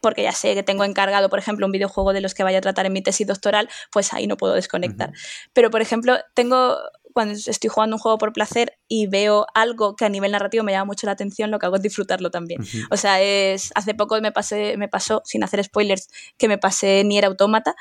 porque 0.00 0.22
ya 0.22 0.32
sé 0.32 0.54
que 0.54 0.62
tengo 0.62 0.84
encargado, 0.84 1.28
por 1.28 1.38
ejemplo, 1.38 1.66
un 1.66 1.72
videojuego 1.72 2.12
de 2.12 2.20
los 2.20 2.34
que 2.34 2.44
vaya 2.44 2.58
a 2.58 2.60
tratar 2.60 2.86
en 2.86 2.92
mi 2.92 3.02
tesis 3.02 3.26
doctoral, 3.26 3.68
pues 3.90 4.12
ahí 4.12 4.26
no 4.26 4.36
puedo 4.36 4.54
desconectar. 4.54 5.12
Pero, 5.52 5.70
por 5.70 5.82
ejemplo, 5.82 6.18
tengo 6.34 6.76
cuando 7.18 7.34
estoy 7.34 7.68
jugando 7.68 7.96
un 7.96 8.00
juego 8.00 8.16
por 8.16 8.32
placer 8.32 8.78
y 8.86 9.08
veo 9.08 9.46
algo 9.52 9.96
que 9.96 10.04
a 10.04 10.08
nivel 10.08 10.30
narrativo 10.30 10.62
me 10.62 10.70
llama 10.70 10.84
mucho 10.84 11.04
la 11.06 11.14
atención, 11.14 11.50
lo 11.50 11.58
que 11.58 11.66
hago 11.66 11.74
es 11.74 11.82
disfrutarlo 11.82 12.30
también. 12.30 12.64
O 12.92 12.96
sea, 12.96 13.20
es 13.20 13.72
hace 13.74 13.92
poco 13.92 14.20
me 14.20 14.30
pasé, 14.30 14.76
me 14.76 14.86
pasó, 14.86 15.22
sin 15.24 15.42
hacer 15.42 15.64
spoilers, 15.64 16.08
que 16.36 16.46
me 16.46 16.58
pasé 16.58 17.02
Nier 17.02 17.24
Automata 17.24 17.74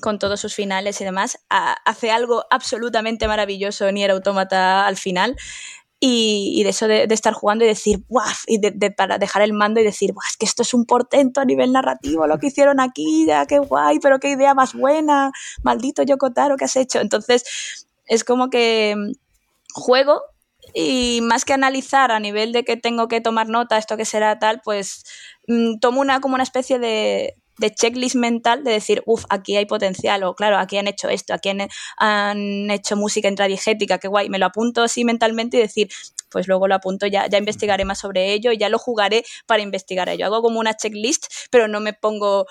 con 0.00 0.18
todos 0.18 0.40
sus 0.40 0.54
finales 0.54 1.02
y 1.02 1.04
demás. 1.04 1.38
hace 1.50 2.10
algo 2.10 2.46
absolutamente 2.50 3.28
maravilloso 3.28 3.92
Nier 3.92 4.10
Automata 4.10 4.86
al 4.86 4.96
final. 4.96 5.36
Y, 6.04 6.64
de 6.64 6.70
eso 6.70 6.88
de, 6.88 7.06
estar 7.10 7.32
jugando 7.32 7.64
y 7.64 7.68
decir, 7.68 8.02
¡guau! 8.08 8.26
Y 8.48 8.58
de, 8.58 8.90
para 8.90 9.18
dejar 9.18 9.42
el 9.42 9.52
mando 9.52 9.78
y 9.78 9.84
decir, 9.84 10.12
¡guau! 10.12 10.26
Es 10.28 10.36
que 10.36 10.46
esto 10.46 10.62
es 10.62 10.74
un 10.74 10.84
portento 10.84 11.40
a 11.40 11.44
nivel 11.44 11.70
narrativo, 11.70 12.26
lo 12.26 12.38
que 12.38 12.48
hicieron 12.48 12.80
aquí, 12.80 13.24
ya, 13.24 13.46
qué 13.46 13.60
guay, 13.60 14.00
pero 14.00 14.18
qué 14.18 14.30
idea 14.30 14.52
más 14.52 14.74
buena, 14.74 15.30
maldito 15.62 16.02
Yokotaro, 16.02 16.56
¿qué 16.56 16.64
has 16.64 16.74
hecho? 16.74 16.98
Entonces, 16.98 17.86
es 18.06 18.24
como 18.24 18.50
que 18.50 18.96
mm, 18.96 19.12
juego 19.74 20.22
y 20.74 21.20
más 21.22 21.44
que 21.44 21.52
analizar 21.52 22.10
a 22.10 22.18
nivel 22.18 22.50
de 22.50 22.64
que 22.64 22.76
tengo 22.76 23.06
que 23.06 23.20
tomar 23.20 23.48
nota, 23.48 23.78
esto 23.78 23.96
que 23.96 24.04
será 24.04 24.40
tal, 24.40 24.60
pues 24.64 25.04
mm, 25.46 25.78
tomo 25.78 26.00
una 26.00 26.20
como 26.20 26.34
una 26.34 26.42
especie 26.42 26.80
de, 26.80 27.36
de 27.62 27.72
checklist 27.72 28.16
mental 28.16 28.64
de 28.64 28.72
decir, 28.72 29.02
uff, 29.06 29.24
aquí 29.30 29.56
hay 29.56 29.66
potencial, 29.66 30.24
o 30.24 30.34
claro, 30.34 30.58
aquí 30.58 30.76
han 30.78 30.88
hecho 30.88 31.08
esto, 31.08 31.32
aquí 31.32 31.48
han, 31.48 32.70
hecho 32.70 32.96
música 32.96 33.28
intradigética, 33.28 33.98
qué 33.98 34.08
guay, 34.08 34.28
me 34.28 34.38
lo 34.38 34.46
apunto 34.46 34.82
así 34.82 35.04
mentalmente 35.04 35.56
y 35.56 35.60
decir, 35.60 35.88
pues 36.28 36.48
luego 36.48 36.66
lo 36.66 36.74
apunto, 36.74 37.06
ya, 37.06 37.28
ya 37.28 37.38
investigaré 37.38 37.84
más 37.84 38.00
sobre 38.00 38.32
ello, 38.32 38.52
ya 38.52 38.68
lo 38.68 38.78
jugaré 38.78 39.24
para 39.46 39.62
investigar 39.62 40.08
ello. 40.08 40.26
Hago 40.26 40.42
como 40.42 40.58
una 40.58 40.74
checklist, 40.74 41.26
pero 41.50 41.68
no 41.68 41.78
me 41.78 41.92
pongo 41.92 42.46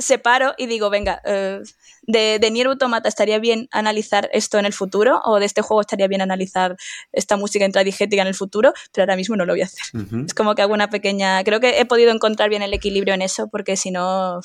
separo 0.00 0.54
y 0.58 0.66
digo, 0.66 0.90
venga, 0.90 1.20
eh, 1.24 1.60
de, 2.02 2.38
de 2.40 2.50
Nier 2.50 2.66
Automata 2.66 3.08
estaría 3.08 3.38
bien 3.38 3.68
analizar 3.70 4.28
esto 4.32 4.58
en 4.58 4.66
el 4.66 4.72
futuro, 4.72 5.20
o 5.24 5.38
de 5.38 5.46
este 5.46 5.62
juego 5.62 5.80
estaría 5.80 6.08
bien 6.08 6.22
analizar 6.22 6.76
esta 7.12 7.36
música 7.36 7.64
intradigética 7.64 8.22
en 8.22 8.28
el 8.28 8.34
futuro, 8.34 8.72
pero 8.92 9.04
ahora 9.04 9.16
mismo 9.16 9.36
no 9.36 9.44
lo 9.44 9.52
voy 9.52 9.62
a 9.62 9.66
hacer. 9.66 9.84
Es 10.26 10.34
como 10.34 10.54
que 10.54 10.62
hago 10.62 10.74
una 10.74 10.90
pequeña. 10.90 11.42
Creo 11.44 11.60
que 11.60 11.80
he 11.80 11.84
podido 11.84 12.10
encontrar 12.10 12.48
bien 12.50 12.62
el 12.62 12.74
equilibrio 12.74 13.14
en 13.14 13.22
eso, 13.22 13.48
porque 13.48 13.76
si 13.76 13.90
no. 13.90 14.40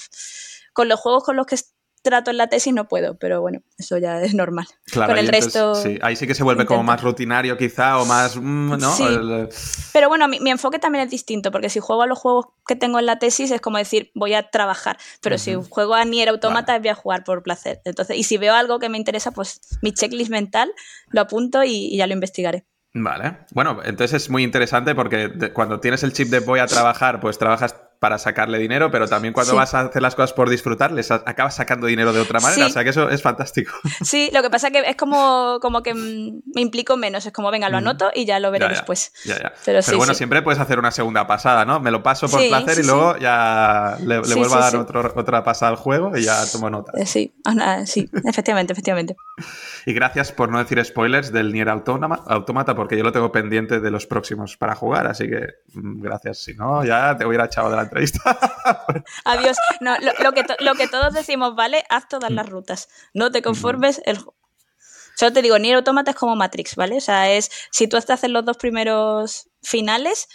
Con 0.74 0.90
los 0.90 1.00
juegos 1.00 1.24
con 1.24 1.38
los 1.38 1.46
que 1.46 1.56
trato 2.06 2.32
en 2.32 2.38
la 2.38 2.48
tesis 2.48 2.74
no 2.74 2.88
puedo, 2.88 3.18
pero 3.18 3.42
bueno, 3.42 3.62
eso 3.78 3.98
ya 3.98 4.22
es 4.22 4.34
normal. 4.34 4.68
Claro, 4.86 5.12
Con 5.12 5.18
el 5.18 5.28
resto. 5.28 5.76
Sí. 5.76 6.00
Ahí 6.02 6.16
sí 6.16 6.28
que 6.28 6.36
se 6.36 6.44
vuelve 6.44 6.66
como 6.66 6.84
más 6.84 7.02
rutinario, 7.02 7.58
quizá, 7.58 8.00
o 8.00 8.06
más. 8.06 8.38
Mm, 8.38 8.78
¿no? 8.78 8.92
Sí. 8.92 9.04
Pero 9.92 10.08
bueno, 10.08 10.28
mi, 10.28 10.38
enfoque 10.50 10.80
también 10.80 11.04
es 11.04 11.12
distinto, 11.12 11.52
porque 11.52 11.70
si 11.70 11.80
juego 11.82 12.04
a 12.04 12.08
los 12.08 12.20
juegos 12.20 12.46
que 12.68 12.76
tengo 12.76 13.00
en 13.00 13.08
la 13.08 13.20
tesis 13.20 13.52
es 13.52 13.60
como 13.60 13.78
decir, 13.78 14.12
voy 14.14 14.36
a 14.36 14.50
trabajar. 14.50 14.98
Pero 15.22 15.38
si 15.38 15.56
juego 15.70 15.96
a 15.96 16.06
Nier 16.06 16.30
Automata, 16.30 16.78
voy 16.80 16.90
a 16.90 16.96
jugar 16.96 17.24
por 17.24 17.44
placer. 17.44 17.82
Entonces, 17.84 18.16
y 18.18 18.24
si 18.24 18.38
veo 18.38 18.54
algo 18.54 18.80
que 18.80 18.88
me 18.88 18.98
interesa, 18.98 19.32
pues 19.32 19.60
mi 19.82 19.92
checklist 19.92 20.30
mental 20.30 20.72
lo 21.10 21.22
apunto 21.22 21.64
y 21.64 21.98
ya 21.98 22.08
lo 22.08 22.14
investigaré. 22.14 22.66
Vale. 22.98 23.40
Bueno, 23.52 23.80
entonces 23.84 24.24
es 24.24 24.30
muy 24.30 24.44
interesante 24.44 24.96
porque 24.96 25.52
cuando 25.54 25.82
tienes 25.82 26.04
el 26.04 26.14
chip 26.14 26.30
de 26.30 26.40
voy 26.40 26.60
a 26.60 26.66
trabajar, 26.66 27.20
pues 27.20 27.38
trabajas 27.38 27.76
para 28.00 28.18
sacarle 28.18 28.60
dinero, 28.60 28.92
pero 28.92 29.08
también 29.08 29.34
cuando 29.34 29.56
vas 29.56 29.74
a 29.74 29.82
hacer 29.82 30.02
las 30.02 30.16
cosas 30.16 30.34
por 30.34 30.50
disfrutar, 30.50 30.92
les 30.92 31.12
acabas 31.12 31.56
sacando 31.56 31.88
dinero 31.88 32.14
de 32.14 32.20
otra 32.20 32.40
manera. 32.40 32.68
O 32.68 32.70
sea 32.70 32.84
que 32.84 32.90
eso 32.90 33.10
es 33.10 33.22
fantástico. 33.22 33.74
Sí, 34.06 34.30
lo 34.34 34.44
que 34.44 34.50
pasa 34.50 34.68
es 34.68 34.74
que 34.74 34.90
es 34.90 34.96
como, 34.96 35.58
como 35.62 35.82
que 35.82 35.94
me 35.94 36.62
implico 36.62 36.96
menos. 36.96 37.26
Es 37.26 37.34
como, 37.34 37.50
venga, 37.50 37.70
lo 37.70 37.78
anoto 37.78 38.12
y 38.14 38.26
ya 38.26 38.40
lo 38.40 38.52
veré 38.52 38.68
después. 38.68 39.12
Pero, 39.66 39.80
bueno, 39.98 40.14
siempre 40.14 40.42
puedes 40.42 40.60
hacer 40.60 40.78
una 40.78 40.92
segunda 40.92 41.26
pasada, 41.26 41.66
¿no? 41.66 41.80
Me 41.80 41.92
lo 41.92 42.04
paso 42.04 42.28
por 42.28 42.46
placer 42.48 42.80
y 42.80 42.84
luego 42.84 43.18
ya 43.18 43.98
le, 44.02 44.20
vuelvo 44.20 44.56
a 44.56 44.60
dar 44.60 44.76
otra 44.76 45.44
pasada 45.44 45.72
al 45.72 45.78
juego 45.78 46.16
y 46.16 46.24
ya 46.24 46.46
tomo 46.52 46.70
nota. 46.70 46.92
Eh, 46.96 47.06
sí, 47.06 47.34
sí, 47.86 48.10
efectivamente, 48.26 48.74
efectivamente. 48.74 49.16
Y 49.86 49.94
gracias 49.94 50.32
por 50.32 50.50
no 50.50 50.60
decir 50.60 50.84
spoilers 50.84 51.32
del 51.32 51.52
Nier 51.52 51.70
Automata, 51.70 52.76
porque 52.76 52.98
yo 52.98 53.04
lo 53.04 53.12
tengo 53.12 53.32
pendiente 53.32 53.80
de 53.80 53.92
los 53.92 54.06
próximos 54.06 54.58
para 54.58 54.76
jugar, 54.76 55.08
así 55.08 55.28
que 55.30 55.48
mm, 55.74 56.02
gracias. 56.02 56.40
Si 56.40 56.54
no, 56.54 56.84
ya 56.84 57.16
te 57.18 57.26
hubiera 57.26 57.46
echado 57.46 57.70
de 57.70 57.76
la 57.76 57.85
entrevista. 57.86 58.38
Adiós. 59.26 59.58
No, 59.82 59.96
lo, 59.98 60.34
que 60.34 60.44
lo 60.60 60.76
que 60.76 60.88
todos 60.88 61.14
decimos, 61.14 61.56
¿vale? 61.56 61.84
Haz 61.90 62.08
todas 62.08 62.32
las 62.32 62.48
rutas. 62.48 62.90
No 63.14 63.32
te 63.32 63.42
conformes. 63.42 64.02
El... 64.06 64.20
Solo 65.16 65.32
te 65.32 65.42
digo, 65.42 65.58
Nier 65.58 65.78
Automata 65.78 66.12
es 66.12 66.18
como 66.18 66.36
Matrix, 66.36 66.76
¿vale? 66.76 66.98
O 66.98 67.02
sea, 67.02 67.32
es 67.32 67.50
si 67.72 67.88
tú 67.88 67.98
haces 67.98 68.30
los 68.30 68.44
dos 68.44 68.58
primeros 68.58 69.50
finales, 69.64 70.28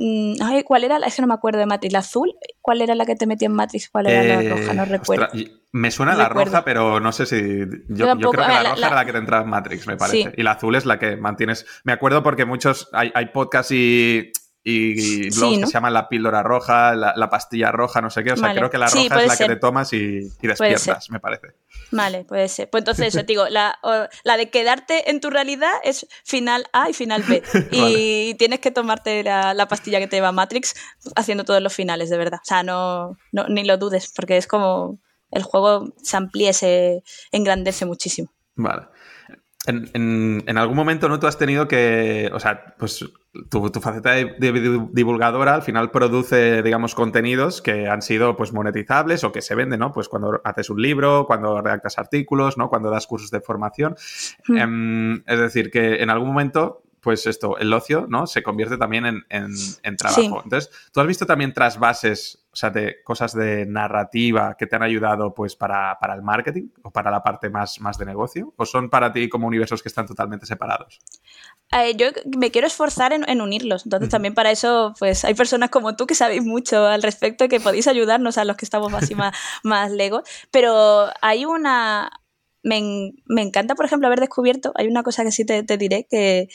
Mm, 0.00 0.34
ay, 0.40 0.62
¿cuál 0.62 0.84
era? 0.84 0.96
Es 0.98 1.16
que 1.16 1.22
no 1.22 1.28
me 1.28 1.34
acuerdo 1.34 1.58
de 1.58 1.66
Matrix. 1.66 1.92
¿La 1.92 1.98
azul? 1.98 2.32
¿Cuál 2.60 2.82
era 2.82 2.94
la 2.94 3.04
que 3.04 3.16
te 3.16 3.26
metía 3.26 3.46
en 3.46 3.54
Matrix? 3.54 3.88
¿Cuál 3.90 4.06
era 4.06 4.22
la 4.22 4.48
roja? 4.48 4.72
No 4.72 4.82
eh, 4.84 4.86
recuerdo. 4.86 5.28
me 5.72 5.90
suena 5.90 6.14
la 6.14 6.28
roja, 6.28 6.64
pero 6.64 7.00
no 7.00 7.10
sé 7.10 7.26
si. 7.26 7.58
Yo, 7.88 8.16
creo 8.16 8.30
que 8.30 8.36
la, 8.38 8.62
roja 8.62 8.86
era 8.86 8.94
la 8.94 9.04
que 9.04 9.12
te 9.12 9.18
entra 9.18 9.40
en 9.40 9.48
Matrix, 9.48 9.86
me 9.88 9.96
parece. 9.96 10.32
Y 10.36 10.42
la 10.44 10.52
azul 10.52 10.76
es 10.76 10.86
la 10.86 11.00
que 11.00 11.16
mantienes. 11.16 11.66
Me 11.82 11.92
acuerdo 11.92 12.22
porque 12.22 12.44
muchos. 12.44 12.88
Hay, 12.92 13.10
hay 13.12 13.26
podcasts 13.26 13.72
y 13.72 14.30
y 14.64 15.30
blogs 15.30 15.58
que 15.60 15.66
se 15.66 15.72
llaman 15.72 15.94
la 15.94 16.08
píldora 16.08 16.42
roja, 16.42 16.94
la, 16.94 17.30
pastilla 17.30 17.70
roja, 17.70 18.00
no 18.00 18.10
sé 18.10 18.22
qué. 18.24 18.32
O 18.32 18.36
sea, 18.36 18.54
creo 18.54 18.70
que 18.70 18.78
la 18.78 18.86
roja 18.86 19.22
es 19.22 19.28
la 19.28 19.36
que 19.36 19.46
te 19.46 19.56
tomas 19.56 19.92
y, 19.92 20.28
despiertas, 20.42 21.10
me 21.10 21.20
parece. 21.20 21.48
Vale, 21.90 22.24
puede 22.24 22.48
ser. 22.48 22.68
Pues 22.68 22.82
entonces, 22.82 23.14
yo 23.14 23.22
digo, 23.22 23.46
la, 23.48 23.78
de 24.36 24.50
quedarte 24.50 25.10
en 25.10 25.20
tu 25.20 25.30
realidad 25.30 25.72
es 25.84 26.06
final 26.24 26.66
A 26.72 26.90
y 26.90 26.94
final 26.94 27.22
B. 27.22 27.42
Y 27.70 28.34
tienes 28.34 28.60
que 28.60 28.70
tomarte 28.70 29.22
la, 29.22 29.66
pastilla 29.68 29.98
que 29.98 30.06
te 30.06 30.16
lleva 30.16 30.32
Matrix 30.32 30.74
haciendo 31.16 31.44
todos 31.44 31.62
los 31.62 31.72
finales, 31.72 32.10
de 32.10 32.18
verdad. 32.18 32.40
O 32.42 32.46
sea, 32.46 32.62
no, 32.62 33.16
ni 33.48 33.64
lo 33.64 33.78
dudes, 33.78 34.12
porque 34.14 34.36
es 34.36 34.46
como 34.46 35.00
el 35.30 35.42
juego 35.42 35.94
se 36.02 36.16
amplía, 36.16 36.52
se 36.52 37.02
engrandece 37.32 37.86
muchísimo. 37.86 38.32
Vale. 38.54 38.88
En, 39.68 40.42
en, 40.46 40.58
algún 40.58 40.76
momento, 40.76 41.08
¿no? 41.08 41.20
Tú 41.20 41.26
has 41.26 41.38
tenido 41.38 41.68
que, 41.68 42.30
o 42.32 42.40
sea, 42.40 42.74
pues 42.78 43.04
tu, 43.50 43.80
faceta 43.80 44.12
de, 44.12 44.88
divulgadora 44.92 45.54
al 45.54 45.62
final 45.62 45.90
produce, 45.90 46.62
digamos, 46.62 46.94
contenidos 46.94 47.62
que 47.62 47.88
han 47.88 48.02
sido, 48.02 48.36
pues, 48.36 48.52
monetizables 48.52 49.24
o 49.24 49.32
que 49.32 49.42
se 49.42 49.54
venden, 49.54 49.80
¿no? 49.80 49.92
Pues 49.92 50.08
cuando 50.08 50.40
haces 50.42 50.70
un 50.70 50.80
libro, 50.80 51.26
cuando 51.26 51.60
redactas 51.60 51.98
artículos, 51.98 52.56
¿no? 52.56 52.68
Cuando 52.68 52.90
das 52.90 53.06
cursos 53.06 53.30
de 53.30 53.40
formación. 53.40 53.94
Hmm. 54.46 54.56
Em, 54.56 55.22
es 55.26 55.38
decir, 55.38 55.70
que 55.70 56.02
en 56.02 56.10
algún 56.10 56.28
momento 56.28 56.82
pues 57.00 57.26
esto, 57.26 57.58
el 57.58 57.72
ocio, 57.72 58.06
¿no? 58.08 58.26
Se 58.26 58.42
convierte 58.42 58.76
también 58.76 59.24
en, 59.28 59.96
trabajo. 59.96 60.42
Entonces, 60.44 60.70
¿tú 60.92 61.00
has 61.00 61.06
visto 61.06 61.26
también 61.26 61.52
trasvases, 61.52 62.46
o 62.52 62.56
sea, 62.56 62.70
de 62.70 63.02
cosas 63.04 63.34
de 63.34 63.66
narrativa 63.66 64.56
que 64.58 64.66
te 64.66 64.76
han 64.76 64.82
ayudado, 64.82 65.34
pues, 65.34 65.56
para, 65.56 65.96
el 66.14 66.22
marketing 66.22 66.68
o 66.82 66.90
para 66.90 67.10
la 67.10 67.22
parte 67.22 67.50
más, 67.50 67.80
más 67.80 67.98
de 67.98 68.06
negocio? 68.06 68.52
¿O 68.56 68.66
son 68.66 68.90
para 68.90 69.12
ti 69.12 69.28
como 69.28 69.46
universos 69.46 69.82
que 69.82 69.88
están 69.88 70.06
totalmente 70.06 70.46
separados? 70.46 71.00
Eh, 71.72 71.94
yo 71.96 72.06
me 72.36 72.50
quiero 72.50 72.66
esforzar 72.66 73.12
en, 73.12 73.40
unirlos. 73.40 73.86
Entonces, 73.86 74.08
también 74.08 74.34
para 74.34 74.50
eso, 74.50 74.94
pues, 74.98 75.24
hay 75.24 75.34
personas 75.34 75.70
como 75.70 75.96
tú 75.96 76.06
que 76.06 76.14
sabéis 76.14 76.44
mucho 76.44 76.86
al 76.86 77.02
respecto 77.02 77.44
y 77.44 77.48
que 77.48 77.60
podéis 77.60 77.86
ayudarnos 77.86 78.38
a 78.38 78.44
los 78.44 78.56
que 78.56 78.64
estamos 78.64 78.92
así 78.94 79.14
más, 79.14 79.36
más 79.62 79.90
legos. 79.92 80.22
Pero 80.50 81.06
hay 81.22 81.44
una... 81.44 82.10
Me, 82.64 82.76
encanta, 83.40 83.76
por 83.76 83.86
ejemplo, 83.86 84.08
haber 84.08 84.20
descubierto, 84.20 84.72
hay 84.74 84.88
una 84.88 85.02
cosa 85.02 85.24
que 85.24 85.30
sí 85.30 85.46
te 85.46 85.78
diré, 85.78 86.06
que 86.10 86.48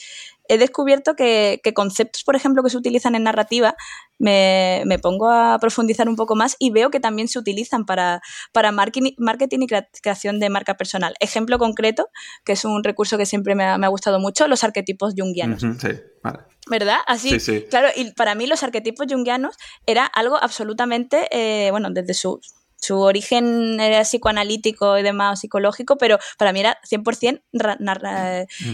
he 0.48 0.58
descubierto 0.58 1.16
que, 1.16 1.62
conceptos, 1.74 2.24
por 2.24 2.36
ejemplo, 2.36 2.64
que 2.64 2.70
se 2.70 2.78
utilizan 2.78 3.16
en 3.16 3.24
narrativa, 3.24 3.76
me, 4.20 4.84
pongo 5.02 5.30
a 5.30 5.58
profundizar 5.60 6.08
un 6.08 6.16
poco 6.16 6.36
más 6.36 6.56
y 6.60 6.72
veo 6.72 6.90
que 6.90 7.00
también 7.00 7.28
se 7.28 7.40
utilizan 7.40 7.86
para, 7.86 8.22
para 8.52 8.72
marketing, 8.72 9.14
y 9.18 9.68
creación 10.02 10.40
de 10.40 10.50
marca 10.50 10.76
personal. 10.76 11.16
Ejemplo 11.20 11.58
concreto, 11.60 12.10
que 12.44 12.54
es 12.54 12.66
un 12.66 12.84
recurso 12.84 13.18
que 13.18 13.26
siempre 13.26 13.56
me 13.56 13.64
ha, 13.66 13.88
gustado 13.88 14.20
mucho, 14.20 14.48
los 14.48 14.64
arquetipos 14.64 15.14
jungianos. 15.18 15.62
sí, 15.62 15.90
vale. 16.22 16.40
¿Verdad? 16.70 17.00
Así, 17.08 17.38
claro, 17.70 17.90
y 17.94 18.12
para 18.12 18.36
mí 18.36 18.48
los 18.48 18.64
arquetipos 18.64 19.08
jungianos 19.10 19.58
era 19.86 20.06
algo 20.06 20.38
absolutamente, 20.42 21.28
eh, 21.32 21.72
bueno, 21.72 21.90
desde 21.92 22.14
su 22.14 22.40
su 22.84 23.00
origen 23.00 23.80
era 23.80 24.04
psicoanalítico 24.04 24.98
y 24.98 25.04
demás, 25.04 25.40
psicológico, 25.40 25.98
pero 25.98 26.20
para 26.38 26.52
mí 26.52 26.60
era 26.60 26.78
100% 26.90 27.42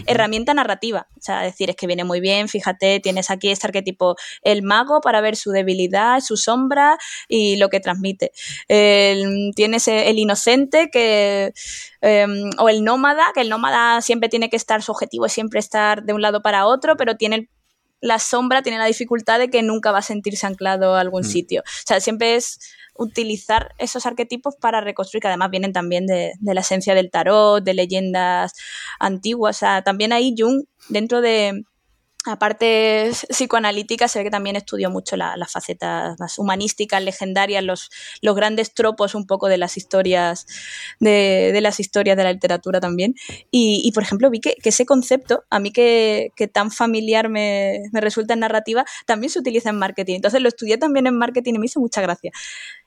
herramienta 0.06 0.52
narrativa. 0.52 1.06
O 1.16 1.22
sea, 1.22 1.42
decir, 1.42 1.70
es 1.70 1.76
que 1.76 1.86
viene 1.86 2.02
muy 2.02 2.20
bien, 2.20 2.48
fíjate, 2.48 2.98
tienes 2.98 3.30
aquí 3.30 3.50
este 3.50 3.68
arquetipo, 3.68 4.16
el 4.42 4.62
mago 4.62 5.00
para 5.00 5.20
ver 5.20 5.36
su 5.36 5.52
debilidad, 5.52 6.20
su 6.20 6.36
sombra 6.36 6.98
y 7.28 7.56
lo 7.56 7.68
que 7.68 7.78
transmite. 7.78 8.32
tienes 8.66 9.86
el 9.88 10.18
inocente 10.18 10.90
que, 10.90 11.52
em, 12.00 12.50
o 12.58 12.68
el 12.68 12.82
nómada, 12.82 13.30
que 13.32 13.42
el 13.42 13.48
nómada 13.48 14.00
siempre 14.02 14.28
tiene 14.28 14.50
que 14.50 14.56
estar, 14.56 14.82
su 14.82 14.90
objetivo 14.90 15.26
es 15.26 15.32
siempre 15.32 15.60
estar 15.60 16.02
de 16.02 16.12
un 16.12 16.22
lado 16.22 16.42
para 16.42 16.66
otro, 16.66 16.96
pero 16.96 17.16
tiene 17.16 17.48
la 18.00 18.18
sombra, 18.18 18.62
tiene 18.62 18.78
la 18.78 18.86
dificultad 18.86 19.38
de 19.38 19.50
que 19.50 19.62
nunca 19.62 19.92
va 19.92 19.98
a 19.98 20.02
sentirse 20.02 20.46
anclado 20.46 20.94
a 20.94 21.00
algún 21.00 21.22
mm. 21.22 21.24
sitio. 21.24 21.60
O 21.60 21.86
sea, 21.86 22.00
siempre 22.00 22.36
es 22.36 22.58
utilizar 23.00 23.74
esos 23.78 24.04
arquetipos 24.04 24.56
para 24.56 24.82
reconstruir, 24.82 25.22
que 25.22 25.28
además 25.28 25.50
vienen 25.50 25.72
también 25.72 26.06
de, 26.06 26.34
la 26.42 26.60
esencia 26.60 26.94
del 26.94 27.10
tarot, 27.10 27.64
de 27.64 27.72
leyendas 27.72 28.52
antiguas. 28.98 29.56
O 29.56 29.58
sea, 29.58 29.82
también 29.82 30.12
ahí 30.12 30.34
Jung, 30.36 30.64
dentro 30.90 31.22
de, 31.22 31.64
aparte 32.26 33.10
psicoanalítica, 33.28 34.08
se 34.08 34.18
ve 34.18 34.24
que 34.24 34.30
también 34.30 34.56
estudió 34.56 34.90
mucho 34.90 35.16
las 35.16 35.50
facetas 35.50 36.18
más 36.18 36.38
humanísticas, 36.38 37.02
legendarias, 37.02 37.64
los, 37.64 37.90
los, 38.20 38.36
grandes 38.36 38.74
tropos 38.74 39.14
un 39.14 39.26
poco 39.26 39.48
de 39.48 39.58
las 39.58 39.76
historias 39.76 40.46
de, 40.98 41.50
de 41.52 41.60
las 41.60 41.80
historias 41.80 42.16
de 42.16 42.24
la 42.24 42.32
literatura 42.32 42.80
también. 42.80 43.14
Y, 43.50 43.82
y 43.84 43.92
por 43.92 44.02
ejemplo, 44.02 44.30
vi 44.30 44.40
que, 44.40 44.54
que, 44.62 44.68
ese 44.68 44.86
concepto, 44.86 45.44
a 45.50 45.58
mí 45.60 45.72
que, 45.72 46.30
que 46.36 46.48
tan 46.48 46.70
familiar 46.70 47.28
me, 47.28 47.80
me, 47.92 48.00
resulta 48.00 48.34
en 48.34 48.40
narrativa, 48.40 48.84
también 49.06 49.30
se 49.30 49.38
utiliza 49.38 49.70
en 49.70 49.76
marketing. 49.76 50.16
Entonces 50.16 50.42
lo 50.42 50.48
estudié 50.48 50.78
también 50.78 51.06
en 51.06 51.16
marketing 51.16 51.54
y 51.54 51.58
me 51.58 51.66
hizo 51.66 51.80
mucha 51.80 52.00
gracia. 52.02 52.32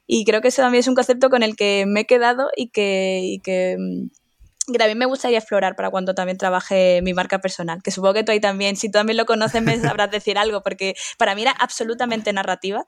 Y 0.05 0.25
creo 0.25 0.41
que 0.41 0.49
eso 0.49 0.61
también 0.61 0.81
es 0.81 0.87
un 0.87 0.95
concepto 0.95 1.29
con 1.29 1.43
el 1.43 1.55
que 1.55 1.85
me 1.87 2.01
he 2.01 2.05
quedado 2.05 2.49
y 2.55 2.67
que, 2.69 3.21
y 3.23 3.39
que 3.39 3.77
mm, 3.79 4.22
que 4.65 4.77
también 4.77 4.97
me 4.97 5.05
gustaría 5.05 5.39
explorar 5.39 5.75
para 5.75 5.89
cuando 5.89 6.13
también 6.13 6.37
trabaje 6.37 7.01
mi 7.01 7.13
marca 7.13 7.39
personal, 7.39 7.81
que 7.83 7.91
supongo 7.91 8.13
que 8.13 8.23
tú 8.23 8.31
ahí 8.31 8.39
también, 8.39 8.75
si 8.75 8.87
tú 8.87 8.93
también 8.93 9.17
lo 9.17 9.25
conoces, 9.25 9.61
me 9.61 9.77
sabrás 9.79 10.09
decir 10.11 10.37
algo, 10.37 10.61
porque 10.61 10.95
para 11.17 11.35
mí 11.35 11.41
era 11.41 11.51
absolutamente 11.51 12.31
narrativa 12.31 12.85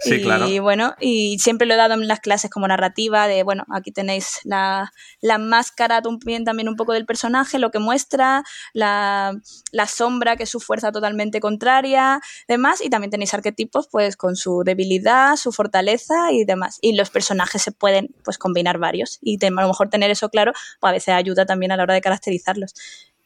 Sí, 0.00 0.14
y 0.14 0.22
claro. 0.22 0.46
bueno, 0.62 0.94
y 1.00 1.38
siempre 1.40 1.66
lo 1.66 1.74
he 1.74 1.76
dado 1.76 1.94
en 1.94 2.06
las 2.06 2.20
clases 2.20 2.50
como 2.50 2.68
narrativa 2.68 3.26
de, 3.26 3.42
bueno, 3.42 3.64
aquí 3.70 3.90
tenéis 3.90 4.38
la, 4.44 4.92
la 5.20 5.38
máscara 5.38 6.00
también, 6.02 6.44
también 6.44 6.68
un 6.68 6.76
poco 6.76 6.92
del 6.92 7.04
personaje, 7.04 7.58
lo 7.58 7.72
que 7.72 7.80
muestra, 7.80 8.44
la, 8.72 9.36
la, 9.72 9.86
sombra, 9.86 10.36
que 10.36 10.44
es 10.44 10.50
su 10.50 10.60
fuerza 10.60 10.92
totalmente 10.92 11.40
contraria, 11.40 12.20
demás, 12.46 12.80
y 12.80 12.90
también 12.90 13.10
tenéis 13.10 13.34
arquetipos 13.34 13.88
pues 13.90 14.16
con 14.16 14.36
su 14.36 14.62
debilidad, 14.64 15.34
su 15.34 15.50
fortaleza 15.50 16.30
y 16.30 16.44
demás. 16.44 16.78
Y 16.80 16.94
los 16.94 17.10
personajes 17.10 17.60
se 17.60 17.72
pueden 17.72 18.14
pues 18.22 18.38
combinar 18.38 18.78
varios 18.78 19.18
y 19.20 19.44
a 19.44 19.50
lo 19.50 19.68
mejor 19.68 19.90
tener 19.90 20.10
eso 20.10 20.28
claro 20.28 20.52
pues, 20.80 20.90
a 20.90 20.92
veces 20.92 21.14
ayuda 21.14 21.44
también 21.44 21.72
a 21.72 21.76
la 21.76 21.82
hora 21.82 21.94
de 21.94 22.00
caracterizarlos. 22.00 22.74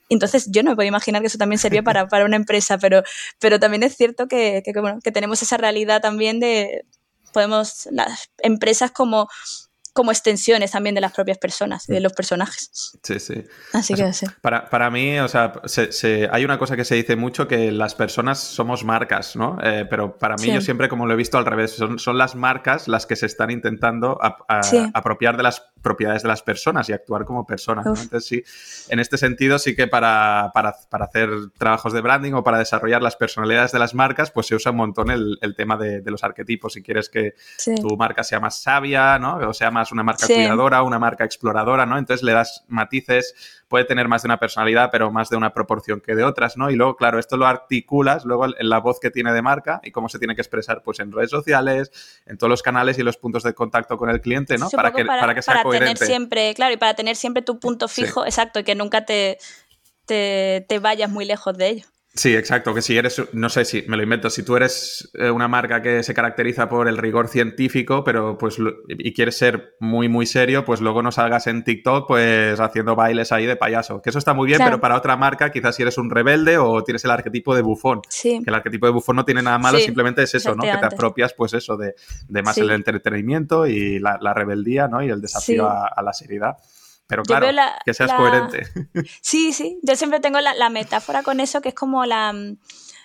Entonces 0.08 0.48
yo 0.50 0.62
no 0.62 0.70
me 0.70 0.76
puedo 0.76 0.88
imaginar 0.88 1.22
que 1.22 1.28
eso 1.28 1.38
también 1.38 1.58
sería 1.58 1.82
para, 1.82 2.06
para 2.08 2.24
una 2.24 2.36
empresa, 2.36 2.78
pero, 2.78 3.02
pero 3.38 3.58
también 3.58 3.82
es 3.82 3.96
cierto 3.96 4.28
que, 4.28 4.62
que, 4.64 4.72
bueno, 4.80 5.00
que 5.02 5.12
tenemos 5.12 5.42
esa 5.42 5.56
realidad 5.56 6.00
también 6.00 6.40
de, 6.40 6.84
podemos, 7.32 7.88
las 7.90 8.30
empresas 8.42 8.90
como 8.90 9.28
como 9.92 10.10
extensiones 10.10 10.70
también 10.70 10.94
de 10.94 11.00
las 11.00 11.12
propias 11.12 11.38
personas, 11.38 11.86
de 11.86 12.00
los 12.00 12.12
personajes. 12.12 12.70
Sí, 13.02 13.20
sí. 13.20 13.44
Así 13.72 13.92
o 13.92 13.96
sea, 13.96 14.06
que 14.06 14.12
sí. 14.14 14.26
Para, 14.40 14.68
para, 14.70 14.90
mí, 14.90 15.18
o 15.18 15.28
sea, 15.28 15.52
se, 15.66 15.92
se, 15.92 16.28
hay 16.32 16.44
una 16.44 16.58
cosa 16.58 16.76
que 16.76 16.84
se 16.84 16.94
dice 16.94 17.14
mucho 17.14 17.46
que 17.46 17.70
las 17.72 17.94
personas 17.94 18.38
somos 18.38 18.84
marcas, 18.84 19.36
¿no? 19.36 19.58
Eh, 19.62 19.86
pero 19.88 20.16
para 20.18 20.36
mí 20.36 20.44
sí. 20.44 20.52
yo 20.52 20.60
siempre 20.60 20.88
como 20.88 21.06
lo 21.06 21.12
he 21.12 21.16
visto 21.16 21.36
al 21.36 21.44
revés, 21.44 21.72
son, 21.72 21.98
son 21.98 22.16
las 22.16 22.34
marcas 22.34 22.88
las 22.88 23.04
que 23.06 23.16
se 23.16 23.26
están 23.26 23.50
intentando 23.50 24.18
a, 24.22 24.38
a, 24.48 24.62
sí. 24.62 24.78
apropiar 24.94 25.36
de 25.36 25.42
las 25.42 25.62
propiedades 25.82 26.22
de 26.22 26.28
las 26.28 26.42
personas 26.42 26.88
y 26.88 26.92
actuar 26.92 27.24
como 27.24 27.46
personas. 27.46 27.84
¿no? 27.84 27.94
Entonces 27.94 28.24
sí, 28.24 28.44
en 28.88 29.00
este 29.00 29.18
sentido 29.18 29.58
sí 29.58 29.74
que 29.74 29.86
para, 29.86 30.50
para, 30.54 30.74
para, 30.88 31.04
hacer 31.04 31.28
trabajos 31.58 31.92
de 31.92 32.00
branding 32.00 32.32
o 32.32 32.42
para 32.42 32.58
desarrollar 32.58 33.02
las 33.02 33.16
personalidades 33.16 33.72
de 33.72 33.78
las 33.78 33.94
marcas, 33.94 34.30
pues 34.30 34.46
se 34.46 34.54
usa 34.54 34.70
un 34.70 34.78
montón 34.78 35.10
el, 35.10 35.38
el 35.42 35.54
tema 35.54 35.76
de, 35.76 36.00
de, 36.00 36.10
los 36.10 36.24
arquetipos. 36.24 36.74
Si 36.74 36.82
quieres 36.82 37.08
que 37.08 37.34
tu 37.80 37.96
marca 37.96 38.24
sea 38.24 38.40
más 38.40 38.60
sabia, 38.60 39.18
¿no? 39.18 39.36
O 39.48 39.54
sea 39.54 39.70
más 39.70 39.92
una 39.92 40.02
marca 40.02 40.26
sí. 40.26 40.34
cuidadora, 40.34 40.82
una 40.82 40.98
marca 40.98 41.24
exploradora, 41.24 41.86
¿no? 41.86 41.98
Entonces 41.98 42.22
le 42.22 42.32
das 42.32 42.64
matices, 42.68 43.61
puede 43.72 43.86
tener 43.86 44.06
más 44.06 44.20
de 44.20 44.26
una 44.28 44.38
personalidad, 44.38 44.90
pero 44.92 45.10
más 45.10 45.30
de 45.30 45.36
una 45.38 45.54
proporción 45.54 46.02
que 46.02 46.14
de 46.14 46.24
otras, 46.24 46.58
¿no? 46.58 46.70
Y 46.70 46.76
luego, 46.76 46.94
claro, 46.94 47.18
esto 47.18 47.38
lo 47.38 47.46
articulas 47.46 48.26
luego 48.26 48.44
en 48.44 48.68
la 48.68 48.80
voz 48.80 49.00
que 49.00 49.10
tiene 49.10 49.32
de 49.32 49.40
marca 49.40 49.80
y 49.82 49.92
cómo 49.92 50.10
se 50.10 50.18
tiene 50.18 50.34
que 50.34 50.42
expresar, 50.42 50.82
pues 50.82 51.00
en 51.00 51.10
redes 51.10 51.30
sociales, 51.30 51.90
en 52.26 52.36
todos 52.36 52.50
los 52.50 52.60
canales 52.60 52.98
y 52.98 53.02
los 53.02 53.16
puntos 53.16 53.44
de 53.44 53.54
contacto 53.54 53.96
con 53.96 54.10
el 54.10 54.20
cliente, 54.20 54.58
¿no? 54.58 54.68
Para 54.68 54.92
que, 54.92 55.06
para, 55.06 55.22
para, 55.22 55.34
que 55.34 55.40
sea 55.40 55.54
para 55.54 55.64
coherente. 55.64 55.94
Tener 55.94 56.06
siempre, 56.06 56.52
claro, 56.52 56.74
y 56.74 56.76
para 56.76 56.92
tener 56.92 57.16
siempre 57.16 57.42
tu 57.42 57.58
punto 57.58 57.88
fijo, 57.88 58.24
sí. 58.24 58.28
exacto, 58.28 58.60
y 58.60 58.64
que 58.64 58.74
nunca 58.74 59.06
te, 59.06 59.38
te, 60.04 60.66
te 60.68 60.78
vayas 60.78 61.08
muy 61.08 61.24
lejos 61.24 61.56
de 61.56 61.68
ello. 61.70 61.86
Sí, 62.14 62.36
exacto, 62.36 62.74
que 62.74 62.82
si 62.82 62.98
eres, 62.98 63.22
no 63.32 63.48
sé 63.48 63.64
si 63.64 63.84
me 63.88 63.96
lo 63.96 64.02
invento, 64.02 64.28
si 64.28 64.42
tú 64.42 64.54
eres 64.54 65.10
eh, 65.14 65.30
una 65.30 65.48
marca 65.48 65.80
que 65.80 66.02
se 66.02 66.12
caracteriza 66.12 66.68
por 66.68 66.86
el 66.86 66.98
rigor 66.98 67.26
científico, 67.26 68.04
pero 68.04 68.36
pues 68.36 68.58
y 68.88 69.14
quieres 69.14 69.38
ser 69.38 69.76
muy 69.80 70.10
muy 70.10 70.26
serio, 70.26 70.62
pues 70.66 70.82
luego 70.82 71.02
no 71.02 71.10
salgas 71.10 71.46
en 71.46 71.64
TikTok 71.64 72.06
pues 72.06 72.60
haciendo 72.60 72.94
bailes 72.94 73.32
ahí 73.32 73.46
de 73.46 73.56
payaso, 73.56 74.02
que 74.02 74.10
eso 74.10 74.18
está 74.18 74.34
muy 74.34 74.46
bien, 74.46 74.58
claro. 74.58 74.72
pero 74.72 74.80
para 74.82 74.96
otra 74.98 75.16
marca 75.16 75.50
quizás 75.50 75.74
si 75.74 75.82
eres 75.82 75.96
un 75.96 76.10
rebelde 76.10 76.58
o 76.58 76.84
tienes 76.84 77.02
el 77.06 77.12
arquetipo 77.12 77.54
de 77.54 77.62
bufón, 77.62 78.02
sí. 78.10 78.42
que 78.44 78.50
el 78.50 78.54
arquetipo 78.56 78.84
de 78.84 78.92
bufón 78.92 79.16
no 79.16 79.24
tiene 79.24 79.40
nada 79.40 79.56
malo, 79.56 79.78
sí, 79.78 79.84
simplemente 79.84 80.22
es 80.22 80.34
eso, 80.34 80.54
¿no? 80.54 80.64
Que 80.64 80.76
te 80.76 80.86
apropias 80.86 81.32
pues 81.32 81.54
eso 81.54 81.78
de, 81.78 81.94
de 82.28 82.42
más 82.42 82.56
sí. 82.56 82.60
el 82.60 82.72
entretenimiento 82.72 83.66
y 83.66 83.98
la, 83.98 84.18
la, 84.20 84.34
rebeldía, 84.34 84.86
¿no? 84.86 85.02
Y 85.02 85.08
el 85.08 85.22
desafío 85.22 85.66
a, 85.66 85.88
a 85.88 86.02
la 86.02 86.12
seriedad. 86.12 86.58
Pero 87.12 87.24
claro, 87.24 87.52
la, 87.52 87.78
que 87.84 87.92
seas 87.92 88.08
la... 88.08 88.16
coherente. 88.16 88.66
Sí, 89.20 89.52
sí, 89.52 89.78
yo 89.82 89.96
siempre 89.96 90.20
tengo 90.20 90.40
la, 90.40 90.54
la, 90.54 90.70
metáfora 90.70 91.22
con 91.22 91.40
eso, 91.40 91.60
que 91.60 91.68
es 91.68 91.74
como 91.74 92.06
la, 92.06 92.32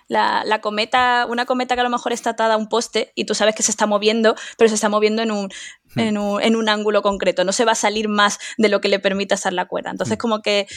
la, 0.08 0.62
cometa, 0.62 1.26
una 1.30 1.46
cometa 1.46 1.76
que 1.76 1.82
a 1.82 1.84
lo 1.84 1.90
mejor 1.90 2.14
está 2.14 2.30
atada 2.32 2.54
a 2.54 2.58
un 2.58 2.70
poste 2.70 3.12
y 3.16 3.26
tú 3.26 3.36
sabes 3.36 3.56
que 3.56 3.64
se 3.64 3.72
está 3.72 3.86
moviendo, 3.86 4.36
pero 4.58 4.70
se 4.70 4.76
está 4.76 4.88
moviendo 4.88 5.22
en 5.22 5.32
un, 5.32 5.46
mm. 5.46 5.50
En 5.98 6.18
un, 6.18 6.42
en 6.42 6.56
un 6.56 6.70
ángulo 6.70 7.02
concreto, 7.02 7.44
no 7.44 7.52
se 7.52 7.66
va 7.66 7.74
a 7.74 7.76
salir 7.76 8.08
más 8.08 8.40
de 8.58 8.70
lo 8.70 8.82
que 8.82 8.90
le 8.90 9.00
permita 9.00 9.36
estar 9.36 9.54
la 9.54 9.66
cuerda. 9.66 9.92
Entonces, 9.92 10.18
mm. 10.18 10.20
como 10.20 10.42
que 10.42 10.68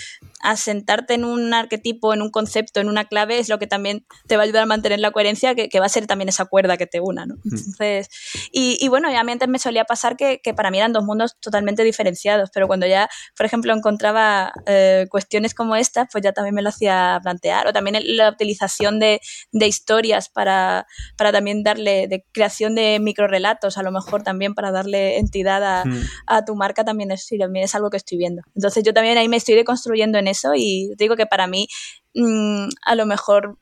asentarte 0.41 1.15
en 1.15 1.25
un 1.25 1.53
arquetipo, 1.55 2.15
en 2.15 2.23
un 2.23 2.31
concepto, 2.31 2.81
en 2.81 2.89
una 2.89 3.05
clave, 3.05 3.39
es 3.39 3.49
lo 3.49 3.59
que 3.59 3.67
también 3.67 4.07
te 4.27 4.37
va 4.37 4.43
a 4.43 4.45
ayudar 4.45 4.63
a 4.63 4.67
mantener 4.67 5.01
la 5.01 5.11
coherencia, 5.11 5.55
que, 5.55 5.69
que 5.69 5.81
va 5.81 5.87
a 5.87 5.91
ser 5.91 6.07
también 6.07 6.29
esa 6.29 6.47
cuerda 6.47 6.77
que 6.77 6.87
te 6.87 7.01
una, 7.01 7.27
¿no? 7.27 7.37
Mm. 7.45 7.57
Entonces, 7.57 8.09
y, 8.53 8.79
y, 8.81 8.89
bueno, 8.89 9.09
a 9.09 9.25
mí 9.25 9.33
antes 9.33 9.49
me 9.49 9.59
solía 9.59 9.85
pasar 9.85 10.17
que, 10.17 10.41
que, 10.43 10.55
para 10.55 10.71
mí 10.71 10.79
eran 10.79 10.93
dos 10.93 11.05
mundos 11.05 11.37
totalmente 11.41 11.85
diferenciados, 11.85 12.51
pero 12.53 12.67
cuando 12.67 12.87
ya, 12.87 13.09
por 13.37 13.47
ejemplo, 13.47 13.75
encontraba 13.75 14.53
eh, 14.67 15.07
cuestiones 15.11 15.55
como 15.55 15.77
estas, 15.77 16.09
pues 16.11 16.23
ya 16.25 16.33
también 16.33 16.55
me 16.55 16.63
lo 16.63 16.69
hacía 16.69 17.19
plantear, 17.23 17.67
o 17.67 17.73
también 17.73 17.97
la 18.17 18.31
utilización 18.31 18.99
de, 18.99 19.21
de 19.53 19.67
historias 19.67 20.29
para, 20.29 20.87
para, 21.17 21.33
también 21.33 21.63
darle, 21.63 22.07
de 22.09 22.25
creación 22.33 22.75
de 22.75 22.99
microrelatos, 23.01 23.79
a 23.79 23.83
lo 23.83 23.93
mejor 23.93 24.23
también 24.23 24.55
para 24.55 24.71
darle 24.71 25.10
entidad 25.19 25.63
a, 25.65 25.85
mm. 25.85 26.03
a 26.27 26.45
tu 26.45 26.55
marca, 26.55 26.85
también 26.85 27.11
es, 27.11 27.29
también 27.39 27.65
es 27.65 27.75
algo 27.75 27.91
que 27.91 27.97
estoy 27.97 28.19
viendo. 28.19 28.43
Entonces 28.55 28.85
yo 28.85 28.93
también 28.93 29.19
ahí 29.19 29.29
me 29.29 29.37
estoy 29.37 29.55
reconstruyendo 29.55 30.19
en 30.19 30.29
eso 30.29 30.53
y 30.55 30.93
digo 30.97 31.17
que 31.17 31.27
para 31.27 31.47
mí 31.47 31.69
mmm, 32.15 32.69
a 32.85 32.95
lo 32.95 33.07
mejor 33.07 33.59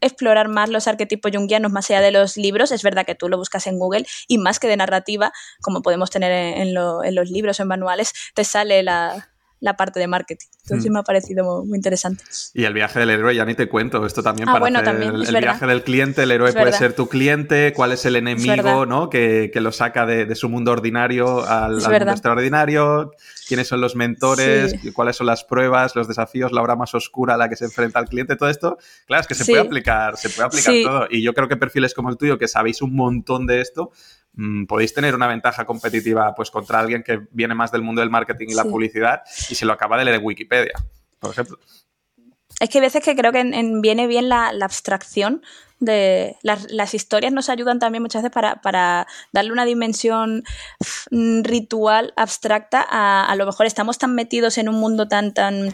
explorar 0.00 0.48
más 0.48 0.68
los 0.68 0.88
arquetipos 0.88 1.30
junguianos 1.32 1.72
más 1.72 1.88
allá 1.90 2.00
de 2.00 2.10
los 2.10 2.36
libros. 2.36 2.72
Es 2.72 2.82
verdad 2.82 3.06
que 3.06 3.14
tú 3.14 3.28
lo 3.28 3.38
buscas 3.38 3.66
en 3.66 3.78
Google 3.78 4.04
y 4.28 4.38
más 4.38 4.58
que 4.58 4.68
de 4.68 4.76
narrativa, 4.76 5.32
como 5.62 5.80
podemos 5.80 6.10
tener 6.10 6.32
en, 6.32 6.60
en, 6.60 6.74
lo, 6.74 7.04
en 7.04 7.14
los 7.14 7.30
libros 7.30 7.58
o 7.58 7.62
en 7.62 7.68
manuales, 7.68 8.12
te 8.34 8.44
sale 8.44 8.82
la, 8.82 9.31
la 9.62 9.76
parte 9.76 10.00
de 10.00 10.08
marketing. 10.08 10.48
Entonces 10.64 10.90
mm. 10.90 10.92
me 10.92 10.98
ha 10.98 11.02
parecido 11.04 11.64
muy, 11.64 11.76
interesante. 11.76 12.24
Y 12.52 12.64
el 12.64 12.74
viaje 12.74 12.98
del 12.98 13.10
héroe 13.10 13.34
ya 13.34 13.44
ni 13.44 13.54
te 13.54 13.68
cuento, 13.68 14.04
esto 14.04 14.20
también 14.22 14.48
ah, 14.48 14.52
para 14.52 14.60
bueno, 14.60 14.80
hacer 14.80 14.92
también, 14.92 15.14
el, 15.14 15.34
el 15.34 15.40
viaje 15.40 15.66
del 15.66 15.84
cliente, 15.84 16.24
el 16.24 16.32
héroe 16.32 16.52
puede 16.52 16.72
ser 16.72 16.94
tu 16.94 17.08
cliente, 17.08 17.72
cuál 17.72 17.92
es 17.92 18.04
el 18.04 18.16
enemigo, 18.16 18.82
es 18.82 18.88
¿no? 18.88 19.08
Que, 19.08 19.50
que, 19.52 19.60
lo 19.60 19.70
saca 19.70 20.04
de, 20.04 20.26
de, 20.26 20.34
su 20.34 20.48
mundo 20.48 20.72
ordinario 20.72 21.46
al, 21.46 21.84
al 21.84 21.92
mundo 21.92 22.10
extraordinario, 22.10 23.12
quiénes 23.46 23.68
son 23.68 23.80
los 23.80 23.94
mentores, 23.94 24.74
sí. 24.82 24.92
cuáles 24.92 25.14
son 25.14 25.28
las 25.28 25.44
pruebas, 25.44 25.94
los 25.94 26.08
desafíos, 26.08 26.50
la 26.50 26.60
hora 26.60 26.74
más 26.74 26.92
oscura 26.96 27.34
a 27.34 27.36
la 27.36 27.48
que 27.48 27.54
se 27.54 27.64
enfrenta 27.64 28.00
el 28.00 28.06
cliente, 28.06 28.34
todo 28.34 28.48
esto, 28.48 28.78
claro, 29.06 29.20
es 29.20 29.28
que 29.28 29.36
se 29.36 29.44
sí. 29.44 29.52
puede 29.52 29.64
aplicar, 29.64 30.16
se 30.16 30.28
puede 30.28 30.46
aplicar 30.48 30.74
sí. 30.74 30.82
todo. 30.82 31.06
Y 31.08 31.22
yo 31.22 31.34
creo 31.34 31.46
que 31.46 31.56
perfiles 31.56 31.94
como 31.94 32.10
el 32.10 32.16
tuyo, 32.16 32.36
que 32.36 32.48
sabéis 32.48 32.82
un 32.82 32.96
montón 32.96 33.46
de 33.46 33.60
esto, 33.60 33.92
mmm, 34.34 34.64
podéis 34.66 34.94
tener 34.94 35.14
una 35.14 35.26
ventaja 35.26 35.64
competitiva 35.64 36.34
pues 36.34 36.50
contra 36.50 36.80
alguien 36.80 37.02
que 37.02 37.20
viene 37.30 37.54
más 37.54 37.72
del 37.72 37.82
mundo 37.82 38.00
del 38.00 38.10
marketing 38.10 38.48
y 38.50 38.54
la 38.54 38.64
publicidad 38.64 39.22
y 39.48 39.54
se 39.54 39.64
lo 39.64 39.72
acaba 39.72 39.98
de 39.98 40.04
leer 40.04 40.18
en 40.18 40.24
Wikipedia, 40.24 40.74
por 41.18 41.30
ejemplo. 41.30 41.58
Es 42.60 42.68
que 42.68 42.78
hay 42.78 42.82
veces 42.82 43.02
que 43.02 43.16
creo 43.16 43.32
que 43.32 43.40
en, 43.40 43.54
en 43.54 43.80
viene 43.80 44.06
bien 44.06 44.28
la, 44.28 44.52
la 44.52 44.66
abstracción 44.66 45.42
de 45.82 46.36
las, 46.42 46.70
las, 46.70 46.94
historias 46.94 47.32
nos 47.32 47.48
ayudan 47.48 47.80
también 47.80 48.02
muchas 48.02 48.22
veces 48.22 48.32
para, 48.32 48.60
para 48.60 49.08
darle 49.32 49.52
una 49.52 49.64
dimensión 49.64 50.44
ritual 51.10 52.12
abstracta 52.16 52.86
a, 52.88 53.24
a 53.24 53.34
lo 53.34 53.46
mejor 53.46 53.66
estamos 53.66 53.98
tan 53.98 54.14
metidos 54.14 54.58
en 54.58 54.68
un 54.68 54.76
mundo 54.76 55.08
tan 55.08 55.34
tan 55.34 55.72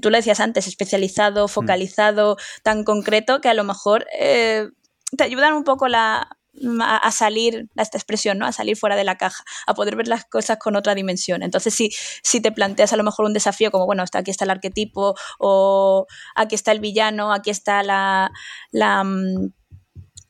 tú 0.00 0.10
lo 0.10 0.16
decías 0.16 0.38
antes 0.38 0.68
especializado 0.68 1.48
focalizado 1.48 2.34
mm. 2.34 2.62
tan 2.62 2.84
concreto 2.84 3.40
que 3.40 3.48
a 3.48 3.54
lo 3.54 3.64
mejor 3.64 4.06
eh, 4.16 4.68
te 5.16 5.24
ayudan 5.24 5.54
un 5.54 5.64
poco 5.64 5.88
la 5.88 6.38
a, 6.82 7.10
salir, 7.10 7.68
a 7.76 7.82
esta 7.82 7.98
expresión, 7.98 8.38
¿no? 8.38 8.46
A 8.46 8.52
salir 8.52 8.76
fuera 8.76 8.96
de 8.96 9.04
la 9.04 9.16
caja, 9.16 9.44
a 9.66 9.74
poder 9.74 9.96
ver 9.96 10.08
las 10.08 10.24
cosas 10.24 10.58
con 10.58 10.76
otra 10.76 10.94
dimensión. 10.94 11.42
Entonces, 11.42 11.74
si, 11.74 11.90
si 12.22 12.40
te 12.40 12.52
planteas 12.52 12.92
a 12.92 12.96
lo 12.96 13.04
mejor 13.04 13.26
un 13.26 13.32
desafío 13.32 13.70
como, 13.70 13.86
bueno, 13.86 14.04
aquí 14.12 14.30
está 14.30 14.44
el 14.44 14.50
arquetipo, 14.50 15.14
o 15.38 16.06
aquí 16.34 16.54
está 16.54 16.72
el 16.72 16.80
villano, 16.80 17.32
aquí 17.32 17.50
está 17.50 17.82
la, 17.82 18.30
la 18.70 19.04
mm, 19.04 19.52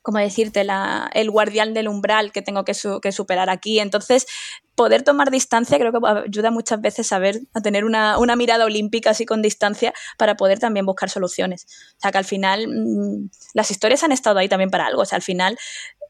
¿cómo 0.09 0.19
decirte? 0.21 0.65
La, 0.65 1.11
el 1.13 1.31
guardián 1.31 1.75
del 1.75 1.87
umbral 1.87 2.33
que 2.33 2.41
tengo 2.41 2.65
que, 2.65 2.73
su, 2.73 2.99
que, 3.01 3.13
superar 3.13 3.51
aquí. 3.51 3.79
Entonces, 3.79 4.27
poder 4.75 5.03
tomar 5.03 5.31
distancia 5.31 5.77
creo 5.79 5.93
que 5.93 5.99
ayuda 6.25 6.51
muchas 6.51 6.81
veces 6.81 7.13
a 7.13 7.19
ver, 7.19 7.41
a 7.53 7.61
tener 7.61 7.85
una, 7.85 8.17
una, 8.17 8.35
mirada 8.35 8.65
olímpica 8.65 9.11
así 9.11 9.27
con 9.27 9.43
distancia 9.43 9.93
para 10.17 10.37
poder 10.37 10.61
también 10.61 10.87
buscar 10.87 11.11
soluciones. 11.11 11.67
O 11.99 12.01
sea, 12.01 12.11
que 12.11 12.17
al 12.17 12.25
final 12.25 12.69
mmm, 12.69 13.29
las 13.53 13.71
historias 13.71 14.03
han 14.03 14.13
estado 14.13 14.39
ahí 14.39 14.49
también 14.49 14.71
para 14.71 14.87
algo. 14.87 15.03
O 15.03 15.05
sea, 15.05 15.17
al 15.17 15.23
final 15.23 15.59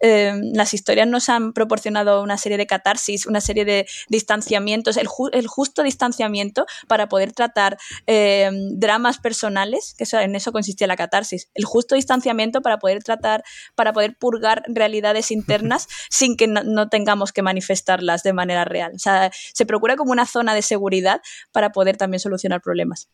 eh, 0.01 0.33
las 0.55 0.75
historias 0.75 1.07
nos 1.07 1.29
han 1.29 1.53
proporcionado 1.53 2.23
una 2.23 2.39
serie 2.39 2.59
de 2.59 2.67
catarsis, 2.67 3.27
una 3.27 3.41
serie 3.41 3.65
de 3.65 3.87
distanciamientos, 4.09 4.97
el, 4.97 5.47
justo 5.47 5.83
distanciamiento 5.83 6.67
para 6.87 7.09
poder 7.09 7.33
tratar 7.33 7.79
eh, 8.07 8.51
dramas 8.73 9.19
personales, 9.19 9.95
que 9.97 10.05
en 10.19 10.35
eso 10.35 10.53
consistía 10.53 10.87
la 10.87 10.97
catarsis, 10.97 11.51
el 11.55 11.65
justo 11.65 11.95
distanciamiento 11.95 12.63
para 12.63 12.79
poder 12.79 13.03
tratar, 13.03 13.43
para 13.75 13.93
poder 13.93 14.17
purgar 14.17 14.63
realidades 14.67 15.31
internas 15.31 15.89
sin 16.11 16.37
que 16.37 16.47
no, 16.47 16.89
tengamos 16.89 17.33
que 17.33 17.43
manifestarlas 17.43 18.23
de 18.23 18.33
manera 18.33 18.65
real. 18.65 18.93
O 18.95 18.99
sea, 18.99 19.31
se 19.33 19.67
procura 19.67 19.97
como 19.97 20.13
una 20.13 20.27
zona 20.27 20.55
de 20.55 20.63
seguridad 20.63 21.21
para 21.53 21.73
poder 21.73 21.97
también 21.97 22.21
solucionar 22.21 22.61
problemas. 22.61 23.09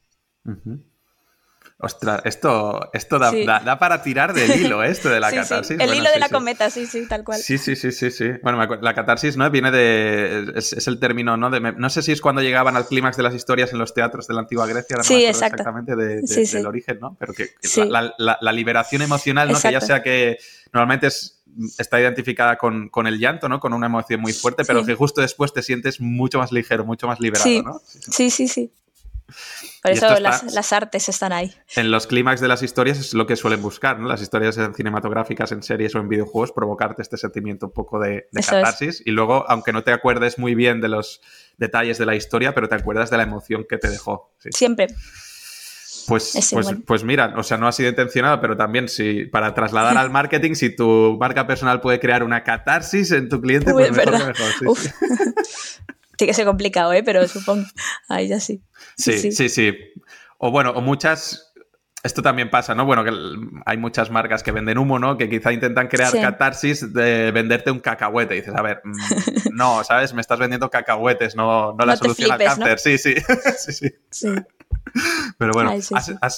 Ostras, 1.76 2.22
esto, 2.24 2.88
esto 2.92 3.18
da, 3.18 3.78
para 3.80 4.00
tirar 4.02 4.32
del 4.32 4.60
hilo, 4.60 4.84
esto 4.84 5.08
de 5.08 5.18
la 5.18 5.32
catarsis. 5.32 5.78
El 5.78 5.92
hilo 5.92 6.10
de 6.10 6.20
la 6.20 6.28
cometa, 6.28 6.70
sí, 6.70 6.86
sí, 6.86 7.06
tal 7.08 7.24
cual. 7.24 7.40
Sí, 7.40 7.58
sí, 7.58 7.74
sí, 7.74 7.90
sí, 7.90 8.12
sí. 8.12 8.30
Bueno, 8.42 8.64
la 8.80 8.94
catarsis, 8.94 9.36
¿no? 9.36 9.50
Viene 9.50 9.72
de. 9.72 10.52
Es, 10.54 10.86
el 10.86 11.00
término, 11.00 11.36
¿no? 11.36 11.50
De, 11.50 11.60
no 11.60 11.90
sé 11.90 12.02
si 12.02 12.12
es 12.12 12.20
cuando 12.20 12.42
llegaban 12.42 12.76
al 12.76 12.86
clímax 12.86 13.16
de 13.16 13.24
las 13.24 13.34
historias 13.34 13.72
en 13.72 13.78
los 13.78 13.92
teatros 13.92 14.28
de 14.28 14.34
la 14.34 14.40
antigua 14.40 14.66
Grecia, 14.66 15.02
sí, 15.02 15.24
exactamente 15.24 15.96
de, 15.96 16.22
del 16.22 16.66
origen, 16.66 17.00
¿no? 17.00 17.16
Pero 17.18 17.34
que, 17.34 17.50
la, 17.88 18.52
liberación 18.52 19.02
emocional, 19.02 19.50
¿no? 19.50 19.60
Que 19.60 19.72
ya 19.72 19.80
sea 19.80 20.02
que 20.02 20.38
normalmente 20.72 21.08
es 21.08 21.42
está 21.78 22.00
identificada 22.00 22.56
con, 22.56 22.88
con, 22.88 23.06
el 23.06 23.18
llanto, 23.18 23.48
¿no? 23.48 23.60
Con 23.60 23.72
una 23.72 23.86
emoción 23.86 24.20
muy 24.20 24.32
fuerte, 24.32 24.64
pero 24.64 24.84
que 24.84 24.94
justo 24.94 25.20
después 25.20 25.52
te 25.52 25.62
sientes 25.62 26.00
mucho 26.00 26.38
más 26.38 26.52
ligero, 26.52 26.84
mucho 26.84 27.06
más 27.06 27.20
liberado, 27.20 27.62
¿no? 27.62 27.80
Sí, 27.84 28.30
sí, 28.30 28.48
sí. 28.48 28.72
Por 29.82 29.92
eso 29.92 30.18
las, 30.18 30.72
artes 30.72 31.08
están 31.08 31.32
ahí. 31.32 31.54
En 31.76 31.90
los 31.90 32.06
clímax 32.06 32.40
de 32.40 32.48
las 32.48 32.62
historias 32.62 32.98
es 32.98 33.14
lo 33.14 33.26
que 33.26 33.36
suelen 33.36 33.60
buscar, 33.60 33.98
¿no? 33.98 34.08
Las 34.08 34.22
historias 34.22 34.58
cinematográficas, 34.74 35.52
en 35.52 35.62
series 35.62 35.94
o 35.94 35.98
en 35.98 36.08
videojuegos, 36.08 36.52
provocarte 36.52 37.02
este 37.02 37.16
sentimiento 37.16 37.66
un 37.66 37.72
poco 37.72 37.98
de, 37.98 38.28
catarsis. 38.32 39.02
Y 39.04 39.10
luego, 39.10 39.44
aunque 39.48 39.72
no 39.72 39.84
te 39.84 39.92
acuerdes 39.92 40.38
muy 40.38 40.54
bien 40.54 40.80
de 40.80 40.88
los 40.88 41.20
detalles 41.58 41.98
de 41.98 42.06
la 42.06 42.14
historia, 42.14 42.54
pero 42.54 42.68
te 42.68 42.76
acuerdas 42.76 43.10
de 43.10 43.18
la 43.18 43.24
emoción 43.24 43.66
que 43.68 43.76
te 43.78 43.90
dejó. 43.90 44.32
Siempre. 44.50 44.88
Pues, 46.06 46.50
pues, 46.52 46.66
pues, 46.86 47.04
mira, 47.04 47.34
o 47.36 47.42
sea, 47.42 47.56
no 47.56 47.66
ha 47.66 47.72
sido 47.72 47.88
intencionado, 47.88 48.40
pero 48.40 48.56
también 48.56 48.88
si 48.88 49.24
para 49.24 49.54
trasladar 49.54 49.96
al 49.96 50.10
marketing, 50.10 50.54
si 50.54 50.74
tu 50.74 51.16
marca 51.18 51.46
personal 51.46 51.80
puede 51.80 51.98
crear 51.98 52.22
una 52.22 52.42
catarsis 52.42 53.10
en 53.12 53.28
tu 53.28 53.40
cliente, 53.40 53.72
pues 53.72 53.90
mejor 53.90 54.18
que 54.18 54.26
mejor. 54.26 54.76
Tiene 56.16 56.30
que 56.30 56.34
ser 56.34 56.46
complicado, 56.46 56.92
¿eh? 56.92 57.02
Pero 57.02 57.26
supongo. 57.26 57.66
Ahí 58.08 58.28
ya 58.28 58.38
sí. 58.38 58.62
Sí, 58.96 59.32
sí, 59.32 59.48
sí, 59.48 59.74
O 60.38 60.50
bueno, 60.50 60.70
o 60.70 60.80
muchas. 60.80 61.43
Esto 62.04 62.20
también 62.20 62.50
pasa, 62.50 62.74
¿no? 62.74 62.84
Bueno, 62.84 63.02
que 63.02 63.10
hay 63.64 63.78
muchas 63.78 64.10
marcas 64.10 64.42
que 64.42 64.52
venden 64.52 64.76
humo, 64.76 64.98
¿no? 64.98 65.16
Que 65.16 65.30
quizá 65.30 65.54
intentan 65.54 65.88
crear 65.88 66.12
catarsis 66.12 66.92
de 66.92 67.32
venderte 67.32 67.70
un 67.70 67.80
cacahuete. 67.80 68.34
Y 68.34 68.40
dices, 68.40 68.54
a 68.54 68.60
ver, 68.60 68.82
mm, 68.84 68.92
no, 69.56 69.82
¿sabes? 69.84 70.12
Me 70.12 70.20
estás 70.20 70.38
vendiendo 70.38 70.68
cacahuetes, 70.68 71.34
no, 71.34 71.72
no 71.72 71.86
la 71.86 71.96
solución 71.96 72.30
al 72.30 72.38
cáncer. 72.38 72.78
Sí, 72.78 72.98
sí. 72.98 73.14
sí, 73.56 73.72
sí. 73.72 73.94
sí. 74.10 74.28
Pero 75.38 75.52
bueno, 75.52 75.72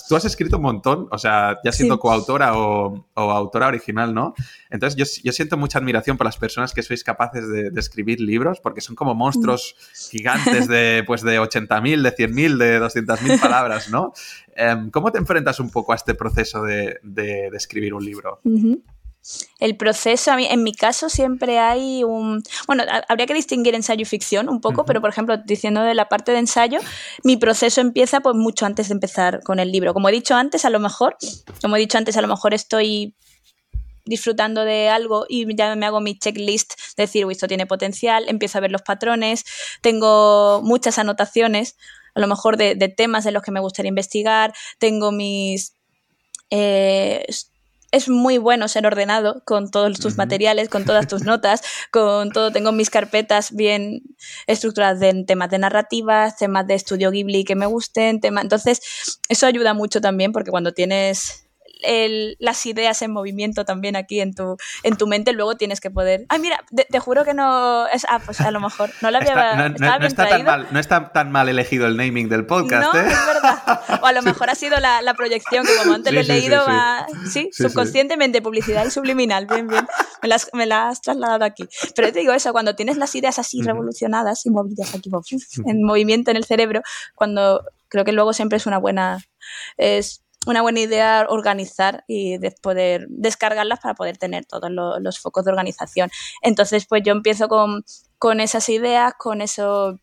tú 0.09 0.17
has 0.17 0.25
escrito 0.25 0.57
un 0.57 0.63
montón, 0.63 1.09
o 1.11 1.19
sea, 1.19 1.59
ya 1.63 1.73
siendo 1.73 1.99
coautora 1.99 2.57
o, 2.57 3.07
autora 3.15 3.67
original, 3.67 4.15
¿no? 4.15 4.35
Entonces 4.71 5.21
yo, 5.23 5.33
siento 5.33 5.57
mucha 5.57 5.79
admiración 5.79 6.17
por 6.17 6.27
las 6.27 6.39
personas 6.39 6.73
que 6.73 6.83
sois 6.83 7.05
capaces 7.05 7.49
de, 7.49 7.71
escribir 7.77 8.21
libros, 8.21 8.61
porque 8.61 8.81
son 8.81 8.97
como 8.97 9.15
monstruos 9.15 9.77
mm. 9.77 10.11
gigantes 10.11 10.69
de, 10.69 11.05
pues, 11.07 11.23
de 11.23 11.39
80.000, 11.39 12.03
de 12.03 12.17
100.000, 12.17 12.57
de 12.57 12.81
200.000 12.81 13.41
palabras, 13.41 13.91
¿no? 13.91 14.13
Em, 14.57 14.91
¿Cómo 14.91 15.13
te 15.13 15.19
enfrentas 15.19 15.61
un 15.61 15.71
poco 15.71 15.93
a 15.93 15.97
este 15.97 16.15
proceso 16.15 16.63
de, 16.63 16.99
escribir 17.53 17.95
un 17.95 18.05
libro? 18.05 18.41
El 19.59 19.77
proceso, 19.77 20.33
en 20.39 20.63
mi 20.63 20.73
caso 20.73 21.09
siempre 21.09 21.59
hay 21.59 22.05
un... 22.05 22.43
Bueno, 22.67 22.85
habría 23.09 23.27
que 23.27 23.35
distinguir 23.35 23.75
ensayo 23.75 24.03
y 24.03 24.05
ficción 24.05 24.49
un 24.49 24.61
poco, 24.61 24.85
pero 24.85 25.01
por 25.01 25.11
ejemplo, 25.11 25.37
diciendo 25.37 25.83
de 25.83 25.95
la 25.95 26.09
parte 26.09 26.33
de 26.33 26.39
ensayo, 26.39 26.79
mi 27.23 27.37
proceso 27.37 27.81
empieza 27.81 28.21
pues 28.21 28.37
mucho 28.37 28.67
antes 28.67 28.89
de 28.89 28.95
empezar 28.95 29.43
con 29.43 29.59
el 29.59 29.73
libro. 29.73 29.93
Como 29.93 30.09
he 30.09 30.13
dicho 30.13 30.35
antes, 30.35 30.65
a 30.65 30.71
lo 30.71 30.81
mejor, 30.81 31.17
como 31.61 31.77
he 31.77 31.81
dicho 31.81 31.99
antes, 31.99 32.17
a 32.17 32.23
lo 32.23 32.29
mejor 32.29 32.55
estoy 32.55 33.15
disfrutando 34.07 34.65
de 34.65 34.89
algo 34.89 35.27
y 35.29 35.55
ya 35.55 35.75
me 35.75 35.85
hago 35.85 36.01
mi 36.01 36.19
checklist, 36.19 36.75
de 36.97 37.03
decir, 37.03 37.27
esto 37.31 37.49
tiene 37.49 37.67
potencial, 37.67 38.25
empiezo 38.29 38.59
a 38.59 38.61
ver 38.61 38.71
los 38.71 38.83
patrones, 38.83 39.45
tengo 39.83 40.63
muchas 40.63 40.99
anotaciones, 40.99 41.77
a 42.17 42.21
lo 42.21 42.27
mejor 42.27 42.57
de, 42.57 42.75
temas 42.97 43.25
de 43.25 43.31
los 43.31 43.43
que 43.43 43.53
me 43.53 43.61
gustaría 43.61 43.91
investigar, 43.91 44.53
tengo 44.79 45.13
mis... 45.13 45.75
Eh, 46.51 47.25
es 47.93 48.09
muy 48.09 48.39
bueno 48.39 48.69
ser 48.69 48.87
ordenado 48.87 49.43
con 49.45 49.71
todos 49.71 49.99
tus 50.01 50.17
materiales, 50.17 50.69
con 50.69 50.85
todas 50.85 51.07
tus 51.07 51.23
notas, 51.23 51.63
con 51.93 52.31
todo. 52.31 52.51
Tengo 52.51 52.73
mis 52.73 52.91
carpetas 52.91 53.55
bien 53.55 54.03
estructuradas 54.47 55.01
en 55.03 55.25
temas 55.25 55.51
de 55.51 55.59
narrativas, 55.59 56.37
temas 56.37 56.67
de 56.67 56.75
estudio 56.75 57.11
Ghibli 57.11 57.45
que 57.45 57.55
me 57.55 57.67
gusten, 57.67 58.21
temas. 58.21 58.45
Entonces, 58.45 58.81
eso 59.29 59.47
ayuda 59.47 59.75
mucho 59.75 60.01
también 60.01 60.33
porque 60.33 60.51
cuando 60.51 60.73
tienes 60.73 61.46
las 62.39 62.67
ideas 62.67 63.01
en 63.03 63.13
movimiento 63.13 63.65
también 63.65 63.97
aquí 63.97 64.21
en 64.21 64.35
tu, 64.35 64.57
en 64.83 64.97
tu 64.97 65.07
mente, 65.07 65.33
luego 65.33 65.57
tienes 65.57 65.81
que 65.81 65.91
poder. 65.91 66.27
Ay, 66.29 66.41
mira, 66.41 66.65
te, 66.91 66.99
juro 66.99 67.25
que 67.25 67.35
no. 67.35 67.87
Es, 67.89 68.07
ah, 68.09 68.21
pues 68.25 68.41
a 68.41 68.51
lo 68.51 68.61
mejor. 68.61 68.91
No 69.01 69.11
lo 69.11 69.19
había. 69.19 69.69
no, 69.69 70.07
está 70.07 70.29
tan 70.29 70.45
mal, 70.45 70.69
no 70.71 70.79
está 70.79 71.13
tan 71.13 71.31
mal 71.33 71.49
elegido 71.49 71.87
el 71.87 71.97
naming 71.97 72.29
del 72.29 72.47
podcast, 72.47 72.95
no, 72.95 73.01
¿eh? 73.01 73.07
es 73.07 73.27
verdad. 73.27 74.01
O 74.03 74.07
a 74.07 74.13
lo 74.13 74.23
mejor 74.37 74.51
ha 74.51 74.55
sido 74.55 74.79
la, 74.81 75.03
la 75.03 75.15
proyección, 75.15 75.65
que 75.65 75.73
como 75.83 75.95
antes 75.95 76.13
lo 76.13 76.21
he 76.21 76.25
leído, 76.25 76.65
sí, 77.31 77.51
subconscientemente, 77.53 78.43
publicidad 78.43 78.85
y 78.87 78.91
subliminal. 78.91 79.47
Bien, 79.47 79.67
bien. 79.67 79.87
Me 80.23 80.29
las, 80.29 80.51
me 80.53 80.65
has 80.73 81.01
trasladado 81.01 81.45
aquí. 81.45 81.69
Pero 81.95 82.13
te 82.13 82.21
digo 82.21 82.33
eso, 82.33 82.53
cuando 82.53 82.75
tienes 82.75 82.97
las 82.97 83.15
ideas 83.15 83.39
así 83.39 83.63
revolucionadas 83.63 84.45
y 84.47 84.51
movidas 84.51 84.95
aquí, 84.95 85.11
en 85.65 85.83
movimiento 85.85 86.31
en 86.31 86.37
el 86.37 86.45
cerebro, 86.45 86.83
cuando 87.15 87.63
creo 87.89 88.05
que 88.05 88.13
luego 88.13 88.33
siempre 88.33 88.57
es 88.57 88.67
una 88.67 88.79
buena. 88.79 89.25
Es, 89.77 90.23
una 90.47 90.63
buena 90.63 90.81
idea 90.81 91.27
organizar 91.29 92.05
y 92.07 92.39
poder 92.63 93.07
descargarlas 93.09 93.81
para 93.81 93.95
poder 93.95 94.17
tener 94.17 94.47
todos 94.47 94.71
los, 94.71 95.19
focos 95.19 95.45
de 95.45 95.51
organización. 95.51 96.11
Entonces, 96.43 96.87
pues 96.87 97.03
yo 97.05 97.13
empiezo 97.13 97.49
con, 97.49 97.85
con 98.19 98.41
esas 98.41 98.69
ideas, 98.69 99.13
con 99.19 99.41
eso 99.41 100.01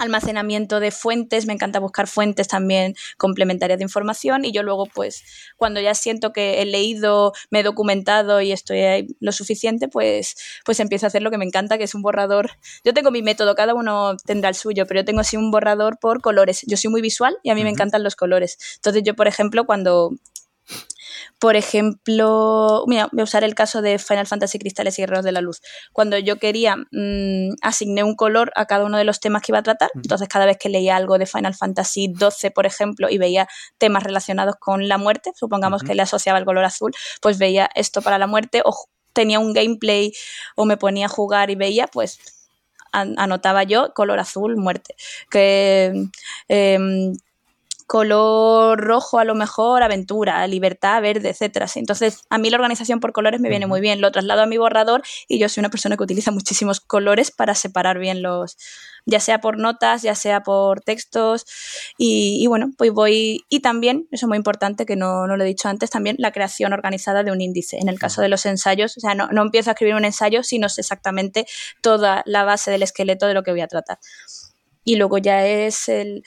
almacenamiento 0.00 0.80
de 0.80 0.90
fuentes, 0.90 1.46
me 1.46 1.52
encanta 1.52 1.78
buscar 1.78 2.06
fuentes 2.06 2.48
también 2.48 2.94
complementarias 3.18 3.78
de 3.78 3.84
información 3.84 4.44
y 4.44 4.52
yo 4.52 4.62
luego 4.62 4.86
pues 4.86 5.22
cuando 5.56 5.80
ya 5.80 5.94
siento 5.94 6.32
que 6.32 6.62
he 6.62 6.66
leído, 6.66 7.32
me 7.50 7.60
he 7.60 7.62
documentado 7.62 8.40
y 8.40 8.52
estoy 8.52 8.78
ahí 8.80 9.06
lo 9.20 9.32
suficiente, 9.32 9.88
pues, 9.88 10.36
pues 10.64 10.80
empiezo 10.80 11.06
a 11.06 11.08
hacer 11.08 11.22
lo 11.22 11.30
que 11.30 11.38
me 11.38 11.44
encanta, 11.44 11.78
que 11.78 11.84
es 11.84 11.94
un 11.94 12.02
borrador. 12.02 12.52
Yo 12.84 12.94
tengo 12.94 13.10
mi 13.10 13.22
método, 13.22 13.54
cada 13.54 13.74
uno 13.74 14.16
tendrá 14.24 14.48
el 14.48 14.54
suyo, 14.54 14.86
pero 14.86 15.00
yo 15.00 15.04
tengo 15.04 15.20
así 15.20 15.36
un 15.36 15.50
borrador 15.50 15.98
por 15.98 16.20
colores. 16.20 16.62
Yo 16.66 16.76
soy 16.76 16.90
muy 16.90 17.02
visual 17.02 17.36
y 17.42 17.50
a 17.50 17.54
mí 17.54 17.62
me 17.62 17.70
encantan 17.70 18.02
los 18.02 18.16
colores. 18.16 18.58
Entonces 18.76 19.02
yo, 19.04 19.14
por 19.14 19.28
ejemplo, 19.28 19.66
cuando 19.66 20.10
por 21.38 21.56
ejemplo, 21.56 22.84
mira, 22.86 23.08
voy 23.12 23.20
a 23.20 23.24
usar 23.24 23.44
el 23.44 23.54
caso 23.54 23.82
de 23.82 23.98
Final 23.98 24.26
Fantasy 24.26 24.58
Cristales 24.58 24.98
y 24.98 25.02
Guerreros 25.02 25.24
de 25.24 25.32
la 25.32 25.40
Luz. 25.40 25.60
Cuando 25.92 26.18
yo 26.18 26.38
quería, 26.38 26.76
mm, 26.76 27.54
asigné 27.62 28.04
un 28.04 28.14
color 28.14 28.52
a 28.56 28.66
cada 28.66 28.84
uno 28.84 28.98
de 28.98 29.04
los 29.04 29.20
temas 29.20 29.42
que 29.42 29.52
iba 29.52 29.58
a 29.58 29.62
tratar. 29.62 29.90
Entonces, 29.94 30.28
cada 30.28 30.46
vez 30.46 30.58
que 30.58 30.68
leía 30.68 30.96
algo 30.96 31.18
de 31.18 31.26
Final 31.26 31.54
Fantasy 31.54 32.08
12, 32.08 32.50
por 32.50 32.66
ejemplo, 32.66 33.08
y 33.10 33.18
veía 33.18 33.48
temas 33.78 34.02
relacionados 34.02 34.56
con 34.56 34.88
la 34.88 34.98
muerte, 34.98 35.32
supongamos 35.34 35.82
que 35.82 35.94
le 35.94 36.02
asociaba 36.02 36.38
el 36.38 36.44
color 36.44 36.64
azul, 36.64 36.92
pues 37.20 37.38
veía 37.38 37.68
esto 37.74 38.02
para 38.02 38.18
la 38.18 38.26
muerte 38.26 38.62
o 38.64 38.74
tenía 39.12 39.38
un 39.40 39.52
gameplay 39.52 40.12
o 40.56 40.64
me 40.64 40.76
ponía 40.76 41.06
a 41.06 41.08
jugar 41.08 41.50
y 41.50 41.56
veía, 41.56 41.86
pues 41.86 42.18
anotaba 42.92 43.62
yo 43.64 43.92
color 43.94 44.18
azul, 44.18 44.56
muerte. 44.56 44.94
Que 45.30 46.08
em, 46.48 47.12
color 47.90 48.78
rojo 48.78 49.18
a 49.18 49.24
lo 49.24 49.34
mejor, 49.34 49.82
aventura, 49.82 50.46
libertad, 50.46 51.02
verde, 51.02 51.30
etcétera. 51.30 51.66
Entonces, 51.74 52.20
a 52.30 52.38
mí 52.38 52.48
la 52.48 52.56
organización 52.56 53.00
por 53.00 53.12
colores 53.12 53.40
me 53.40 53.48
viene 53.48 53.66
muy 53.66 53.80
bien. 53.80 54.00
Lo 54.00 54.12
traslado 54.12 54.42
a 54.42 54.46
mi 54.46 54.58
borrador 54.58 55.02
y 55.26 55.40
yo 55.40 55.48
soy 55.48 55.62
una 55.62 55.70
persona 55.70 55.96
que 55.96 56.04
utiliza 56.04 56.30
muchísimos 56.30 56.78
colores 56.78 57.32
para 57.32 57.56
separar 57.56 57.98
bien 57.98 58.22
los, 58.22 58.56
ya 59.06 59.18
sea 59.18 59.40
por 59.40 59.58
notas, 59.58 60.02
ya 60.02 60.14
sea 60.14 60.44
por 60.44 60.82
textos. 60.82 61.44
Y, 61.98 62.46
bueno, 62.46 62.70
pues 62.78 62.92
voy. 62.92 63.44
Y 63.48 63.58
también, 63.58 64.06
eso 64.12 64.26
es 64.26 64.28
muy 64.28 64.38
importante, 64.38 64.86
que 64.86 64.94
no, 64.94 65.26
no, 65.26 65.36
lo 65.36 65.42
he 65.42 65.48
dicho 65.48 65.68
antes, 65.68 65.90
también 65.90 66.14
la 66.20 66.30
creación 66.30 66.72
organizada 66.72 67.24
de 67.24 67.32
un 67.32 67.40
índice. 67.40 67.78
En 67.78 67.88
el 67.88 67.98
caso 67.98 68.22
de 68.22 68.28
los 68.28 68.46
ensayos, 68.46 68.96
o 68.98 69.00
sea, 69.00 69.16
no, 69.16 69.26
no 69.32 69.42
empiezo 69.42 69.68
a 69.68 69.72
escribir 69.72 69.96
un 69.96 70.04
ensayo 70.04 70.44
si 70.44 70.60
no 70.60 70.68
sé 70.68 70.82
exactamente 70.82 71.44
toda 71.82 72.22
la 72.24 72.44
base 72.44 72.70
del 72.70 72.84
esqueleto 72.84 73.26
de 73.26 73.34
lo 73.34 73.42
que 73.42 73.50
voy 73.50 73.62
a 73.62 73.66
tratar. 73.66 73.98
Y 74.84 74.96
luego 74.96 75.18
ya 75.18 75.44
es 75.46 75.88
el, 75.88 76.22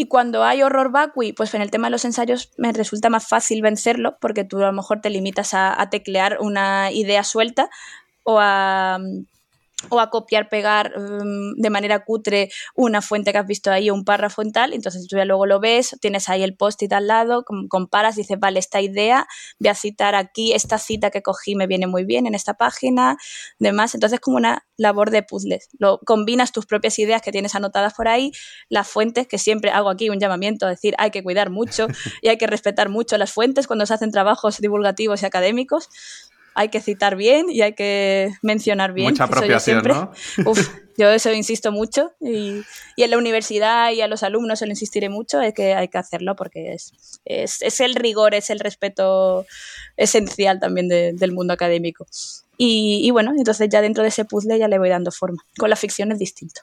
y 0.00 0.06
cuando 0.06 0.44
hay 0.44 0.62
horror 0.62 0.90
vacui, 0.90 1.34
pues 1.34 1.52
en 1.52 1.60
el 1.60 1.70
tema 1.70 1.88
de 1.88 1.90
los 1.90 2.06
ensayos 2.06 2.52
me 2.56 2.72
resulta 2.72 3.10
más 3.10 3.28
fácil 3.28 3.60
vencerlo 3.60 4.16
porque 4.18 4.44
tú 4.44 4.56
a 4.56 4.68
lo 4.68 4.72
mejor 4.72 5.02
te 5.02 5.10
limitas 5.10 5.52
a, 5.52 5.90
teclear 5.90 6.38
una 6.40 6.90
idea 6.90 7.22
suelta 7.22 7.68
o 8.22 8.38
a, 8.40 8.98
o 9.88 10.00
a 10.00 10.10
copiar, 10.10 10.48
pegar 10.48 10.92
um, 10.96 11.54
de 11.54 11.70
manera 11.70 12.04
cutre 12.04 12.50
una 12.74 13.00
fuente 13.02 13.32
que 13.32 13.38
has 13.38 13.46
visto 13.46 13.70
ahí 13.70 13.90
un 13.90 14.04
párrafo 14.04 14.42
en 14.42 14.52
tal, 14.52 14.72
entonces 14.72 15.06
tú 15.08 15.16
ya 15.16 15.24
luego 15.24 15.46
lo 15.46 15.60
ves, 15.60 15.96
tienes 16.00 16.28
ahí 16.28 16.42
el 16.42 16.56
post-it 16.56 16.92
al 16.92 17.06
lado, 17.06 17.44
comparas, 17.68 18.16
dices, 18.16 18.38
vale, 18.38 18.58
esta 18.58 18.80
idea, 18.80 19.26
voy 19.58 19.68
a 19.68 19.74
citar 19.74 20.14
aquí, 20.14 20.52
esta 20.52 20.78
cita 20.78 21.10
que 21.10 21.22
cogí 21.22 21.54
me 21.54 21.66
viene 21.66 21.86
muy 21.86 22.04
bien 22.04 22.26
en 22.26 22.34
esta 22.34 22.54
página, 22.54 23.16
demás, 23.58 23.94
entonces 23.94 24.20
como 24.20 24.36
una 24.36 24.66
labor 24.76 25.10
de 25.10 25.22
puzzles, 25.22 25.68
lo 25.78 25.98
combinas 26.04 26.52
tus 26.52 26.66
propias 26.66 26.98
ideas 26.98 27.22
que 27.22 27.32
tienes 27.32 27.54
anotadas 27.54 27.94
por 27.94 28.08
ahí, 28.08 28.32
las 28.68 28.88
fuentes, 28.88 29.26
que 29.26 29.38
siempre 29.38 29.70
hago 29.70 29.90
aquí 29.90 30.10
un 30.10 30.20
llamamiento 30.20 30.66
a 30.66 30.70
decir, 30.70 30.94
hay 30.98 31.10
que 31.10 31.22
cuidar 31.22 31.50
mucho 31.50 31.86
y 32.22 32.28
hay 32.28 32.38
que 32.38 32.46
respetar 32.46 32.88
mucho 32.88 33.16
las 33.18 33.32
fuentes 33.32 33.66
cuando 33.66 33.86
se 33.86 33.94
hacen 33.94 34.10
trabajos 34.10 34.58
divulgativos 34.58 35.22
y 35.22 35.26
académicos, 35.26 35.88
hay 36.54 36.68
que 36.68 36.80
citar 36.80 37.16
bien 37.16 37.46
y 37.48 37.62
hay 37.62 37.74
que 37.74 38.32
mencionar 38.42 38.92
bien. 38.92 39.10
Mucha 39.10 39.24
apropiación, 39.24 39.82
¿no? 39.84 40.12
yo 40.96 41.10
eso 41.10 41.32
insisto 41.32 41.72
mucho 41.72 42.12
y, 42.20 42.62
en 42.96 43.10
la 43.10 43.16
universidad 43.16 43.90
y 43.92 44.02
a 44.02 44.06
los 44.06 44.22
alumnos 44.22 44.58
se 44.58 44.66
lo 44.66 44.72
insistiré 44.72 45.08
mucho, 45.08 45.40
es 45.40 45.54
que 45.54 45.74
hay 45.74 45.88
que 45.88 45.98
hacerlo 45.98 46.36
porque 46.36 46.74
es, 46.74 46.92
es, 47.24 47.80
el 47.80 47.94
rigor, 47.94 48.34
es 48.34 48.50
el 48.50 48.60
respeto 48.60 49.46
esencial 49.96 50.60
también 50.60 50.88
del 50.88 51.32
mundo 51.32 51.54
académico. 51.54 52.06
Y, 52.62 53.10
bueno, 53.10 53.32
entonces 53.34 53.70
ya 53.70 53.80
dentro 53.80 54.02
de 54.02 54.10
ese 54.10 54.26
puzzle 54.26 54.58
ya 54.58 54.68
le 54.68 54.78
voy 54.78 54.90
dando 54.90 55.10
forma. 55.10 55.42
Con 55.56 55.70
la 55.70 55.76
ficción 55.76 56.12
es 56.12 56.18
distinto. 56.18 56.60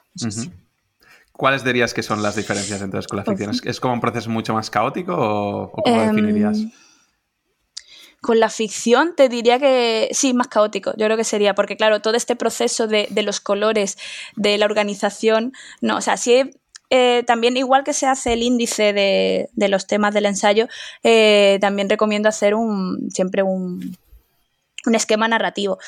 ¿Cuáles 1.32 1.64
dirías 1.64 1.92
que 1.92 2.04
son 2.04 2.22
las 2.22 2.36
diferencias 2.36 2.80
entonces 2.82 3.08
con 3.08 3.16
la 3.16 3.24
ficción? 3.24 3.50
¿Es, 3.64 3.80
como 3.80 3.94
un 3.94 4.00
proceso 4.00 4.30
mucho 4.30 4.54
más 4.54 4.70
caótico 4.70 5.14
o, 5.16 5.72
cómo 5.72 6.00
em, 6.00 6.14
definirías? 6.14 6.58
Con 8.20 8.40
la 8.40 8.48
ficción 8.48 9.14
te 9.16 9.28
diría 9.28 9.58
que 9.58 10.08
sí, 10.12 10.34
más 10.34 10.48
caótico, 10.48 10.92
yo 10.96 11.06
creo 11.06 11.16
que 11.16 11.24
sería, 11.24 11.54
porque 11.54 11.76
claro, 11.76 12.00
todo 12.00 12.14
este 12.16 12.34
proceso 12.34 12.86
de, 12.86 13.08
los 13.22 13.40
colores, 13.40 13.96
de 14.34 14.58
la 14.58 14.66
organización, 14.66 15.52
no, 15.80 15.96
o 15.96 16.00
sea, 16.00 16.16
sí 16.16 16.50
eh, 16.90 17.22
también 17.26 17.56
igual 17.56 17.84
que 17.84 17.92
se 17.92 18.06
hace 18.06 18.32
el 18.32 18.42
índice 18.42 18.92
de, 18.92 19.68
los 19.68 19.86
temas 19.86 20.14
del 20.14 20.26
ensayo, 20.26 20.68
eh, 21.04 21.58
también 21.60 21.88
recomiendo 21.88 22.28
hacer 22.28 22.54
un, 22.54 23.10
siempre 23.10 23.42
un, 23.42 23.96
un 24.86 24.94
esquema 24.94 25.28
narrativo 25.28 25.78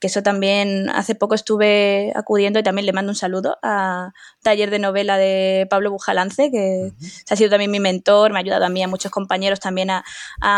que 0.00 0.08
eso 0.08 0.22
también 0.22 0.90
hace 0.90 1.14
poco 1.14 1.34
estuve 1.34 2.12
acudiendo 2.14 2.58
y 2.58 2.62
también 2.62 2.84
le 2.84 2.92
mando 2.92 3.10
un 3.10 3.16
saludo 3.16 3.58
a 3.62 4.12
taller 4.42 4.70
de 4.70 4.78
novela 4.78 5.16
de 5.16 5.66
Pablo 5.70 5.90
Bujalance, 5.90 6.50
que 6.50 6.92
ha 7.30 7.36
sido 7.36 7.50
también 7.50 7.70
mi 7.70 7.80
mentor, 7.80 8.32
me 8.32 8.38
ha 8.38 8.40
ayudado 8.40 8.66
a 8.66 8.68
mí, 8.68 8.82
a 8.82 8.88
muchos 8.88 9.10
compañeros 9.10 9.58
también 9.58 9.90
a, 9.90 10.04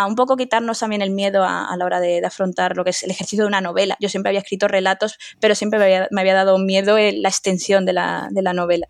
un 0.06 0.16
poco 0.16 0.36
quitarnos 0.36 0.80
también 0.80 1.02
el 1.02 1.10
miedo 1.10 1.44
a, 1.44 1.74
la 1.76 1.84
hora 1.84 2.00
de, 2.00 2.20
afrontar 2.24 2.76
lo 2.76 2.84
que 2.84 2.90
es 2.90 3.02
el 3.04 3.10
ejercicio 3.10 3.44
de 3.44 3.48
una 3.48 3.60
novela. 3.60 3.96
Yo 4.00 4.08
siempre 4.08 4.30
había 4.30 4.40
escrito 4.40 4.66
relatos, 4.66 5.18
pero 5.40 5.54
siempre 5.54 5.78
me 6.10 6.20
había, 6.20 6.34
dado 6.34 6.58
miedo 6.58 6.96
la 6.98 7.28
extensión 7.28 7.86
de 7.86 7.92
la, 7.92 8.28
novela. 8.54 8.88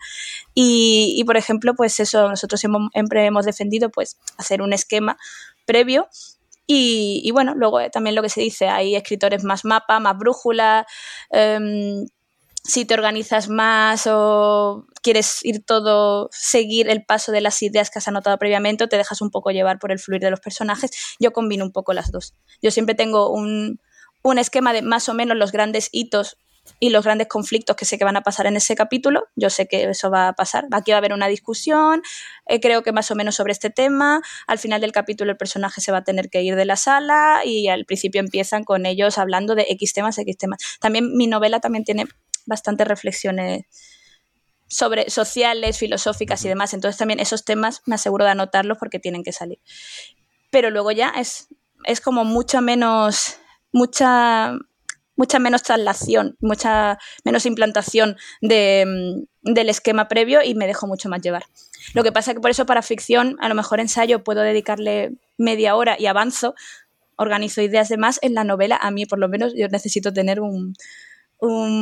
Y, 0.55 1.23
por 1.25 1.37
ejemplo, 1.37 1.75
pues 1.75 2.01
eso, 2.01 2.29
nosotros 2.29 2.61
siempre 2.61 3.27
hemos 3.27 3.45
defendido 3.45 3.91
pues 3.91 4.19
hacer 4.39 4.63
un 4.63 4.73
esquema 4.73 5.19
previo 5.67 6.09
y, 6.71 7.31
bueno, 7.33 7.55
luego 7.55 7.81
eh, 7.81 7.89
también 7.89 8.15
lo 8.15 8.21
que 8.21 8.29
se 8.29 8.43
dice, 8.43 8.69
hay 8.69 8.95
escritores 8.95 9.43
más 9.43 9.65
mapa, 9.65 10.01
más 10.01 10.19
brújula. 10.19 10.87
Em, 11.31 12.07
si 12.63 12.85
te 12.85 12.93
organizas 12.93 13.49
más 13.49 14.07
o 14.07 14.87
quieres 15.03 15.43
ir 15.45 15.65
todo, 15.65 16.29
seguir 16.31 16.91
el 16.91 17.07
paso 17.07 17.33
de 17.33 17.41
las 17.41 17.63
ideas 17.63 17.89
que 17.89 18.01
has 18.01 18.09
anotado 18.09 18.37
previamente 18.37 18.85
o 18.85 18.89
te 18.89 18.99
dejas 18.99 19.23
un 19.23 19.31
poco 19.31 19.51
llevar 19.51 19.79
por 19.79 19.93
el 19.93 19.99
fluir 19.99 20.21
de 20.21 20.31
los 20.31 20.41
personajes, 20.41 20.91
yo 21.19 21.33
combino 21.33 21.65
un 21.65 21.73
poco 21.73 21.95
las 21.95 22.13
dos. 22.13 22.35
Yo 22.61 22.71
siempre 22.71 22.95
tengo 22.95 23.31
un, 23.31 23.81
un 24.23 24.39
esquema 24.39 24.75
de 24.75 24.83
más 24.83 25.09
o 25.09 25.15
menos 25.15 25.39
los 25.39 25.53
grandes 25.53 25.89
hitos 25.91 26.37
y 26.81 26.91
los 26.91 27.05
grandes 27.05 27.29
conflictos 27.29 27.77
que 27.77 27.85
sé 27.85 27.99
que 27.99 28.05
van 28.05 28.17
a 28.17 28.23
pasar 28.23 28.47
en 28.47 28.57
ese 28.57 28.77
capítulo. 28.77 29.29
Yo 29.37 29.51
sé 29.51 29.67
que 29.69 29.85
eso 29.85 30.11
va 30.11 30.29
a 30.29 30.33
pasar. 30.33 30.67
Aquí 30.73 30.91
va 30.91 30.97
a 30.97 30.99
haber 30.99 31.13
una 31.13 31.29
discusión, 31.29 32.03
eh, 32.47 32.61
creo 32.61 32.83
que 32.83 32.93
más 32.93 33.11
o 33.11 33.15
menos 33.15 33.37
sobre 33.37 33.53
este 33.53 33.71
tema. 33.71 34.21
Al 34.47 34.59
final 34.59 34.81
del 34.81 34.93
capítulo 34.93 35.31
el 35.31 35.37
personaje 35.37 35.81
se 35.81 35.93
va 35.93 35.99
a 35.99 36.05
tener 36.05 36.31
que 36.31 36.43
ir 36.43 36.57
de 36.57 36.65
la 36.65 36.77
sala 36.77 37.43
y 37.45 37.69
al 37.69 37.85
principio 37.85 38.21
empiezan 38.21 38.65
con 38.65 38.87
ellos 38.87 39.19
hablando 39.19 39.55
de 39.55 39.67
X 39.71 39.93
temas, 39.93 40.19
X 40.19 40.37
temas. 40.37 40.61
También 40.81 41.17
mi 41.17 41.27
novela 41.27 41.61
también 41.61 41.85
tiene 41.85 42.07
bastantes 42.47 42.87
reflexiones 42.87 43.67
sobre 44.69 45.11
sociales, 45.11 45.79
filosóficas 45.79 46.45
y 46.45 46.49
demás. 46.49 46.75
Entonces 46.75 46.99
también 46.99 47.21
esos 47.21 47.45
temas 47.45 47.83
me 47.87 47.95
aseguro 47.95 48.25
de 48.25 48.33
anotarlos 48.33 48.79
porque 48.79 48.99
tienen 48.99 49.23
que 49.23 49.33
salir. 49.33 49.59
Pero 50.51 50.71
luego 50.71 50.93
ya 50.93 51.11
es, 51.11 51.49
es 51.85 52.01
como 52.01 52.25
mucho 52.25 52.61
menos, 52.61 53.37
mucha 53.73 54.59
mucha 55.19 55.39
menos 55.41 55.63
traslación, 55.65 56.37
mucha 56.41 56.97
menos 57.25 57.45
implantación 57.45 58.17
mm, 58.41 59.53
del 59.53 59.69
esquema 59.69 60.09
previo 60.09 60.43
y 60.43 60.55
me 60.55 60.67
dejo 60.67 60.87
mucho 60.87 61.11
más 61.11 61.21
llevar. 61.21 61.45
Lo 61.93 62.03
que 62.03 62.13
pasa 62.13 62.31
es 62.31 62.37
que 62.37 62.41
por 62.41 62.51
eso 62.51 62.65
para 62.65 62.81
ficción, 62.83 63.37
a 63.41 63.49
lo 63.49 63.55
mejor 63.55 63.81
ensayo 63.81 64.23
puedo 64.25 64.41
dedicarle 64.41 65.13
media 65.37 65.75
hora 65.75 65.97
y 65.99 66.07
avanzo, 66.07 66.55
organizo 67.17 67.61
ideas 67.61 67.89
de 67.89 67.99
más. 67.99 68.19
En 68.23 68.33
la 68.35 68.45
novela, 68.45 68.79
a 68.81 68.91
mí 68.93 69.05
por 69.07 69.19
lo 69.19 69.29
menos, 69.29 69.53
yo 69.57 69.69
necesito 69.69 70.13
tener 70.13 70.41
un, 70.41 70.75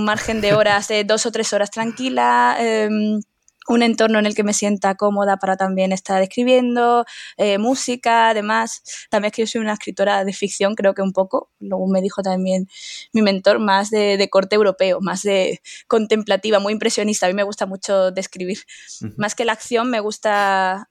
margen 0.04 0.40
de 0.40 0.54
horas 0.54 0.88
de 0.88 1.04
dos 1.04 1.26
o 1.26 1.30
tres 1.30 1.52
horas 1.52 1.70
tranquila. 1.70 2.56
Em, 2.58 3.20
un 3.68 3.82
entorno 3.82 4.18
en 4.18 4.26
el 4.26 4.34
que 4.34 4.44
me 4.44 4.52
sienta 4.52 4.94
cómoda 4.94 5.36
para 5.38 5.56
también 5.56 5.92
estar 5.92 6.22
escribiendo, 6.22 7.04
eh, 7.36 7.58
música, 7.58 8.30
además. 8.30 8.82
También 9.10 9.28
es 9.30 9.32
que 9.32 9.42
yo 9.42 9.46
soy 9.46 9.60
una 9.60 9.72
escritora 9.72 10.24
de 10.24 10.32
ficción, 10.32 10.74
creo 10.74 10.94
que 10.94 11.02
un 11.02 11.12
poco, 11.12 11.50
luego 11.58 11.86
me 11.86 12.00
dijo 12.00 12.22
también 12.22 12.68
mi 13.12 13.22
mentor, 13.22 13.58
más 13.58 13.90
de, 13.90 14.28
corte 14.30 14.56
europeo, 14.56 15.00
más 15.00 15.22
de 15.22 15.60
contemplativa, 15.88 16.58
muy 16.58 16.72
impresionista. 16.72 17.26
A 17.26 17.28
mí 17.28 17.34
me 17.34 17.42
gusta 17.42 17.66
mucho 17.66 18.10
describir. 18.10 18.58
Más 19.16 19.34
que 19.34 19.44
la 19.44 19.52
acción, 19.52 19.90
me 19.90 20.00
gusta 20.00 20.88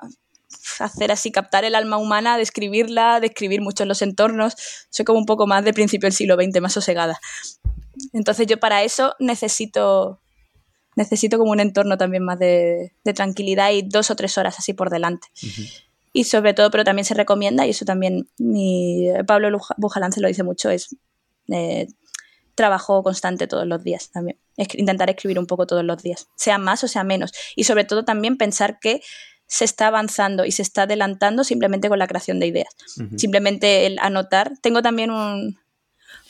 hacer 0.80 1.11
así, 1.11 1.32
captar 1.32 1.65
el 1.65 1.76
alma 1.76 1.97
humana, 1.97 2.38
describirla, 2.38 3.19
describir 3.19 3.61
mucho 3.61 3.86
los 3.86 4.01
entornos. 4.01 4.55
Soy 4.89 5.05
como 5.05 5.19
un 5.19 5.26
poco 5.26 5.47
más 5.47 5.63
de 5.65 5.73
principio 5.73 6.07
del 6.07 6.13
siglo 6.13 6.36
XX, 6.36 6.61
más 6.61 6.73
sosegada. 6.73 7.19
Entonces 8.13 8.47
yo 8.47 8.59
para 8.59 8.84
eso 8.84 9.15
necesito 9.19 10.21
necesito 10.96 11.38
como 11.38 11.52
un 11.52 11.60
entorno 11.60 11.98
también 11.98 12.24
más 12.24 12.39
de, 12.39 12.93
tranquilidad 13.16 13.72
y 13.72 13.82
dos 13.82 14.12
o 14.12 14.16
tres 14.16 14.38
horas 14.38 14.58
así 14.58 14.74
por 14.74 14.89
delante. 14.89 15.28
Y 16.14 16.24
sobre 16.24 16.54
todo, 16.54 16.72
pero 16.72 16.84
también 16.84 17.06
se 17.06 17.14
recomienda, 17.14 17.68
y 17.68 17.72
eso 17.72 17.86
también 17.86 18.30
mi 18.38 19.10
Pablo 19.28 19.60
Bujalán 19.78 20.12
se 20.12 20.22
lo 20.22 20.28
dice 20.28 20.43
mucho, 20.43 20.70
es 20.70 20.96
eh, 21.50 21.88
trabajo 22.56 23.04
constante 23.04 23.48
todos 23.48 23.68
los 23.68 23.84
días 23.84 24.10
también. 24.12 24.38
intentar 24.58 25.10
escribir 25.10 25.38
un 25.38 25.46
poco 25.46 25.68
todos 25.68 25.84
los 25.84 26.02
días, 26.02 26.28
sea 26.36 26.58
más 26.58 26.84
o 26.84 26.88
sea 26.88 27.04
menos. 27.04 27.34
Y 27.56 27.66
sobre 27.66 27.84
todo 27.84 28.06
también 28.06 28.38
pensar 28.38 28.80
que 28.80 29.02
se 29.48 29.66
está 29.66 29.88
avanzando 29.88 30.46
y 30.46 30.52
se 30.52 30.62
está 30.62 30.84
adelantando 30.84 31.43
simplemente 31.43 31.89
con 31.89 32.00
la 32.00 32.08
creación 32.08 32.39
de 32.39 32.48
ideas. 32.48 32.74
Simplemente 33.16 33.86
el 33.86 34.00
anotar. 34.00 34.54
Tengo 34.62 34.82
también 34.82 35.12
un, 35.12 35.60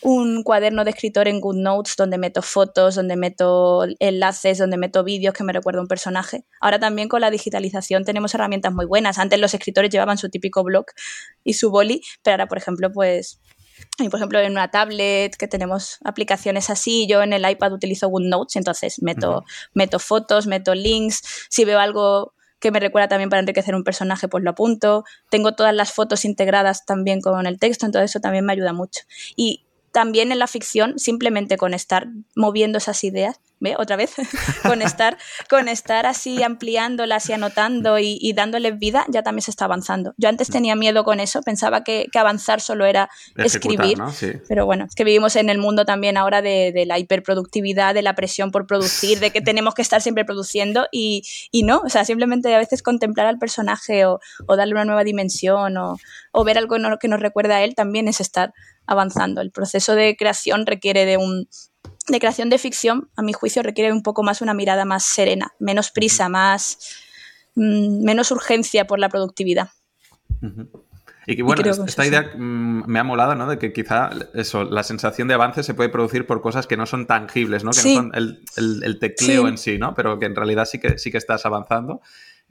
un 0.01 0.43
cuaderno 0.43 0.83
de 0.83 0.91
escritor 0.91 1.27
en 1.27 1.41
GoodNotes 1.41 1.95
donde 1.95 2.17
meto 2.17 2.41
fotos, 2.41 2.95
donde 2.95 3.15
meto 3.15 3.86
enlaces, 3.99 4.57
donde 4.57 4.77
meto 4.77 5.03
vídeos 5.03 5.33
que 5.33 5.43
me 5.43 5.53
recuerda 5.53 5.81
un 5.81 5.88
personaje. 5.88 6.45
Ahora 6.61 6.79
también 6.79 7.07
con 7.07 7.21
la 7.21 7.31
digitalización 7.31 8.05
tenemos 8.05 8.33
herramientas 8.33 8.73
muy 8.73 8.86
buenas. 8.86 9.17
Antes 9.17 9.39
los 9.39 9.53
escritores 9.53 9.89
llevaban 9.89 10.17
su 10.17 10.29
típico 10.29 10.63
blog 10.63 10.86
y 11.43 11.53
su 11.53 11.71
boli, 11.71 12.01
pero 12.23 12.33
ahora, 12.33 12.47
por 12.47 12.57
ejemplo, 12.57 12.91
pues 12.91 13.39
por 14.09 14.15
ejemplo, 14.15 14.39
en 14.39 14.51
una 14.51 14.71
tablet 14.71 15.36
que 15.36 15.47
tenemos 15.47 15.97
aplicaciones 16.03 16.69
así, 16.69 17.07
yo 17.07 17.21
en 17.21 17.33
el 17.33 17.49
iPad 17.49 17.73
utilizo 17.73 18.07
GoodNotes, 18.07 18.55
entonces 18.55 19.01
meto, 19.01 19.43
meto 19.73 19.99
fotos, 19.99 20.47
meto 20.47 20.73
links, 20.75 21.21
si 21.49 21.65
veo 21.65 21.79
algo 21.79 22.33
que 22.59 22.71
me 22.71 22.79
recuerda 22.79 23.07
también 23.07 23.29
para 23.29 23.41
enriquecer 23.41 23.75
un 23.75 23.83
personaje, 23.83 24.27
pues 24.27 24.43
lo 24.43 24.51
apunto. 24.51 25.03
Tengo 25.29 25.53
todas 25.53 25.73
las 25.73 25.91
fotos 25.91 26.25
integradas 26.25 26.86
también 26.86 27.21
con 27.21 27.45
el 27.45 27.59
texto, 27.59 27.86
entonces 27.86 28.11
eso 28.11 28.19
también 28.19 28.45
me 28.45 28.53
ayuda 28.53 28.73
mucho. 28.73 29.01
Y 29.36 29.64
también 29.95 30.33
en 30.33 30.39
la 30.39 30.47
ficción, 30.47 30.99
simplemente 30.99 31.55
con 31.55 31.73
estar 31.73 32.09
moviendo 32.35 32.79
esas 32.79 33.01
ideas, 33.05 33.39
¿ve? 33.60 33.76
Otra 33.78 33.95
vez, 33.95 34.14
con, 34.64 34.82
estar, 34.82 35.18
con 35.49 35.68
estar 35.68 36.06
así 36.06 36.43
ampliándolas 36.43 37.30
y 37.30 37.34
anotando 37.34 37.99
y, 37.99 38.34
dándoles 38.34 38.78
vida, 38.78 39.06
ya 39.10 39.24
también 39.24 39.43
se 39.43 39.51
está 39.51 39.66
avanzando. 39.66 40.14
Yo 40.18 40.30
antes 40.30 40.49
tenía 40.49 40.76
miedo 40.76 41.03
con 41.03 41.20
eso, 41.20 41.41
pensaba 41.41 41.84
que, 41.84 42.08
avanzar 42.16 42.62
solo 42.62 42.86
era 42.86 43.10
escribir, 43.36 43.97
pero 44.47 44.66
bueno, 44.66 44.86
es 44.86 44.95
que 44.95 45.03
vivimos 45.03 45.36
en 45.36 45.49
el 45.49 45.58
mundo 45.58 45.86
también 45.86 46.18
ahora 46.18 46.41
de, 46.41 46.86
la 46.88 46.97
hiperproductividad, 46.97 47.93
de 47.93 48.01
la 48.01 48.16
presión 48.16 48.51
por 48.51 48.68
producir, 48.68 49.20
de 49.20 49.32
que 49.32 49.41
tenemos 49.41 49.74
que 49.74 49.82
estar 49.82 50.01
siempre 50.01 50.24
produciendo 50.24 50.88
y, 50.91 51.24
no, 51.66 51.82
o 51.86 51.89
sea, 51.89 52.06
simplemente 52.06 52.53
a 52.53 52.58
veces 52.58 52.82
contemplar 52.82 53.28
al 53.28 53.38
personaje 53.38 54.06
o, 54.06 54.20
darle 54.56 54.74
una 54.74 54.86
nueva 54.86 55.03
dimensión 55.03 55.78
o, 55.78 55.97
o 56.32 56.43
ver 56.43 56.58
algo 56.58 56.78
que 56.99 57.08
nos 57.08 57.20
recuerda 57.20 57.58
a 57.58 57.64
él 57.64 57.76
también 57.76 58.08
es 58.08 58.22
estar 58.22 58.53
avanzando. 58.88 59.41
El 59.41 59.51
proceso 59.51 59.95
de 59.95 60.16
creación 60.16 60.66
requiere 60.66 61.06
de 61.06 61.18
un 61.18 61.47
de 62.08 62.20
creación 62.20 62.49
de 62.49 62.58
ficción, 62.58 63.10
a 63.16 63.22
mi 63.22 63.34
juicio, 63.34 63.64
requiere 63.64 63.91
un 63.91 64.03
poco 64.03 64.24
más 64.24 64.41
una 64.41 64.53
mirada 64.53 64.86
más 64.86 65.06
serena, 65.06 65.53
menos 65.60 65.91
prisa, 65.91 66.30
más 66.30 66.78
mm, 67.56 68.03
menos 68.03 68.32
urgencia 68.32 68.86
por 68.86 68.99
la 68.99 69.10
productividad. 69.10 69.70
Y 71.28 71.36
que 71.36 71.43
bueno, 71.43 71.64
esta 71.88 72.06
idea 72.06 72.34
mm, 72.36 72.84
me 72.86 72.99
ha 72.99 73.03
molado, 73.03 73.34
¿no? 73.34 73.47
De 73.47 73.58
que 73.58 73.74
quizá 73.74 74.12
eso, 74.36 74.64
la 74.64 74.84
sensación 74.84 75.28
de 75.28 75.34
avance 75.34 75.64
se 75.64 75.74
puede 75.74 75.89
producir 75.89 76.28
por 76.28 76.41
cosas 76.41 76.68
que 76.68 76.78
no 76.78 76.86
son 76.86 77.08
tangibles, 77.08 77.64
¿no? 77.64 77.72
Que 77.72 77.78
no 77.78 77.95
son 77.95 78.12
el, 78.14 78.99
tecleo 78.99 79.47
en 79.47 79.58
sí, 79.58 79.80
¿no? 79.80 79.95
Pero 79.95 80.20
que 80.20 80.28
en 80.28 80.36
realidad 80.36 80.66
sí 80.66 80.80
que, 80.80 80.99
sí 80.99 81.12
que 81.12 81.18
estás 81.18 81.45
avanzando. 81.47 82.01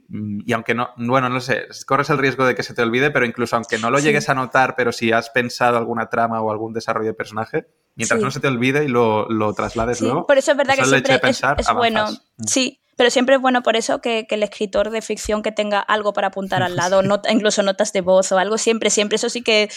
Mm, 0.09 0.41
y 0.45 0.53
aunque 0.53 0.75
no, 0.75 0.91
bueno, 0.97 1.29
no 1.29 1.41
sé, 1.41 1.67
corres 1.87 2.11
el 2.11 2.19
riesgo 2.19 2.45
de 2.45 2.57
que 2.57 2.65
se 2.65 2.75
te 2.75 2.83
olvide, 2.83 3.13
pero 3.13 3.27
incluso 3.27 3.55
aunque 3.55 3.79
no 3.79 3.91
lo 3.91 4.01
llegues 4.01 4.29
a 4.29 4.35
notar, 4.35 4.75
pero 4.77 4.91
si 4.91 5.13
has 5.13 5.31
pensado 5.31 5.79
alguna 5.79 6.09
trama 6.09 6.41
o 6.41 6.51
algún 6.51 6.73
desarrollo 6.73 7.11
de 7.11 7.15
personaje, 7.15 7.69
mientras 7.97 8.21
no 8.21 8.31
se 8.31 8.41
te 8.41 8.49
olvide 8.49 8.85
y 8.85 8.89
lo, 8.89 9.29
lo 9.29 9.53
traslades 9.55 10.01
luego. 10.01 10.27
Por 10.27 10.39
eso 10.39 10.53
es 10.53 10.57
verdad 10.57 10.75
que 10.77 10.85
siempre 10.85 11.31
es, 11.31 11.43
es 11.59 11.75
bueno. 11.75 12.11
Mm. 12.11 12.45
Sí, 12.47 12.81
pero 12.97 13.11
siempre 13.11 13.37
es 13.37 13.41
bueno 13.41 13.63
por 13.63 13.77
eso 13.77 14.01
que, 14.01 14.27
el 14.29 14.43
escritor 14.43 14.91
de 14.91 15.03
ficción 15.03 15.43
que 15.43 15.53
tenga 15.53 15.81
algo 15.81 16.13
para 16.13 16.29
apuntar 16.29 16.63
al 16.63 16.77
lado, 16.77 17.03
incluso 17.29 17.63
notas 17.63 17.93
de 17.93 18.01
voz 18.01 18.33
o 18.33 18.39
algo, 18.39 18.59
siempre, 18.59 18.91
siempre. 18.91 19.17
Eso 19.17 19.29
sí 19.29 19.43
que 19.43 19.69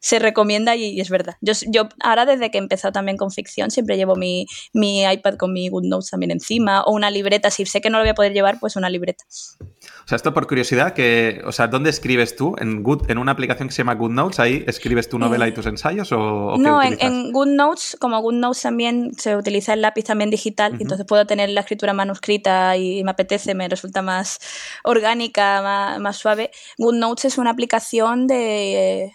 se 0.00 0.18
recomienda 0.18 0.76
y, 0.76 1.00
es 1.00 1.10
verdad. 1.10 1.36
Yo, 1.40 1.52
yo 1.68 1.88
ahora 2.00 2.26
desde 2.26 2.50
que 2.50 2.58
he 2.58 2.60
empezado 2.60 2.92
también 2.92 3.16
con 3.16 3.30
ficción, 3.30 3.70
siempre 3.70 3.96
llevo 3.96 4.16
mi, 4.16 4.46
mi 4.72 5.04
iPad 5.04 5.34
con 5.34 5.52
mi 5.52 5.68
GoodNotes 5.68 6.10
también 6.10 6.30
encima 6.30 6.82
o 6.82 6.92
una 6.92 7.10
libreta. 7.10 7.50
Si 7.50 7.66
sé 7.66 7.80
que 7.80 7.90
no 7.90 7.98
lo 7.98 8.04
voy 8.04 8.10
a 8.10 8.14
poder 8.14 8.32
llevar, 8.32 8.58
pues 8.60 8.76
una 8.76 8.90
libreta. 8.90 9.24
O 10.04 10.08
sea, 10.08 10.16
esto 10.16 10.34
por 10.34 10.46
curiosidad, 10.46 10.92
que, 10.92 11.42
o 11.44 11.52
sea, 11.52 11.66
¿dónde 11.68 11.90
escribes 11.90 12.36
tú? 12.36 12.54
¿En, 12.58 12.82
Good, 12.82 13.10
en 13.10 13.18
una 13.18 13.32
aplicación 13.32 13.68
que 13.68 13.74
se 13.74 13.78
llama 13.78 13.94
GoodNotes? 13.94 14.40
¿Ahí 14.40 14.64
escribes 14.66 15.08
tu 15.08 15.18
novela 15.18 15.48
y 15.48 15.52
tus 15.52 15.66
ensayos? 15.66 16.12
O, 16.12 16.56
no, 16.58 16.82
en, 16.82 16.96
en, 17.00 17.32
GoodNotes, 17.32 17.96
como 18.00 18.20
GoodNotes 18.20 18.62
también 18.62 19.12
se 19.16 19.36
utiliza 19.36 19.74
el 19.74 19.82
lápiz 19.82 20.04
también 20.04 20.30
digital, 20.30 20.76
entonces 20.78 21.06
puedo 21.06 21.26
tener 21.26 21.50
la 21.50 21.60
escritura 21.60 21.92
manuscrita 21.92 22.76
y 22.76 23.02
me 23.04 23.12
apetece, 23.12 23.54
me 23.54 23.68
resulta 23.68 24.02
más 24.02 24.38
orgánica, 24.82 25.62
más, 25.62 26.00
más 26.00 26.16
suave. 26.16 26.50
GoodNotes 26.78 27.26
es 27.26 27.38
una 27.38 27.50
aplicación 27.50 28.26
de 28.26 29.12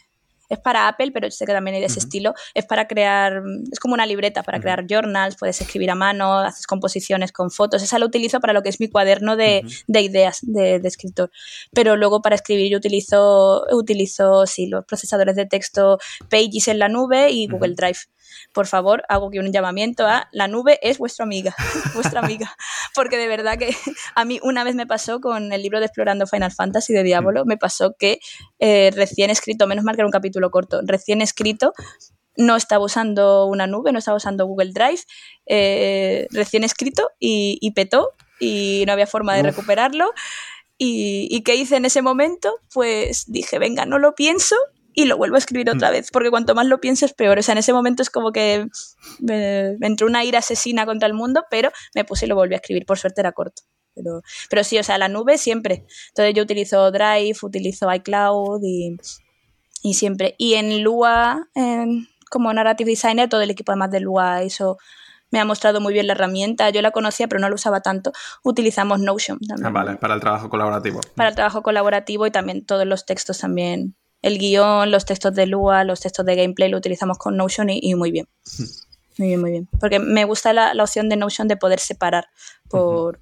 es 0.49 0.59
para 0.59 0.87
Apple, 0.87 1.11
pero 1.13 1.29
sé 1.31 1.45
que 1.45 1.53
también 1.53 1.75
hay 1.75 1.81
de 1.81 1.87
ese 1.87 1.99
estilo. 1.99 2.33
Es 2.53 2.65
para 2.65 2.87
crear, 2.87 3.41
es 3.71 3.79
como 3.79 3.93
una 3.93 4.05
libreta 4.05 4.43
para 4.43 4.59
crear 4.59 4.85
journals, 4.89 5.35
puedes 5.37 5.61
escribir 5.61 5.91
a 5.91 5.95
mano, 5.95 6.39
haces 6.39 6.67
composiciones 6.67 7.31
con 7.31 7.51
fotos. 7.51 7.83
Esa 7.83 7.99
la 7.99 8.05
utilizo 8.05 8.39
para 8.39 8.53
lo 8.53 8.63
que 8.63 8.69
es 8.69 8.79
mi 8.79 8.89
cuaderno 8.89 9.35
de, 9.35 9.63
ideas 9.87 10.39
de, 10.41 10.81
escritor. 10.83 11.31
Pero 11.71 11.95
luego 11.95 12.21
para 12.21 12.35
escribir 12.35 12.71
yo 12.71 12.77
utilizo, 12.77 13.65
utilizo 13.71 14.45
sí, 14.47 14.67
los 14.67 14.85
procesadores 14.85 15.35
de 15.35 15.45
texto 15.45 15.99
Pages 16.29 16.67
en 16.67 16.79
la 16.79 16.89
nube 16.89 17.29
y 17.29 17.47
Google 17.47 17.75
Drive 17.75 17.99
por 18.53 18.67
favor, 18.67 19.03
hago 19.09 19.29
que 19.29 19.39
un 19.39 19.51
llamamiento 19.51 20.07
a 20.07 20.27
la 20.31 20.47
nube 20.47 20.79
es 20.81 20.97
vuestra 20.97 21.23
amiga, 21.23 21.55
vuestra 21.93 22.21
amiga. 22.21 22.55
Porque 22.95 23.17
de 23.17 23.27
verdad 23.27 23.57
que 23.57 23.75
a 24.15 24.25
mí 24.25 24.39
una 24.43 24.63
vez 24.63 24.75
me 24.75 24.87
pasó 24.87 25.19
con 25.21 25.51
el 25.53 25.61
libro 25.61 25.79
de 25.79 25.85
Explorando 25.85 26.27
Final 26.27 26.51
Fantasy 26.51 26.93
de 26.93 27.03
Diablo, 27.03 27.45
me 27.45 27.57
pasó 27.57 27.95
que 27.97 28.19
eh, 28.59 28.91
recién 28.95 29.29
escrito, 29.29 29.67
menos 29.67 29.83
mal 29.83 29.95
que 29.95 30.01
era 30.01 30.07
un 30.07 30.11
capítulo 30.11 30.51
corto, 30.51 30.81
recién 30.83 31.21
escrito, 31.21 31.73
no 32.37 32.55
estaba 32.55 32.83
usando 32.83 33.45
una 33.45 33.67
nube, 33.67 33.91
no 33.91 33.99
estaba 33.99 34.17
usando 34.17 34.45
Google 34.45 34.71
Drive, 34.71 35.01
eh, 35.45 36.27
recién 36.31 36.63
escrito 36.63 37.11
y, 37.19 37.71
petó 37.75 38.13
y 38.39 38.83
no 38.87 38.93
había 38.93 39.07
forma 39.07 39.35
de 39.35 39.43
recuperarlo. 39.43 40.13
Y, 40.77 41.27
¿Y 41.29 41.41
qué 41.41 41.55
hice 41.55 41.75
en 41.75 41.83
ese 41.83 42.01
momento? 42.01 42.55
Pues 42.73 43.25
dije, 43.27 43.59
venga, 43.59 43.85
no 43.85 43.99
lo 43.99 44.15
pienso 44.15 44.55
y 44.93 45.05
lo 45.05 45.17
vuelvo 45.17 45.35
a 45.35 45.39
escribir 45.39 45.69
otra 45.69 45.89
mm. 45.89 45.91
vez, 45.91 46.11
porque 46.11 46.29
cuanto 46.29 46.55
más 46.55 46.65
lo 46.65 46.79
pienso 46.79 47.05
es 47.05 47.13
peor. 47.13 47.39
O 47.39 47.41
sea, 47.41 47.53
en 47.53 47.59
ese 47.59 47.73
momento 47.73 48.01
es 48.01 48.09
como 48.09 48.31
que 48.31 48.67
me, 49.19 49.77
entró 49.81 50.07
una 50.07 50.23
ira 50.23 50.39
asesina 50.39 50.85
contra 50.85 51.07
el 51.07 51.13
mundo, 51.13 51.45
pero 51.49 51.71
me 51.95 52.03
puse 52.03 52.25
y 52.25 52.29
lo 52.29 52.35
volví 52.35 52.53
a 52.53 52.57
escribir. 52.57 52.85
Por 52.85 52.97
suerte 52.97 53.21
era 53.21 53.31
corto. 53.31 53.63
Pero, 53.95 54.21
pero 54.49 54.63
sí, 54.63 54.77
o 54.77 54.83
sea, 54.83 54.97
la 54.97 55.07
nube 55.07 55.37
siempre. 55.37 55.85
Entonces 56.09 56.33
yo 56.33 56.43
utilizo 56.43 56.91
Drive, 56.91 57.37
utilizo 57.41 57.93
iCloud 57.93 58.61
y, 58.63 58.97
y 59.83 59.93
siempre. 59.93 60.35
Y 60.37 60.55
en 60.55 60.83
Lua, 60.83 61.49
como 62.29 62.53
Narrative 62.53 62.91
Designer, 62.91 63.29
todo 63.29 63.41
el 63.41 63.51
equipo 63.51 63.71
además 63.71 63.91
de 63.91 63.99
Lua 63.99 64.43
eso 64.43 64.77
me 65.31 65.39
ha 65.39 65.45
mostrado 65.45 65.79
muy 65.79 65.93
bien 65.93 66.07
la 66.07 66.13
herramienta. 66.13 66.69
Yo 66.69 66.81
la 66.81 66.91
conocía, 66.91 67.27
pero 67.27 67.39
no 67.39 67.49
la 67.49 67.55
usaba 67.55 67.81
tanto. 67.81 68.11
Utilizamos 68.43 68.99
Notion 68.99 69.39
también. 69.39 69.67
Ah, 69.67 69.69
vale, 69.69 69.97
para 69.97 70.15
el 70.15 70.19
trabajo 70.19 70.49
colaborativo. 70.49 71.01
Para 71.15 71.29
el 71.29 71.35
trabajo 71.35 71.61
colaborativo 71.61 72.25
y 72.25 72.31
también 72.31 72.65
todos 72.65 72.85
los 72.85 73.05
textos 73.05 73.39
también 73.39 73.95
el 74.21 74.37
guion, 74.37 74.91
los 74.91 75.05
textos 75.05 75.33
de 75.33 75.45
Lua, 75.45 75.83
los 75.83 76.01
textos 76.01 76.25
de 76.25 76.35
gameplay 76.35 76.69
lo 76.69 76.77
utilizamos 76.77 77.17
con 77.17 77.37
Notion 77.37 77.69
y, 77.69 77.95
muy 77.95 78.11
bien. 78.11 78.27
Muy 79.17 79.27
bien, 79.27 79.41
muy 79.41 79.51
bien. 79.51 79.69
Porque 79.81 79.99
me 79.99 80.23
gusta 80.23 80.53
la, 80.53 80.71
opción 80.81 81.09
de 81.09 81.17
Notion 81.17 81.49
de 81.49 81.57
poder 81.57 81.81
separar 81.81 82.29
por, 82.69 83.19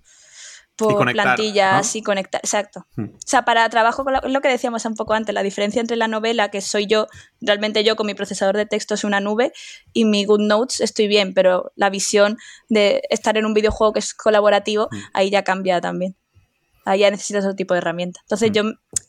por 0.76 1.12
plantillas 1.12 1.96
y 1.96 2.04
conectar. 2.04 2.40
Exacto. 2.44 2.86
O 2.96 3.08
sea, 3.26 3.46
para 3.46 3.68
trabajo, 3.68 4.04
con 4.04 4.14
lo 4.32 4.42
que 4.42 4.48
decíamos 4.48 4.86
un 4.86 4.94
poco 4.94 5.16
antes, 5.16 5.34
la 5.34 5.42
diferencia 5.42 5.82
entre 5.82 5.98
la 5.98 6.08
novela, 6.08 6.52
que 6.52 6.62
soy 6.62 6.86
yo, 6.86 7.08
realmente 7.42 7.84
yo 7.84 7.96
con 7.96 8.06
mi 8.06 8.14
procesador 8.14 8.56
de 8.56 8.68
texto 8.68 8.94
es 8.94 9.06
una 9.06 9.20
nube, 9.20 9.54
y 9.92 10.06
mi 10.06 10.24
GoodNotes 10.24 10.82
estoy 10.82 11.08
bien, 11.08 11.34
pero 11.34 11.72
la 11.76 11.90
visión 11.90 12.38
de 12.70 13.02
estar 13.10 13.36
en 13.36 13.48
un 13.48 13.56
videojuego 13.56 13.94
que 13.94 14.00
es 14.00 14.14
colaborativo, 14.14 14.90
ahí 15.14 15.32
ya 15.32 15.44
cambia 15.44 15.82
también 15.82 16.16
ya 16.96 17.12
necesitas 17.12 17.44
otro 17.44 17.56
tipo 17.56 17.74
de 17.74 17.80
herramienta. 17.80 18.20
Entonces, 18.24 18.52
mm. 18.52 18.54
yo 18.54 18.64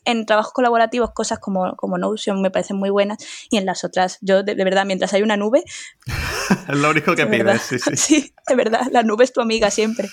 en 0.05 0.25
trabajos 0.25 0.53
colaborativos, 0.53 1.11
cosas 1.11 1.39
como, 1.39 1.75
como 1.75 1.97
Notion 1.97 2.41
me 2.41 2.51
parecen 2.51 2.77
muy 2.77 2.89
buenas 2.89 3.17
y 3.49 3.57
en 3.57 3.65
las 3.65 3.83
otras, 3.83 4.17
yo 4.21 4.43
de, 4.43 4.55
verdad, 4.55 4.85
mientras 4.85 5.13
hay 5.13 5.21
una 5.21 5.37
nube. 5.37 5.63
es 5.65 6.77
lo 6.77 6.89
único 6.89 7.15
que 7.15 7.25
pides, 7.25 7.61
sí, 7.61 7.79
sí. 7.79 7.95
Sí, 7.95 8.33
de 8.47 8.55
verdad, 8.55 8.87
la 8.91 9.03
nube 9.03 9.23
es 9.23 9.33
tu 9.33 9.41
amiga 9.41 9.71
siempre. 9.71 10.09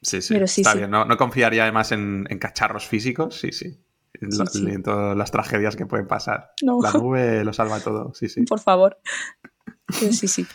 Sí, 0.00 0.20
sí, 0.20 0.34
está 0.34 0.74
bien. 0.74 0.90
No, 0.90 1.16
confiaría 1.16 1.62
además 1.62 1.92
en, 1.92 2.24
cacharros 2.40 2.86
físicos, 2.86 3.38
sí, 3.38 3.52
sí. 3.52 3.78
En, 4.20 4.82
todas 4.82 5.16
las 5.16 5.30
tragedias 5.30 5.76
que 5.76 5.86
pueden 5.86 6.06
pasar. 6.06 6.52
La 6.60 6.92
nube 6.92 7.44
lo 7.44 7.52
salva 7.52 7.80
todo, 7.80 8.12
sí, 8.14 8.28
sí. 8.28 8.42
Por 8.42 8.60
favor. 8.60 8.98
Sí, 9.92 10.26
sí. 10.26 10.46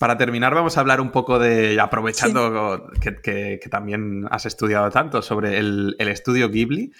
Para 0.00 0.16
terminar, 0.16 0.54
vamos 0.54 0.78
a 0.78 0.80
hablar 0.80 0.98
un 1.02 1.10
poco 1.10 1.38
de, 1.38 1.78
aprovechando 1.78 2.90
que, 3.02 3.60
también 3.70 4.26
has 4.30 4.46
estudiado 4.46 4.90
tanto 4.90 5.20
sobre 5.20 5.58
el, 5.58 5.94
el 5.98 6.08
estudio 6.08 6.48
Ghibli, 6.48 6.90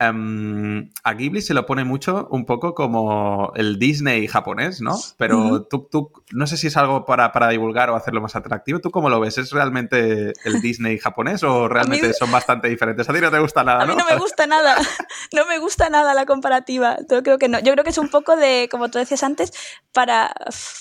Em, 0.00 0.90
a 1.02 1.14
Ghibli 1.14 1.42
se 1.42 1.54
lo 1.54 1.66
pone 1.66 1.84
mucho 1.84 2.28
un 2.30 2.46
poco 2.46 2.74
como 2.74 3.52
el 3.56 3.78
Disney 3.80 4.28
japonés, 4.28 4.80
¿no? 4.80 4.96
Pero 5.16 5.62
tú, 5.64 5.88
tú, 5.90 6.12
no 6.30 6.46
sé 6.46 6.56
si 6.56 6.68
es 6.68 6.76
algo 6.76 7.04
para, 7.04 7.48
divulgar 7.48 7.90
o 7.90 7.96
hacerlo 7.96 8.20
más 8.20 8.36
atractivo. 8.36 8.78
¿Tú 8.78 8.90
cómo 8.90 9.10
lo 9.10 9.18
ves? 9.18 9.38
¿Es 9.38 9.50
realmente 9.50 10.34
el 10.44 10.60
Disney 10.60 10.98
japonés 10.98 11.42
o 11.42 11.68
realmente 11.68 12.12
son 12.12 12.30
bastante 12.30 12.68
diferentes? 12.68 13.08
A 13.08 13.12
ti 13.12 13.20
no 13.20 13.30
te 13.30 13.40
gusta 13.40 13.64
nada, 13.64 13.78
¿no? 13.78 13.92
A 13.92 13.96
mí 13.96 14.00
no 14.00 14.08
me 14.08 14.16
gusta 14.16 14.46
nada. 14.46 14.76
No 15.30 15.44
me 15.44 15.58
gusta 15.58 15.90
nada 15.90 16.14
la 16.14 16.24
comparativa. 16.24 16.96
Yo 17.10 17.22
creo 17.22 17.38
que 17.38 17.48
no. 17.48 17.58
Yo 17.58 17.72
creo 17.72 17.84
que 17.84 17.90
es 17.90 17.98
un 17.98 18.08
poco 18.08 18.36
de, 18.36 18.68
como 18.70 18.88
tú 18.88 18.98
decías 18.98 19.22
antes, 19.22 19.52
para, 19.92 20.32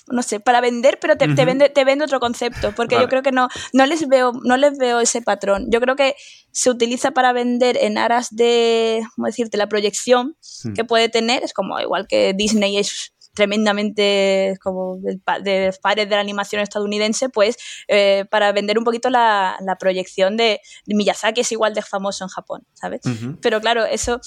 no 0.08 0.22
sé, 0.24 0.40
para 0.40 0.62
vender, 0.62 1.00
pero 1.02 1.18
te, 1.18 1.28
vende, 1.28 1.70
te 1.70 1.84
vende 1.84 2.06
otro 2.06 2.22
concepto. 2.22 2.72
Porque 2.74 2.96
yo 2.96 3.10
creo 3.10 3.24
que 3.24 3.34
no, 3.34 3.50
no, 3.74 3.86
les 3.86 4.08
veo, 4.08 4.32
no 4.44 4.56
les 4.56 4.78
veo 4.78 5.02
ese 5.02 5.22
patrón. 5.22 5.66
Yo 5.70 5.82
creo 5.82 5.98
que 5.98 6.16
se 6.58 6.72
utiliza 6.72 7.12
para 7.12 7.34
vender 7.34 7.78
en 7.80 8.00
aras 8.00 8.36
de, 8.36 9.04
¿cómo 9.16 9.28
decirte?, 9.28 9.58
la 9.58 9.70
proyección 9.70 10.36
que 10.74 10.84
puede 10.84 11.08
tener. 11.08 11.44
Es 11.44 11.54
como 11.54 11.80
igual 11.80 12.08
que 12.08 12.34
Disney 12.34 12.80
es 12.80 13.14
tremendamente 13.36 14.58
como 14.64 14.98
de, 14.98 15.20
de 15.44 15.72
padres 15.80 16.10
de 16.10 16.16
la 16.16 16.22
animación 16.22 16.60
estadounidense, 16.60 17.30
pues 17.30 17.58
eh, 17.88 18.26
para 18.32 18.52
vender 18.54 18.80
un 18.80 18.86
poquito 18.86 19.12
la, 19.12 19.56
proyección 19.80 20.36
de, 20.36 20.60
Miyazaki 20.88 21.42
es 21.42 21.52
igual 21.52 21.76
de 21.76 21.84
famoso 21.84 22.24
en 22.24 22.30
Japón, 22.30 22.66
¿sabes? 22.74 23.02
Pero 23.40 23.62
claro, 23.62 23.86
eso 23.86 24.20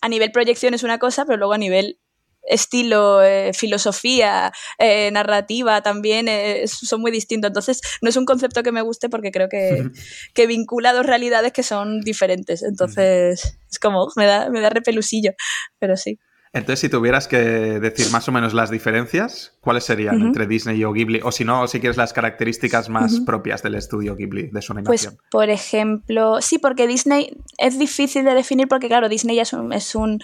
a 0.00 0.08
nivel 0.08 0.32
proyección 0.32 0.72
es 0.72 0.84
una 0.84 0.98
cosa, 0.98 1.26
pero 1.26 1.36
luego 1.36 1.52
a 1.52 1.58
nivel 1.58 1.98
estilo, 2.46 3.22
eh, 3.22 3.52
filosofía, 3.54 4.52
eh, 4.78 5.10
narrativa 5.10 5.82
también 5.82 6.28
eh, 6.28 6.64
son 6.66 7.00
muy 7.00 7.10
distintos. 7.10 7.48
Entonces, 7.48 7.80
no 8.02 8.08
es 8.08 8.16
un 8.16 8.24
concepto 8.24 8.62
que 8.62 8.72
me 8.72 8.82
guste 8.82 9.08
porque 9.08 9.30
creo 9.30 9.48
que, 9.48 9.88
que 10.34 10.46
vincula 10.46 10.92
dos 10.92 11.06
realidades 11.06 11.52
que 11.52 11.62
son 11.62 12.00
diferentes. 12.00 12.62
Entonces, 12.62 13.58
es 13.70 13.78
como, 13.78 14.08
me 14.16 14.26
da, 14.26 14.50
me 14.50 14.60
da 14.60 14.70
repelusillo, 14.70 15.32
pero 15.78 15.96
sí. 15.96 16.18
Entonces, 16.54 16.78
si 16.78 16.88
tuvieras 16.88 17.26
que 17.26 17.36
decir 17.36 18.10
más 18.12 18.28
o 18.28 18.32
menos 18.32 18.54
las 18.54 18.70
diferencias, 18.70 19.58
¿cuáles 19.60 19.82
serían 19.82 20.20
entre 20.22 20.46
Disney 20.46 20.80
y 20.80 20.84
Ghibli? 20.84 21.20
O 21.24 21.32
si 21.32 21.44
no, 21.44 21.66
si 21.66 21.80
quieres 21.80 21.96
las 21.96 22.12
características 22.12 22.88
más 22.88 23.20
propias 23.26 23.60
del 23.64 23.74
estudio 23.74 24.14
Ghibli, 24.14 24.50
de 24.52 24.62
su 24.62 24.72
pues, 24.72 24.78
animación. 24.78 25.16
Pues, 25.16 25.30
por 25.32 25.50
ejemplo, 25.50 26.40
sí, 26.40 26.58
porque 26.58 26.86
Disney 26.86 27.36
es 27.58 27.76
difícil 27.76 28.24
de 28.24 28.34
definir 28.34 28.68
porque, 28.68 28.86
claro, 28.86 29.08
Disney 29.08 29.40
es, 29.40 29.52
un, 29.52 29.72
es, 29.72 29.96
un, 29.96 30.20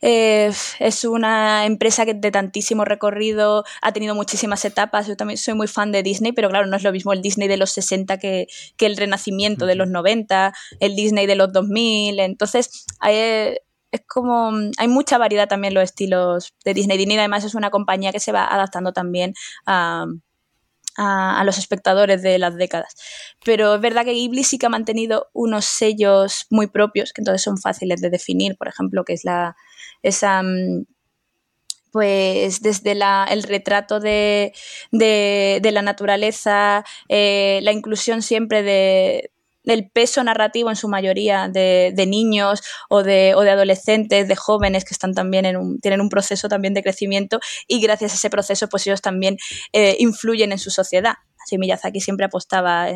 eh, 0.00 0.50
es 0.78 1.04
una 1.04 1.66
empresa 1.66 2.06
que 2.06 2.14
de 2.14 2.30
tantísimo 2.30 2.86
recorrido 2.86 3.64
ha 3.82 3.92
tenido 3.92 4.14
muchísimas 4.14 4.64
etapas. 4.64 5.06
Yo 5.06 5.16
también 5.16 5.36
soy 5.36 5.52
muy 5.52 5.68
fan 5.68 5.92
de 5.92 6.02
Disney, 6.02 6.32
pero 6.32 6.48
claro, 6.48 6.66
no 6.66 6.78
es 6.78 6.82
lo 6.82 6.92
mismo 6.92 7.12
el 7.12 7.20
Disney 7.20 7.46
de 7.46 7.58
los 7.58 7.72
60 7.72 8.18
que, 8.18 8.46
que 8.78 8.86
el 8.86 8.96
renacimiento 8.96 9.66
de 9.66 9.74
los 9.74 9.88
90, 9.88 10.54
el 10.80 10.96
Disney 10.96 11.26
de 11.26 11.36
los 11.36 11.52
2000. 11.52 12.20
Entonces, 12.20 12.86
hay 13.00 13.58
es 13.90 14.02
como 14.06 14.52
hay 14.76 14.88
mucha 14.88 15.18
variedad 15.18 15.48
también 15.48 15.74
los 15.74 15.84
estilos 15.84 16.54
de 16.64 16.74
Disney. 16.74 16.98
Disney 16.98 17.18
además 17.18 17.44
es 17.44 17.54
una 17.54 17.70
compañía 17.70 18.12
que 18.12 18.20
se 18.20 18.32
va 18.32 18.46
adaptando 18.46 18.92
también 18.92 19.34
a, 19.66 20.06
los 21.44 21.58
espectadores 21.58 22.22
de 22.22 22.38
las 22.38 22.56
décadas. 22.56 22.94
Pero 23.44 23.76
es 23.76 23.80
verdad 23.80 24.04
que 24.04 24.12
Ghibli 24.12 24.44
sí 24.44 24.58
que 24.58 24.66
ha 24.66 24.70
mantenido 24.70 25.28
unos 25.32 25.64
sellos 25.64 26.46
muy 26.50 26.66
propios, 26.66 27.12
que 27.12 27.20
entonces 27.20 27.42
son 27.42 27.56
fáciles 27.58 28.00
de 28.00 28.10
definir, 28.10 28.56
por 28.56 28.68
ejemplo, 28.68 29.04
que 29.04 29.14
es 29.14 29.24
la, 29.24 29.56
esa... 30.02 30.42
Mm, 30.42 30.86
pues 31.90 32.60
desde 32.60 32.92
el 32.92 33.42
retrato 33.44 33.98
de, 33.98 34.52
la 34.92 35.82
naturaleza, 35.82 36.84
eh, 37.08 37.60
la 37.62 37.72
inclusión 37.72 38.20
siempre 38.20 38.62
de, 38.62 39.30
del 39.68 39.90
peso 39.90 40.24
narrativo 40.24 40.70
en 40.70 40.76
su 40.76 40.88
mayoría 40.88 41.48
de, 41.48 41.92
niños 42.08 42.62
o 42.88 43.02
de, 43.02 43.32
adolescentes, 43.32 44.26
de 44.26 44.34
jóvenes 44.34 44.84
que 44.86 44.94
están 44.94 45.12
también 45.12 45.44
en 45.44 45.58
un, 45.58 45.78
tienen 45.78 46.00
un 46.00 46.08
proceso 46.08 46.48
también 46.48 46.72
de 46.72 46.82
crecimiento 46.82 47.38
y 47.66 47.78
gracias 47.80 48.12
a 48.12 48.14
ese 48.14 48.30
proceso 48.30 48.68
pues 48.68 48.86
ellos 48.86 49.02
también 49.02 49.36
eh, 49.74 49.96
influyen 49.98 50.52
en 50.52 50.58
su 50.58 50.70
sociedad. 50.70 51.14
Así 51.44 51.58
Miyazaki 51.58 52.00
siempre 52.00 52.24
apostaba 52.24 52.88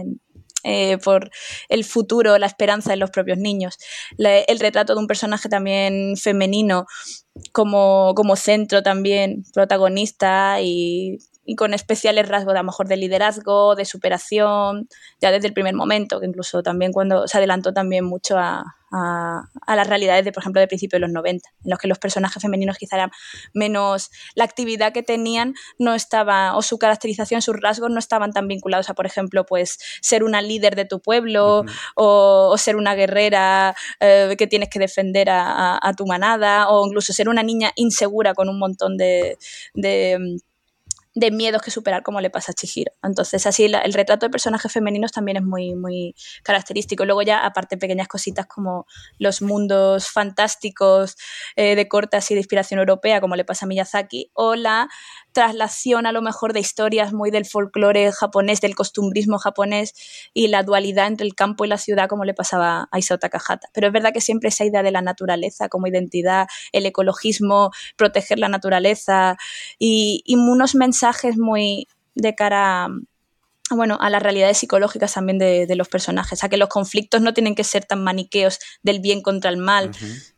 eh, 0.64 0.96
por 0.96 1.30
el 1.68 1.84
futuro, 1.84 2.38
la 2.38 2.46
esperanza 2.46 2.94
en 2.94 3.00
los 3.00 3.10
propios 3.10 3.36
niños. 3.36 3.76
el 4.16 4.58
retrato 4.58 4.94
de 4.94 5.00
un 5.00 5.06
personaje 5.06 5.50
también 5.50 6.16
femenino 6.16 6.86
como, 7.52 8.14
como 8.14 8.34
centro 8.36 8.82
también, 8.82 9.44
protagonista 9.52 10.62
y 10.62 11.18
y 11.44 11.56
con 11.56 11.74
especiales 11.74 12.28
rasgos 12.28 12.54
de 12.54 12.60
a 12.60 12.62
lo 12.62 12.66
mejor 12.66 12.88
de 12.88 12.96
liderazgo, 12.96 13.74
de 13.74 13.84
superación, 13.84 14.88
ya 15.20 15.30
desde 15.30 15.48
el 15.48 15.54
primer 15.54 15.74
momento, 15.74 16.20
que 16.20 16.26
incluso 16.26 16.62
también 16.62 16.92
cuando 16.92 17.26
se 17.26 17.38
adelantó 17.38 17.72
también 17.72 18.04
mucho 18.04 18.38
a, 18.38 18.64
las 19.66 19.86
realidades 19.86 20.22
de, 20.26 20.32
por 20.32 20.42
ejemplo, 20.42 20.60
de 20.60 20.68
principios 20.68 21.00
de 21.00 21.06
los 21.06 21.12
90, 21.12 21.48
en 21.64 21.70
los 21.70 21.78
que 21.78 21.88
los 21.88 21.98
personajes 21.98 22.42
femeninos 22.42 22.76
quizá 22.76 22.96
eran 22.96 23.10
menos, 23.54 24.10
la 24.34 24.44
actividad 24.44 24.92
que 24.92 25.02
tenían 25.02 25.54
no 25.78 25.94
estaba, 25.94 26.54
o 26.58 26.60
su 26.60 26.78
caracterización, 26.78 27.40
sus 27.40 27.58
rasgos 27.58 27.90
no 27.90 27.98
estaban 27.98 28.32
tan 28.34 28.48
vinculados 28.48 28.90
a, 28.90 28.94
por 28.94 29.06
ejemplo, 29.06 29.46
pues 29.46 29.78
ser 30.02 30.22
una 30.22 30.42
líder 30.42 30.76
de 30.76 30.84
tu 30.84 31.00
pueblo 31.00 31.64
o, 31.96 32.54
ser 32.58 32.76
una 32.76 32.94
guerrera 32.94 33.74
eh, 33.98 34.34
que 34.36 34.46
tienes 34.46 34.68
que 34.68 34.78
defender 34.78 35.28
a, 35.30 35.94
tu 35.96 36.06
manada 36.06 36.68
o 36.68 36.86
incluso 36.86 37.14
ser 37.14 37.30
una 37.30 37.42
niña 37.42 37.72
insegura 37.76 38.34
con 38.34 38.50
un 38.50 38.58
montón 38.58 38.98
de 38.98 39.38
de 39.74 40.38
miedos 41.14 41.62
que 41.62 41.70
superar 41.70 42.02
como 42.02 42.20
le 42.20 42.30
pasa 42.30 42.52
a 42.52 42.54
Chihiro. 42.54 42.92
Entonces, 43.02 43.46
así 43.46 43.64
el 43.64 43.92
retrato 43.92 44.26
de 44.26 44.30
personajes 44.30 44.72
femeninos 44.72 45.12
también 45.12 45.36
es 45.36 45.42
muy, 45.42 45.74
muy 45.74 46.14
característico. 46.42 47.04
Luego 47.04 47.22
ya, 47.22 47.44
aparte, 47.44 47.76
pequeñas 47.76 48.08
cositas 48.08 48.46
como 48.46 48.86
los 49.18 49.42
mundos 49.42 50.08
fantásticos 50.08 51.16
eh, 51.56 51.76
de 51.76 51.88
corte 51.88 52.16
así 52.16 52.34
de 52.34 52.40
inspiración 52.40 52.80
europea, 52.80 53.20
como 53.20 53.36
le 53.36 53.44
pasa 53.44 53.66
a 53.66 53.68
Miyazaki, 53.68 54.30
o 54.34 54.54
la 54.54 54.88
traslación 55.32 56.06
a 56.06 56.12
lo 56.12 56.22
mejor 56.22 56.52
de 56.52 56.60
historias 56.60 57.12
muy 57.12 57.30
del 57.30 57.46
folclore 57.46 58.12
japonés, 58.12 58.60
del 58.60 58.74
costumbrismo 58.74 59.38
japonés 59.38 59.94
y 60.32 60.48
la 60.48 60.62
dualidad 60.62 61.06
entre 61.06 61.26
el 61.26 61.34
campo 61.34 61.64
y 61.64 61.68
la 61.68 61.78
ciudad 61.78 62.08
como 62.08 62.24
le 62.24 62.34
pasaba 62.34 62.88
a 62.90 62.98
Isao 62.98 63.18
Takahata. 63.18 63.68
Pero 63.72 63.88
es 63.88 63.92
verdad 63.92 64.12
que 64.12 64.20
siempre 64.20 64.48
esa 64.48 64.64
idea 64.64 64.82
de 64.82 64.90
la 64.90 65.02
naturaleza 65.02 65.68
como 65.68 65.86
identidad, 65.86 66.46
el 66.72 66.86
ecologismo, 66.86 67.70
proteger 67.96 68.38
la 68.38 68.48
naturaleza 68.48 69.36
y, 69.78 70.22
unos 70.52 70.74
mensajes 70.74 71.38
muy 71.38 71.86
de 72.14 72.34
cara 72.34 72.84
a 72.84 72.88
bueno, 73.70 73.96
a 74.00 74.10
las 74.10 74.22
realidades 74.22 74.58
psicológicas 74.58 75.14
también 75.14 75.38
de, 75.38 75.74
los 75.76 75.88
personajes, 75.88 76.44
a 76.44 76.48
que 76.50 76.58
los 76.58 76.68
conflictos 76.68 77.22
no 77.22 77.32
tienen 77.32 77.54
que 77.54 77.64
ser 77.64 77.86
tan 77.86 78.04
maniqueos 78.04 78.58
del 78.82 79.00
bien 79.00 79.22
contra 79.22 79.50
el 79.50 79.56
mal 79.56 79.92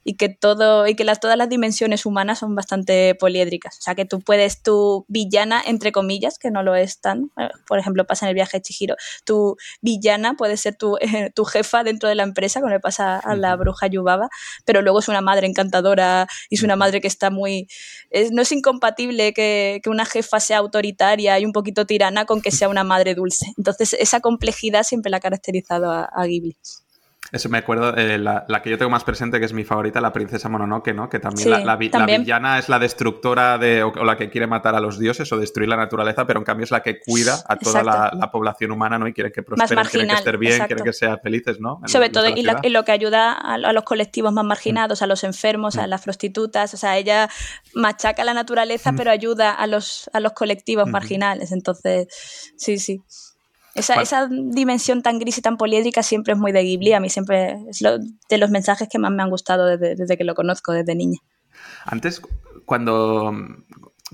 y 0.05 0.17
que 0.17 0.29
todo 0.29 0.87
y 0.87 0.95
que 0.95 1.05
las, 1.05 1.21
todas 1.21 1.37
las 1.37 1.49
dimensiones 1.49 2.07
humanas 2.07 2.39
son 2.41 2.55
bastante 2.55 3.15
poliédricas, 3.15 3.79
o 3.79 3.83
sea, 3.83 3.95
que 3.95 4.05
tú 4.05 4.21
puedes 4.21 4.63
tu 4.63 5.05
villana 5.09 5.63
entre 5.65 5.93
comillas, 5.93 6.39
que 6.39 6.51
no 6.51 6.63
lo 6.63 6.75
es 6.75 7.01
tan, 7.01 7.31
eh, 7.39 7.49
por 7.67 7.79
ejemplo, 7.79 8.07
pasa 8.07 8.27
en 8.27 8.31
el 8.31 8.35
viaje 8.35 8.59
de 8.59 8.63
Chihiro, 8.63 8.97
tu 9.25 9.57
villana 9.81 10.35
puede 10.35 10.57
ser 10.57 10.77
tu, 10.77 10.97
tu 11.35 11.45
jefa 11.45 11.85
dentro 11.85 12.09
de 12.09 12.15
la 12.15 12.23
empresa, 12.23 12.61
como 12.61 12.73
le 12.73 12.81
pasa 12.81 13.19
a 13.19 13.37
la 13.37 13.57
bruja 13.57 13.87
Yubaba, 13.87 14.29
pero 14.65 14.83
luego 14.83 15.01
es 15.01 15.09
una 15.09 15.21
madre 15.21 15.47
encantadora 15.47 16.27
y 16.51 16.57
es 16.57 16.63
una 16.63 16.77
madre 16.77 17.01
que 17.01 17.09
está 17.09 17.31
muy 17.31 17.69
no 18.33 18.43
es 18.43 18.53
incompatible 18.53 19.33
que, 19.33 19.81
que 19.83 19.91
una 19.91 20.05
jefa 20.05 20.41
sea 20.41 20.59
autoritaria 20.59 21.39
y 21.39 21.45
un 21.45 21.53
poquito 21.53 21.87
tirana 21.87 22.27
con 22.27 22.41
que 22.41 22.51
sea 22.51 22.69
una 22.69 22.85
madre 22.85 23.15
dulce. 23.15 23.47
Entonces, 23.57 23.95
esa 23.95 24.21
complejidad 24.21 24.83
siempre 24.83 25.11
la 25.11 25.19
ha 25.19 25.21
caracterizado 25.21 25.91
a, 25.91 26.25
Ghibli. 26.27 26.57
Eso 27.35 27.49
me 27.49 27.59
acuerdo, 27.59 27.97
eh, 27.97 28.17
la, 28.17 28.47
que 28.63 28.71
yo 28.71 28.79
tengo 28.79 28.91
más 28.91 29.03
presente, 29.03 29.41
que 29.41 29.47
es 29.47 29.53
mi 29.53 29.65
favorita, 29.65 30.01
la 30.01 30.13
princesa 30.13 30.49
Mononoke, 30.49 30.95
¿no? 30.95 31.09
Que 31.09 31.19
también, 31.19 31.67
la, 31.67 31.75
villana 31.75 32.61
es 32.61 32.69
la 32.69 32.79
destructora 32.79 33.59
de, 33.59 33.83
o, 33.83 33.93
la 34.05 34.17
que 34.17 34.31
quiere 34.31 34.47
matar 34.47 34.77
a 34.77 34.81
los 34.81 35.01
dioses 35.01 35.33
o 35.33 35.37
destruir 35.37 35.69
la 35.69 35.77
naturaleza, 35.77 36.29
pero 36.29 36.39
en 36.39 36.45
cambio 36.45 36.63
es 36.63 36.71
la 36.71 36.81
que 36.81 37.01
cuida 37.01 37.43
a 37.49 37.57
toda 37.57 37.83
la, 37.83 38.31
población 38.31 38.71
humana, 38.71 39.01
¿no? 39.01 39.09
Y 39.09 39.13
quiere 39.13 39.33
que 39.33 39.43
prosperen, 39.43 39.85
quiere 39.87 40.07
que 40.07 40.15
estén 40.15 40.39
bien, 40.39 40.67
quiere 40.67 40.83
que 40.85 40.93
sean 40.93 41.19
felices, 41.21 41.59
¿no? 41.59 41.81
Sobre 41.87 42.09
todo, 42.11 42.29
y, 42.29 42.45
lo 42.45 42.85
que 42.85 42.93
ayuda 42.93 43.33
a, 43.33 43.73
los 43.73 43.83
colectivos 43.83 44.33
más 44.33 44.45
marginados, 44.45 45.03
a 45.03 45.09
los 45.09 45.25
enfermos, 45.25 45.77
a 45.77 45.89
mm. 45.89 45.91
las 45.91 46.03
prostitutas, 46.03 46.73
o 46.73 46.77
sea, 46.77 46.97
ella 46.97 47.29
machaca 47.75 48.23
la 48.23 48.35
naturaleza, 48.35 48.93
mm. 48.93 48.97
pero 48.97 49.11
ayuda 49.11 49.51
a 49.51 49.67
los, 49.67 50.09
a 50.13 50.21
los 50.21 50.35
colectivos 50.35 50.89
marginales. 50.89 51.51
Entonces, 51.51 52.07
sí, 52.57 52.79
sí. 52.79 53.03
Esa, 53.75 54.29
dimensión 54.31 55.03
tan 55.03 55.19
gris 55.19 55.39
y 55.39 55.43
tan 55.43 55.57
poliédrica 55.57 56.03
siempre 56.03 56.35
es 56.35 56.39
muy 56.39 56.53
de 56.53 56.63
Ghibli. 56.63 56.93
A 56.93 57.01
mí 57.01 57.11
siempre 57.11 57.59
es 57.69 57.81
de 57.81 58.39
los 58.39 58.51
mensajes 58.51 58.89
que 58.89 58.99
más 58.99 59.11
me 59.11 59.23
han 59.23 59.31
gustado 59.31 59.77
desde, 59.77 60.17
que 60.17 60.25
lo 60.25 60.35
conozco, 60.35 60.73
desde 60.73 60.95
niña. 60.95 61.19
Antes, 61.85 62.23
cuando. 62.65 63.33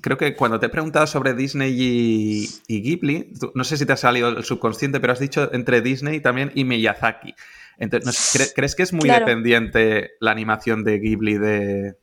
Creo 0.03 0.17
que 0.17 0.35
cuando 0.35 0.59
te 0.59 0.67
he 0.67 0.69
preguntado 0.71 1.07
sobre 1.07 1.35
Disney 1.35 1.75
y, 1.77 2.81
Ghibli, 2.81 3.35
no 3.55 3.65
sé 3.65 3.77
si 3.77 3.85
te 3.85 3.93
ha 3.93 3.97
salido 3.97 4.29
el 4.29 4.45
subconsciente, 4.45 4.99
pero 4.99 5.13
has 5.13 5.19
dicho 5.19 5.53
entre 5.53 5.83
Disney 5.83 6.21
también 6.21 6.53
y 6.55 6.65
Miyazaki. 6.65 7.35
Entonces, 7.77 8.53
¿crees 8.55 8.75
que 8.75 8.83
es 8.83 8.93
muy 8.93 9.11
dependiente 9.11 10.13
la 10.21 10.31
animación 10.31 10.85
de 10.85 11.01
Ghibli 11.01 11.37
de, 11.37 11.97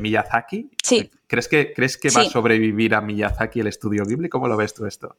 Miyazaki? 0.00 0.70
Sí. 0.84 1.10
¿Crees 1.26 1.48
que, 1.48 1.72
¿crees 1.72 1.96
que 1.96 2.10
va 2.10 2.20
a 2.20 2.24
sobrevivir 2.26 2.94
a 2.94 3.00
Miyazaki 3.00 3.60
el 3.60 3.66
estudio 3.68 4.04
Ghibli? 4.04 4.28
¿Cómo 4.28 4.46
lo 4.46 4.56
ves 4.56 4.74
tú 4.74 4.86
esto? 4.86 5.16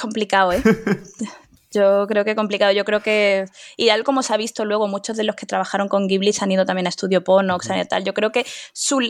Complicado, 0.00 0.52
¿eh? 0.52 0.62
Yo 1.70 2.06
creo 2.06 2.24
que 2.24 2.34
complicado. 2.34 2.72
Yo 2.72 2.84
creo 2.84 3.00
que, 3.00 3.44
y 3.76 3.88
tal 3.88 4.02
como 4.02 4.22
se 4.22 4.32
ha 4.32 4.38
visto 4.38 4.64
luego, 4.64 4.88
muchos 4.88 5.16
de 5.18 5.24
los 5.24 5.36
que 5.36 5.44
trabajaron 5.44 5.88
con 5.88 6.08
Ghibli 6.08 6.32
se 6.32 6.42
han 6.42 6.50
ido 6.50 6.64
también 6.64 6.86
a 6.86 6.88
Estudio 6.88 7.22
Ponox 7.22 7.68
y 7.68 7.84
tal. 7.86 8.04
Yo 8.04 8.14
creo 8.14 8.32
que 8.32 8.46
su, 8.72 9.00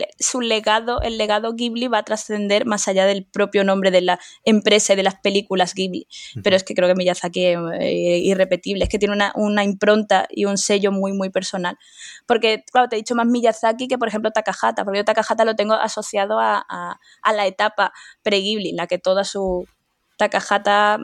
legado, 0.41 1.01
el 1.01 1.17
legado 1.17 1.53
Ghibli 1.53 1.87
va 1.87 1.99
a 1.99 2.03
trascender 2.03 2.65
más 2.65 2.89
allá 2.89 3.05
del 3.05 3.25
propio 3.25 3.63
nombre 3.63 3.91
de 3.91 4.01
la 4.01 4.19
empresa 4.43 4.91
y 4.93 4.95
de 4.97 5.03
las 5.03 5.15
películas 5.15 5.73
Ghibli. 5.73 6.07
Pero 6.43 6.57
es 6.57 6.65
que 6.65 6.73
creo 6.73 6.89
que 6.89 6.95
Miyazaki 6.95 7.45
es 7.45 7.57
eh, 7.79 8.17
irrepetible. 8.23 8.83
Es 8.83 8.89
que 8.89 8.99
tiene 8.99 9.15
una, 9.35 9.63
impronta 9.63 10.27
y 10.29 10.43
un 10.43 10.57
sello 10.57 10.91
muy, 10.91 11.13
muy 11.13 11.29
personal. 11.29 11.77
Porque, 12.25 12.65
claro, 12.71 12.89
te 12.89 12.97
he 12.97 12.99
dicho 12.99 13.15
más 13.15 13.25
Miyazaki 13.25 13.87
que, 13.87 13.97
por 13.97 14.09
ejemplo, 14.09 14.31
Takahata. 14.31 14.83
Porque 14.83 14.99
yo 14.99 15.05
Takahata 15.05 15.45
lo 15.45 15.55
tengo 15.55 15.75
asociado 15.75 16.39
a, 16.39 16.65
a 16.67 17.33
la 17.33 17.47
etapa 17.47 17.93
pre-Ghibli, 18.21 18.71
en 18.71 18.75
la 18.75 18.87
que 18.87 18.97
toda 18.97 19.23
su 19.23 19.65
Takahata 20.19 20.99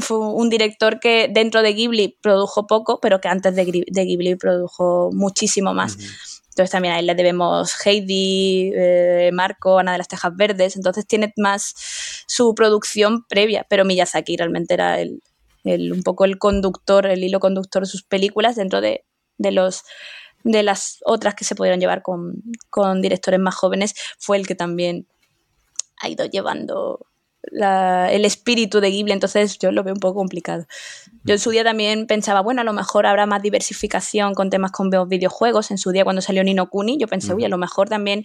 fue 0.00 0.18
un 0.18 0.48
director 0.48 1.00
que 1.00 1.28
dentro 1.28 1.62
de 1.62 1.74
Ghibli 1.74 2.16
produjo 2.22 2.66
poco, 2.66 3.00
pero 3.00 3.20
que 3.20 3.28
antes 3.28 3.54
de, 3.56 3.64
Ghibli 3.64 4.36
produjo 4.36 5.10
muchísimo 5.12 5.74
más. 5.74 5.98
Entonces 6.50 6.70
también 6.70 6.94
a 6.94 7.00
él 7.00 7.06
le 7.06 7.14
debemos 7.14 7.74
Heidi, 7.84 8.70
eh, 8.74 9.30
Marco, 9.32 9.78
Ana 9.78 9.92
de 9.92 9.98
las 9.98 10.08
Tejas 10.08 10.34
Verdes. 10.36 10.76
Entonces 10.76 11.06
tiene 11.06 11.32
más 11.36 11.74
su 12.26 12.54
producción 12.54 13.24
previa, 13.24 13.66
pero 13.68 13.84
Miyazaki 13.84 14.36
realmente 14.36 14.74
era 14.74 15.00
el, 15.00 15.20
un 15.64 16.02
poco 16.04 16.24
el 16.24 16.38
conductor, 16.38 17.06
el 17.06 17.24
hilo 17.24 17.40
conductor 17.40 17.82
de 17.82 17.88
sus 17.88 18.04
películas 18.04 18.54
dentro 18.54 18.80
de, 18.80 19.04
los 19.38 19.82
de 20.44 20.62
las 20.62 21.00
otras 21.04 21.34
que 21.34 21.44
se 21.44 21.56
pudieron 21.56 21.80
llevar 21.80 22.02
con, 22.02 22.42
con 22.70 23.02
directores 23.02 23.40
más 23.40 23.56
jóvenes, 23.56 23.94
fue 24.18 24.36
el 24.36 24.46
que 24.46 24.54
también 24.54 25.06
ha 26.00 26.08
ido 26.08 26.26
llevando 26.26 27.06
el 27.50 28.24
espíritu 28.24 28.80
de 28.80 28.90
Ghibli, 28.90 29.12
entonces 29.12 29.58
yo 29.58 29.72
lo 29.72 29.82
veo 29.82 29.94
un 29.94 30.00
poco 30.00 30.20
complicado. 30.20 30.66
Yo 31.24 31.34
en 31.34 31.40
su 31.40 31.50
día 31.50 31.64
también 31.64 32.06
pensaba, 32.06 32.40
bueno, 32.40 32.60
a 32.60 32.64
lo 32.64 32.72
mejor 32.72 33.06
habrá 33.06 33.26
más 33.26 33.42
diversificación 33.42 34.34
con 34.34 34.50
temas 34.50 34.70
con 34.70 34.90
videojuegos. 35.08 35.70
En 35.70 35.78
su 35.78 35.90
día 35.90 36.04
cuando 36.04 36.22
salió 36.22 36.42
Nino 36.44 36.68
Kuni, 36.68 36.98
yo 36.98 37.08
pensé, 37.08 37.34
uy, 37.34 37.44
a 37.44 37.48
lo 37.48 37.58
mejor 37.58 37.88
también 37.88 38.24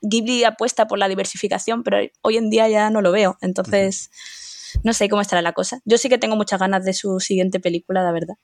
Ghibli 0.00 0.44
apuesta 0.44 0.86
por 0.86 0.98
la 0.98 1.08
diversificación, 1.08 1.82
pero 1.82 1.98
hoy 2.22 2.36
en 2.36 2.50
día 2.50 2.68
ya 2.68 2.90
no 2.90 3.02
lo 3.02 3.12
veo. 3.12 3.36
Entonces, 3.40 4.10
no 4.82 4.92
sé 4.92 5.08
cómo 5.08 5.22
estará 5.22 5.42
la 5.42 5.52
cosa. 5.52 5.80
Yo 5.84 5.98
sí 5.98 6.08
que 6.08 6.18
tengo 6.18 6.36
muchas 6.36 6.60
ganas 6.60 6.84
de 6.84 6.92
su 6.92 7.20
siguiente 7.20 7.60
película, 7.60 8.02
la 8.02 8.12
verdad. 8.12 8.34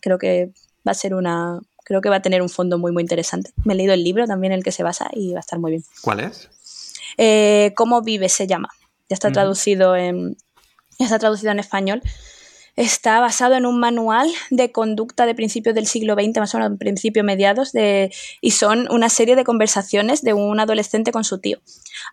Creo 0.00 0.18
que 0.18 0.52
va 0.86 0.92
a 0.92 0.94
ser 0.94 1.14
una... 1.14 1.60
Creo 1.84 2.02
que 2.02 2.10
va 2.10 2.16
a 2.16 2.22
tener 2.22 2.42
un 2.42 2.50
fondo 2.50 2.76
muy, 2.76 2.92
muy 2.92 3.02
interesante. 3.02 3.52
Me 3.64 3.72
he 3.72 3.76
leído 3.76 3.94
el 3.94 4.04
libro 4.04 4.26
también, 4.26 4.52
el 4.52 4.62
que 4.62 4.72
se 4.72 4.82
basa, 4.82 5.08
y 5.12 5.32
va 5.32 5.38
a 5.38 5.40
estar 5.40 5.58
muy 5.58 5.70
bien. 5.70 5.84
¿Cuál 6.02 6.20
es? 6.20 6.50
Eh, 7.16 7.72
¿Cómo 7.74 8.02
vive 8.02 8.28
se 8.28 8.46
llama? 8.46 8.68
Ya 9.08 9.14
está 9.14 9.32
traducido 9.32 9.96
en, 9.96 10.36
ya 10.98 11.06
está 11.06 11.18
traducido 11.18 11.52
en 11.52 11.58
español. 11.58 12.02
está 12.76 13.18
basado 13.18 13.56
en 13.56 13.66
un 13.66 13.80
manual 13.80 14.30
de 14.50 14.70
conducta 14.70 15.26
de 15.26 15.34
principios 15.34 15.74
del 15.74 15.88
siglo 15.88 16.14
XX, 16.14 16.38
más 16.38 16.54
o 16.54 16.58
menos 16.58 16.78
principio 16.78 17.24
mediados, 17.24 17.72
de, 17.72 18.12
y 18.40 18.52
son 18.52 18.86
una 18.92 19.08
serie 19.08 19.34
de 19.34 19.42
conversaciones 19.42 20.22
de 20.22 20.32
un 20.32 20.60
adolescente 20.60 21.10
con 21.10 21.24
su 21.24 21.40
tío. 21.40 21.58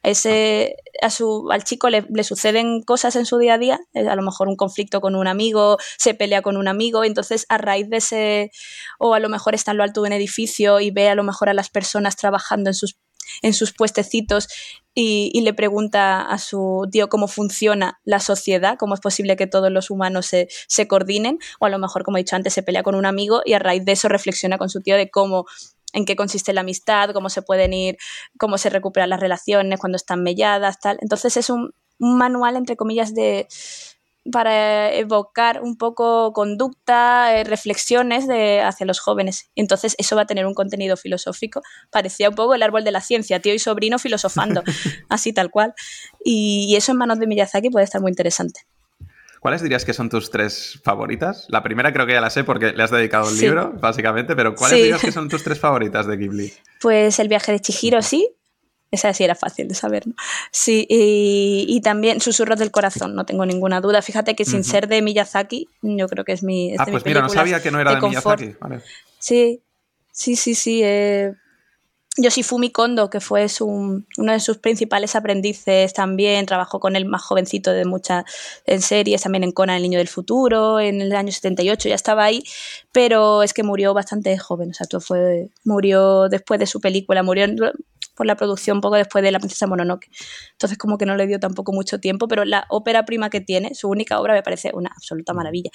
Ese, 0.02 0.78
a 1.04 1.12
su, 1.12 1.52
al 1.52 1.64
chico 1.64 1.89
le, 1.91 2.08
le, 2.10 2.24
suceden 2.24 2.82
cosas 2.82 3.16
en 3.16 3.28
su 3.28 3.38
día 3.38 3.56
a 3.56 3.58
día, 3.60 3.80
eh, 3.93 4.08
a 4.08 4.16
lo 4.16 4.24
mejor 4.24 4.48
un 4.48 4.56
conflicto 4.56 5.02
con 5.02 5.16
un 5.16 5.28
amigo, 5.28 5.78
se 6.00 6.16
pelea 6.16 6.41
con 6.41 6.58
un 6.58 6.68
amigo, 6.68 7.04
entonces 7.04 7.46
a 7.50 7.60
raíz 7.60 7.88
de 7.89 7.98
ese, 7.98 8.52
o 8.98 9.14
a 9.14 9.20
lo 9.20 9.30
mejor 9.30 9.54
está 9.54 9.70
en 9.70 9.78
lo 9.78 9.84
alto 9.84 10.02
de 10.02 10.08
un 10.08 10.14
edificio 10.14 10.80
y 10.80 10.89
ve 10.89 11.10
a 11.10 11.16
lo 11.16 11.24
mejor 11.24 11.50
a 11.50 11.54
las 11.54 11.70
personas 11.70 12.16
trabajando 12.16 12.72
en 12.72 12.74
sus 12.74 12.98
en 13.41 13.53
sus 13.53 13.73
puestecitos 13.73 14.47
y, 14.93 15.41
le 15.41 15.53
pregunta 15.53 16.21
a 16.21 16.38
su 16.38 16.88
tío 16.89 17.09
cómo 17.09 17.28
funciona 17.28 17.99
la 18.05 18.19
sociedad, 18.19 18.78
cómo 18.80 18.93
es 18.93 19.01
posible 19.01 19.36
que 19.36 19.45
todos 19.45 19.69
los 19.69 19.91
humanos 19.91 20.26
se, 20.26 20.47
se 20.67 20.88
coordinen, 20.88 21.39
o 21.59 21.65
a 21.65 21.69
lo 21.69 21.78
mejor, 21.80 22.03
como 22.03 22.17
he 22.17 22.21
dicho 22.21 22.36
antes, 22.36 22.53
se 22.53 22.63
pelea 22.63 22.82
con 22.82 22.95
un 22.95 23.05
amigo 23.05 23.41
y 23.43 23.53
a 23.53 23.59
raíz 23.59 23.84
de 23.84 23.91
eso 23.91 24.07
reflexiona 24.07 24.57
con 24.57 24.69
su 24.69 24.82
tío 24.82 24.95
de 24.95 25.09
cómo 25.09 25.45
en 25.91 26.05
qué 26.05 26.15
consiste 26.15 26.53
la 26.53 26.61
amistad, 26.61 27.11
cómo 27.11 27.30
se 27.30 27.41
pueden 27.41 27.73
ir, 27.73 27.97
cómo 28.38 28.57
se 28.57 28.69
recuperan 28.69 29.09
las 29.09 29.19
relaciones 29.19 29.80
cuando 29.80 29.95
están 29.95 30.23
melladas, 30.23 30.80
tal. 30.80 30.97
Entonces 31.01 31.38
es 31.38 31.49
un, 31.49 31.73
un 31.99 32.17
manual, 32.17 32.55
entre 32.57 32.76
comillas, 32.76 33.13
de, 33.13 33.47
para 34.32 34.91
evocar 34.93 35.61
un 35.61 35.78
poco 35.78 36.34
conducta, 36.34 37.38
eh, 37.38 37.43
reflexiones 37.43 38.28
de, 38.28 38.61
hacia 38.61 38.86
los 38.86 38.99
jóvenes. 38.99 39.49
Entonces 39.55 39.95
eso 39.99 40.15
va 40.15 40.23
a 40.23 40.26
tener 40.26 40.45
un 40.45 40.53
contenido 40.53 40.97
filosófico. 40.97 41.61
Parecía 41.91 42.30
un 42.30 42.36
poco 42.36 42.55
el 42.55 42.63
árbol 42.63 42.84
de 42.84 42.91
la 42.91 43.01
ciencia, 43.01 43.39
tío 43.39 43.53
y 43.53 43.59
sobrino 43.59 43.99
filosofando, 43.99 44.63
así 45.09 45.34
tal 45.34 45.51
cual. 45.51 45.73
Y, 46.23 46.76
eso 46.76 46.91
en 46.91 46.97
manos 46.97 47.19
de 47.19 47.28
Miyazaki 47.28 47.69
puede 47.69 47.86
estar 47.86 48.01
muy 48.01 48.11
interesante. 48.11 48.61
¿Cuáles 49.39 49.61
dirías 49.61 49.86
que 49.86 49.93
son 49.93 50.09
tus 50.09 50.32
tres 50.32 50.82
favoritas? 50.84 51.45
La 51.49 51.61
primera 51.61 51.93
creo 51.93 52.07
que 52.07 52.13
ya 52.13 52.21
la 52.21 52.32
sé 52.32 52.43
porque 52.43 52.73
le 52.73 52.82
has 52.82 52.89
dedicado 52.89 53.30
un 53.30 53.38
libro, 53.38 53.73
básicamente, 53.80 54.36
pero 54.36 54.55
¿cuáles 54.55 54.80
dirías 54.80 55.01
que 55.01 55.11
son 55.11 55.30
tus 55.30 55.43
tres 55.43 55.59
favoritas 55.61 56.07
de 56.07 56.17
Ghibli? 56.17 56.51
Pues 56.82 57.19
El 57.19 57.28
viaje 57.28 57.51
de 57.51 57.59
Chihiro, 57.59 58.01
sí, 58.01 58.36
esa 58.96 59.14
sí 59.14 59.24
era 59.24 59.36
fácil 59.36 59.68
de 59.68 59.76
saber, 59.76 60.08
¿no? 60.08 60.16
Sí, 60.52 60.86
y, 60.89 61.80
también 61.82 62.20
Susurros 62.22 62.60
del 62.60 62.72
Corazón, 62.72 63.16
no 63.16 63.26
tengo 63.26 63.46
ninguna 63.46 63.82
duda. 63.82 64.02
Fíjate 64.02 64.36
que 64.36 64.46
sin 64.46 64.64
ser 64.64 64.88
de 64.88 65.02
Miyazaki, 65.02 65.70
yo 65.82 66.08
creo 66.08 66.26
que 66.26 66.32
es 66.32 66.43
mi. 66.43 66.76
ah, 66.78 66.86
pues 66.89 67.06
mira, 67.06 67.22
no 67.22 67.30
sabía 67.30 67.62
que 67.62 67.72
no 67.72 67.80
era 67.80 67.96
de, 67.96 68.02
Miyazaki. 68.02 68.56
Vale. 68.60 68.82
Sí, 69.20 69.62
sí, 70.12 70.36
sí, 70.36 70.56
sí. 70.56 70.82
Eh, 70.84 71.34
Yoshifumi 72.18 72.72
Kondo, 72.72 73.10
que 73.10 73.20
fue 73.20 73.48
uno 73.60 74.32
de 74.32 74.39
sus 74.39 74.58
principales 74.58 75.16
aprendices 75.16 75.93
también, 75.93 76.46
trabajó 76.46 76.80
con 76.80 76.96
él 76.96 77.06
más 77.06 77.22
jovencito 77.22 77.72
de 77.72 77.84
muchas 77.84 78.24
en 78.66 78.82
series, 78.82 79.24
también 79.24 79.43
en 79.43 79.52
Conan, 79.52 79.78
El 79.78 79.84
Niño 79.84 79.98
del 79.98 80.08
Futuro, 80.08 80.80
en 80.80 81.02
el 81.02 81.14
año 81.14 81.32
78 81.32 81.89
ya 81.89 81.96
estaba 81.96 82.24
ahí, 82.24 82.43
pero 82.93 83.43
es 83.43 83.54
que 83.54 83.64
murió 83.64 83.93
bastante 83.93 84.38
joven, 84.38 84.70
o 84.72 84.74
sea, 84.74 84.88
todo 84.88 85.02
fue, 85.02 85.50
murió 85.66 86.30
después 86.30 86.60
de 86.60 86.68
su 86.68 86.80
película, 86.80 87.22
murió 87.22 87.48
por 88.16 88.26
la 88.26 88.36
producción 88.36 88.82
poco 88.82 88.95
después 88.95 89.24
de 89.24 89.32
La 89.32 89.39
Princesa 89.39 89.68
Mononoke. 89.68 90.09
Entonces 90.53 90.78
como 90.78 90.97
que 90.97 91.05
no 91.05 91.16
le 91.16 91.28
dio 91.28 91.39
tampoco 91.39 91.72
mucho 91.74 91.99
tiempo, 91.99 92.28
pero 92.28 92.45
la 92.45 92.66
ópera 92.70 93.05
prima 93.05 93.30
que 93.30 93.41
tiene, 93.41 93.76
su 93.76 93.89
única 93.89 94.20
obra, 94.20 94.34
me 94.34 94.43
parece 94.43 94.72
una 94.74 94.89
absoluta 94.95 95.34
maravilla. 95.34 95.72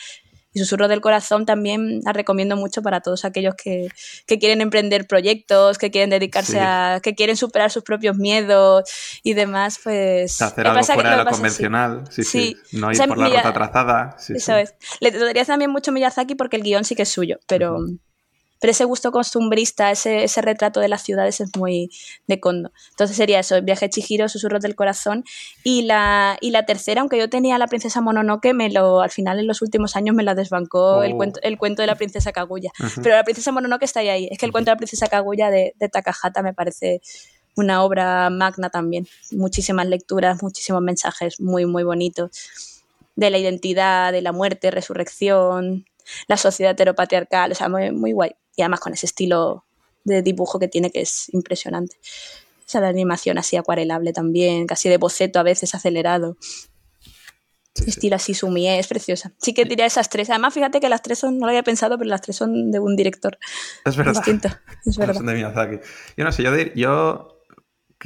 Y 0.53 0.59
Susurro 0.59 0.89
del 0.89 1.01
Corazón 1.01 1.47
también 1.47 2.01
la 2.05 2.13
recomiendo 2.13 2.57
mucho 2.57 2.83
para 2.83 3.01
todos 3.01 3.25
aquellos 3.25 3.55
que, 3.55 3.89
quieren 4.27 4.61
emprender 4.61 5.07
proyectos, 5.07 5.79
que 5.79 5.93
quieren 5.93 6.11
dedicarse 6.11 6.59
a. 6.59 6.99
que 7.01 7.15
quieren 7.15 7.37
superar 7.37 7.71
sus 7.71 7.85
propios 7.85 8.17
miedos 8.17 8.83
y 9.23 9.35
demás, 9.35 9.79
pues. 9.83 10.43
Hacer 10.43 10.67
algo 10.67 10.83
fuera 10.83 11.11
de 11.11 11.25
lo, 11.25 11.31
convencional, 11.31 12.03
sí, 12.11 12.25
sí, 12.25 12.57
No 12.73 12.91
ir 12.91 12.99
por 12.99 13.19
la 13.19 13.29
ruta 13.29 13.53
trazada. 13.53 14.17
eso 14.29 14.57
es. 14.57 14.75
Le 14.99 15.13
daría 15.13 15.45
también 15.45 15.71
mucho 15.71 15.93
Miyazaki 15.93 16.35
porque 16.35 16.57
el 16.57 16.65
guion 16.65 16.85
sí 16.85 16.97
que 16.97 17.03
es 17.03 17.09
suyo, 17.09 17.39
pero 17.47 17.79
pero 18.61 18.73
ese 18.73 18.85
gusto 18.85 19.11
costumbrista, 19.11 19.91
ese, 19.91 20.23
ese 20.23 20.43
retrato 20.43 20.81
de 20.81 20.89
las 20.89 21.03
ciudades 21.03 21.41
es 21.41 21.57
muy 21.57 21.91
de 22.27 22.41
Kondo. 22.41 22.73
Entonces 22.91 23.17
sería 23.17 23.41
eso, 23.41 23.57
el 23.57 23.63
viaje 23.63 23.89
Chihiro, 23.89 24.29
susurros 24.29 24.61
del 24.61 24.77
corazón. 24.77 25.25
Y 25.65 25.83
la, 25.83 26.37
y 26.41 26.51
la 26.51 26.67
tercera, 26.67 27.01
aunque 27.01 27.19
yo 27.19 27.31
tenía 27.31 27.57
la 27.59 27.67
princesa 27.67 28.03
Mononoke, 28.03 28.53
me 28.53 28.71
lo, 28.71 29.01
al 29.01 29.11
final 29.11 29.39
en 29.39 29.47
los 29.47 29.63
últimos 29.63 29.97
años 29.97 30.15
me 30.15 30.23
la 30.23 30.35
desbancó 30.35 31.03
el, 31.03 31.15
oh. 31.15 31.17
cuento, 31.17 31.41
el 31.43 31.57
cuento 31.57 31.83
de 31.83 31.87
la 31.87 31.95
princesa 31.95 32.33
Kaguya. 32.33 32.71
Pero 33.03 33.17
la 33.17 33.25
princesa 33.25 33.51
Mononoke 33.51 33.85
está 33.85 34.01
ahí, 34.01 34.09
ahí. 34.09 34.29
Es 34.31 34.39
que 34.39 34.45
el 34.45 34.53
cuento 34.53 34.71
de 34.71 34.75
la 34.75 34.79
princesa 34.79 35.07
Kaguya 35.07 35.51
de, 35.51 35.75
de 35.79 35.89
Takahata 35.89 36.43
me 36.43 36.53
parece 36.53 37.01
una 37.57 37.83
obra 37.83 38.29
magna 38.29 38.69
también. 38.69 39.09
Muchísimas 39.33 39.87
lecturas, 39.87 40.43
muchísimos 40.43 40.83
mensajes 40.83 41.41
muy, 41.41 41.65
muy 41.65 41.83
bonitos 41.83 42.31
de 43.17 43.31
la 43.31 43.39
identidad, 43.39 44.13
de 44.13 44.21
la 44.21 44.33
muerte, 44.33 44.71
resurrección, 44.71 45.87
la 46.27 46.37
sociedad 46.37 46.73
heteropatriarcal, 46.73 47.53
o 47.53 47.55
sea, 47.55 47.69
muy, 47.69 47.91
muy 47.91 48.13
guay 48.13 48.33
y 48.61 48.63
además 48.63 48.81
con 48.81 48.93
ese 48.93 49.07
estilo 49.07 49.65
de 50.05 50.23
dibujo 50.23 50.59
que 50.59 50.69
tiene 50.69 50.91
que 50.91 51.01
es 51.01 51.33
impresionante. 51.33 51.97
O 52.61 52.71
sea, 52.71 52.83
la 52.83 52.89
animación 52.89 53.39
así 53.39 53.57
acuarelable 53.57 54.13
también, 54.13 54.67
casi 54.67 54.89
de 54.89 54.99
boceto 54.99 55.41
a 55.41 55.43
veces 55.43 55.75
acelerado. 55.75 56.37
estilo 57.87 58.17
así 58.17 58.35
sumié, 58.35 58.79
es 58.79 58.87
preciosa. 58.87 59.33
Sí 59.39 59.55
que 59.55 59.65
diría 59.65 59.87
esas 59.87 60.11
tres. 60.11 60.29
Además, 60.31 60.55
fíjate 60.55 60.79
que 60.79 60.89
las 60.89 61.03
tres 61.03 61.19
son, 61.19 61.39
no 61.39 61.47
lo 61.47 61.51
había 61.51 61.63
pensado, 61.63 61.97
pero 61.99 62.11
las 62.11 62.21
tres 62.21 62.37
son 62.37 62.71
de 62.71 62.79
un 62.79 62.97
director 62.97 63.39
es 63.85 63.97
verdad. 63.97 64.13
distinto. 64.13 64.49
Es 64.85 64.99
verdad. 64.99 65.15
Son 65.17 65.27
de 65.27 65.35
Miyazaki. 65.35 65.81
Yo 66.17 66.25
no 66.25 66.33
sé, 66.33 66.43
yo, 66.43 66.55
yo 66.75 67.43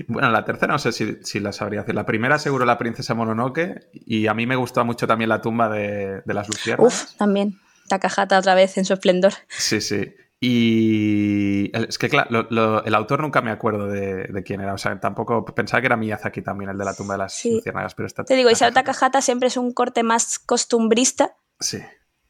bueno, 0.09 0.31
la 0.31 0.45
tercera 0.45 0.73
no 0.73 0.79
sé 0.79 0.93
si, 0.93 1.19
si, 1.25 1.41
la 1.41 1.53
sabría 1.53 1.81
hacer. 1.81 1.95
La 1.95 2.07
primera 2.07 2.39
seguro 2.39 2.65
la 2.65 2.79
princesa 2.79 3.15
Mononoke 3.15 3.91
y 3.93 4.29
a 4.29 4.35
mí 4.35 4.47
me 4.47 4.57
gustó 4.57 4.85
mucho 4.85 5.07
también 5.07 5.29
la 5.29 5.41
tumba 5.41 5.69
de, 5.69 6.23
de 6.25 6.35
las 6.35 6.49
luciernas. 6.49 6.87
Uf, 6.87 7.17
también. 7.17 7.59
Takahata 7.89 8.39
otra 8.39 8.55
vez 8.55 8.79
en 8.79 8.85
su 8.85 8.95
esplendor. 8.95 9.33
Sí, 9.49 9.81
sí. 9.81 10.15
Y 10.47 11.71
es 11.73 11.97
que, 11.97 12.11
claro, 12.11 12.83
el 12.85 12.95
autor 12.95 13.23
nunca 13.23 13.41
me 13.41 13.51
acuerdo 13.51 13.89
de, 13.89 14.43
quién 14.45 14.61
era. 14.61 14.75
O 14.75 14.79
sea, 14.79 15.01
tampoco 15.01 15.43
pensaba 15.47 15.81
que 15.81 15.87
era 15.87 15.97
Miyazaki 15.97 16.43
también, 16.43 16.69
el 16.69 16.77
de 16.77 16.85
la 16.85 16.93
tumba 16.93 17.15
de 17.15 17.19
las 17.19 17.33
sí. 17.33 17.63
pero 17.65 18.07
está. 18.07 18.25
Te 18.25 18.37
digo, 18.37 18.51
Isao 18.51 18.71
Takahata 18.71 19.23
siempre 19.23 19.49
es 19.49 19.57
un 19.57 19.73
corte 19.73 20.03
más 20.03 20.39
costumbrista. 20.39 21.35
Sí. 21.61 21.79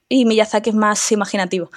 Y 0.09 0.27
Miyazaki 0.27 0.71
es 0.71 0.77
más 0.77 1.11
imaginativo. 1.11 1.71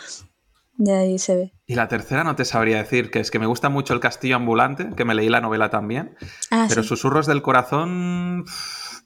De 0.75 0.95
ahí 0.95 1.17
se 1.17 1.35
ve. 1.35 1.53
Y 1.65 1.73
la 1.73 1.87
tercera 1.87 2.23
no 2.23 2.35
te 2.35 2.45
sabría 2.45 2.77
decir, 2.77 3.09
que 3.09 3.19
es 3.19 3.31
que 3.31 3.39
me 3.39 3.47
gusta 3.47 3.69
mucho 3.69 3.95
El 3.95 3.99
Castillo 3.99 4.35
Ambulante, 4.35 4.91
que 4.95 5.05
me 5.05 5.15
leí 5.15 5.29
la 5.29 5.41
novela 5.41 5.71
también. 5.71 6.15
Ah, 6.51 6.67
pero 6.69 6.83
Susurros 6.83 7.25
del 7.25 7.41
Corazón 7.41 8.45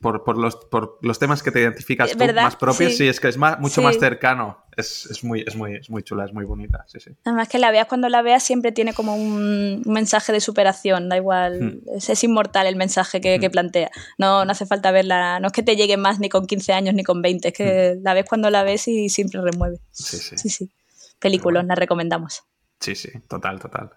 por, 0.01 0.37
los, 0.37 0.55
por 0.55 0.97
los 1.01 1.19
temas 1.19 1.43
que 1.43 1.51
te 1.51 1.61
identificas 1.61 2.11
tú, 2.11 2.17
más 2.33 2.55
propios, 2.55 2.97
sí. 2.97 3.07
es 3.07 3.19
que 3.19 3.27
es 3.27 3.37
más, 3.37 3.59
mucho 3.59 3.81
más 3.81 3.97
cercano. 3.97 4.57
Es, 4.75 5.23
muy, 5.23 5.43
es, 5.45 5.55
muy, 5.55 5.75
es 5.75 5.89
muy 5.89 6.01
chula, 6.01 6.25
es 6.25 6.33
muy 6.33 6.43
bonita. 6.45 6.83
Sí, 6.87 6.99
sí. 6.99 7.11
Además 7.23 7.49
que 7.49 7.59
la 7.59 7.71
veas 7.71 7.87
cuando 7.87 8.09
la 8.09 8.21
veas 8.21 8.41
siempre 8.41 8.71
tiene 8.71 8.93
como 8.93 9.15
un 9.15 9.83
mensaje 9.85 10.31
de 10.31 10.39
superación, 10.39 11.07
da 11.09 11.17
igual, 11.17 11.83
hmm. 11.85 11.97
es, 11.97 12.23
inmortal 12.23 12.65
el 12.67 12.75
mensaje 12.75 13.21
que, 13.21 13.37
hmm. 13.37 13.51
plantea. 13.51 13.91
No, 14.17 14.43
no 14.43 14.51
hace 14.51 14.65
falta 14.65 14.91
verla, 14.91 15.39
no 15.39 15.47
es 15.47 15.53
que 15.53 15.61
te 15.61 15.75
llegue 15.75 15.97
más 15.97 16.19
ni 16.19 16.29
con 16.29 16.47
15 16.47 16.73
años 16.73 16.95
ni 16.95 17.03
con 17.03 17.21
20, 17.21 17.49
es 17.49 17.53
que 17.53 17.95
hmm. 17.95 18.03
la 18.03 18.13
ves 18.13 18.25
cuando 18.27 18.49
la 18.49 18.63
ves 18.63 18.87
y 18.87 19.09
siempre 19.09 19.41
remueve. 19.41 19.77
Sí, 19.91 20.17
sí. 20.17 20.37
sí, 20.37 20.49
sí. 20.49 20.71
Películas, 21.19 21.65
la 21.65 21.75
recomendamos. 21.75 22.43
Sí, 22.79 22.95
sí, 22.95 23.11
total, 23.27 23.59
total. 23.59 23.91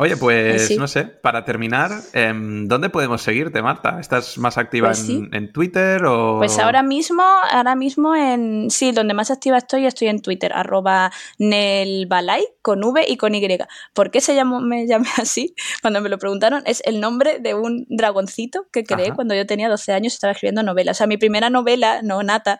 Oye, 0.00 0.16
pues 0.16 0.78
no 0.78 0.88
sé, 0.88 1.04
para 1.04 1.44
terminar, 1.44 1.90
em, 2.14 2.66
¿dónde 2.66 2.88
podemos 2.88 3.20
seguirte, 3.20 3.60
Marta? 3.60 4.00
¿Estás 4.00 4.38
más 4.38 4.56
activa 4.56 4.88
pues 4.88 5.06
en, 5.06 5.52
Twitter 5.52 6.02
o...? 6.06 6.38
Pues 6.38 6.58
ahora 6.58 6.82
mismo, 6.82 7.22
ahora 7.22 7.74
mismo 7.74 8.16
en... 8.16 8.70
Sí, 8.70 8.92
donde 8.92 9.12
más 9.12 9.30
activa 9.30 9.58
estoy, 9.58 9.84
estoy 9.84 10.08
en 10.08 10.22
Twitter, 10.22 10.54
arroba 10.54 11.12
Nelbalay, 11.36 12.46
con 12.62 12.82
V 12.82 13.04
y 13.06 13.18
con 13.18 13.34
Y. 13.34 13.58
¿Por 13.92 14.10
qué 14.10 14.22
se 14.22 14.34
llamó, 14.34 14.62
me 14.62 14.86
llamé 14.86 15.08
así? 15.18 15.54
Cuando 15.82 16.00
me 16.00 16.08
lo 16.08 16.16
preguntaron, 16.16 16.62
es 16.64 16.82
el 16.86 16.98
nombre 16.98 17.38
de 17.38 17.52
un 17.52 17.84
dragoncito 17.90 18.68
que 18.72 18.84
creé 18.84 19.12
cuando 19.12 19.34
yo 19.34 19.46
tenía 19.46 19.68
12 19.68 19.92
años 19.92 20.14
y 20.14 20.16
estaba 20.16 20.32
escribiendo 20.32 20.62
novelas. 20.62 20.96
O 20.96 20.98
sea, 20.98 21.08
mi 21.08 21.18
primera 21.18 21.50
novela, 21.50 22.00
no 22.02 22.22
nata, 22.22 22.58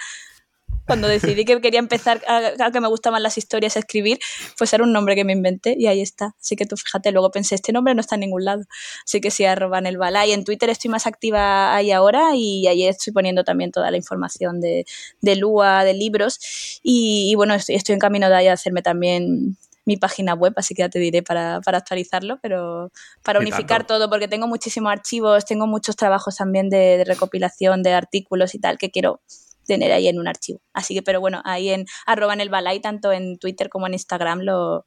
cuando 0.86 1.08
decidí 1.08 1.44
que 1.44 1.60
quería 1.60 1.78
empezar 1.78 2.22
a, 2.26 2.70
que 2.70 2.80
me 2.80 2.88
gustaban 2.88 3.22
las 3.22 3.38
historias 3.38 3.76
a 3.76 3.80
escribir, 3.80 4.18
pues 4.58 4.72
era 4.72 4.84
un 4.84 4.92
nombre 4.92 5.14
que 5.14 5.24
me 5.24 5.32
inventé 5.32 5.76
y 5.78 5.86
ahí 5.86 6.00
está. 6.00 6.34
Así 6.40 6.56
que 6.56 6.66
tú 6.66 6.76
fíjate, 6.76 7.12
luego 7.12 7.30
pensé, 7.30 7.54
este 7.54 7.72
nombre 7.72 7.94
no 7.94 8.00
está 8.00 8.16
en 8.16 8.22
ningún 8.22 8.44
lado. 8.44 8.64
Así 9.04 9.20
que 9.20 9.30
sí, 9.30 9.44
arroba 9.44 9.78
en 9.78 9.86
el 9.86 9.98
bala. 9.98 10.26
Y 10.26 10.32
en 10.32 10.44
Twitter 10.44 10.70
estoy 10.70 10.90
más 10.90 11.06
activa 11.06 11.74
ahí 11.74 11.92
ahora 11.92 12.30
y 12.34 12.66
ahí 12.66 12.86
estoy 12.86 13.12
poniendo 13.12 13.44
también 13.44 13.70
toda 13.70 13.90
la 13.90 13.96
información 13.96 14.60
de, 14.60 14.84
de 15.20 15.36
Lua, 15.36 15.84
de 15.84 15.94
libros. 15.94 16.80
Y, 16.82 17.34
bueno, 17.36 17.54
estoy, 17.54 17.76
estoy 17.76 17.92
en 17.94 18.00
camino 18.00 18.28
de 18.28 18.36
ahí 18.36 18.48
a 18.48 18.54
hacerme 18.54 18.82
también 18.82 19.56
mi 19.84 19.96
página 19.96 20.34
web, 20.34 20.52
así 20.56 20.74
que 20.74 20.82
ya 20.82 20.88
te 20.88 20.98
diré 20.98 21.22
para, 21.22 21.60
para 21.62 21.78
actualizarlo, 21.78 22.38
pero 22.40 22.92
para 23.22 23.40
unificar 23.40 23.86
todo, 23.86 24.08
porque 24.08 24.28
tengo 24.28 24.46
muchísimos 24.46 24.92
archivos, 24.92 25.44
tengo 25.46 25.66
muchos 25.66 25.96
trabajos 25.96 26.36
también 26.36 26.68
de, 26.68 26.98
de, 26.98 27.04
recopilación 27.04 27.82
de 27.82 27.92
artículos 27.94 28.54
y 28.54 28.60
tal 28.60 28.78
que 28.78 28.90
quiero 28.90 29.20
tener 29.66 29.92
ahí 29.92 30.08
en 30.08 30.18
un 30.18 30.28
archivo. 30.28 30.60
Así 30.72 30.94
que, 30.94 31.02
pero 31.02 31.20
bueno, 31.20 31.40
ahí 31.44 31.70
en 31.70 31.86
arroba 32.06 32.32
en 32.32 32.40
el 32.40 32.48
balay, 32.50 32.80
tanto 32.80 33.12
en 33.12 33.38
Twitter 33.38 33.68
como 33.68 33.86
en 33.86 33.94
Instagram, 33.94 34.40
lo, 34.40 34.86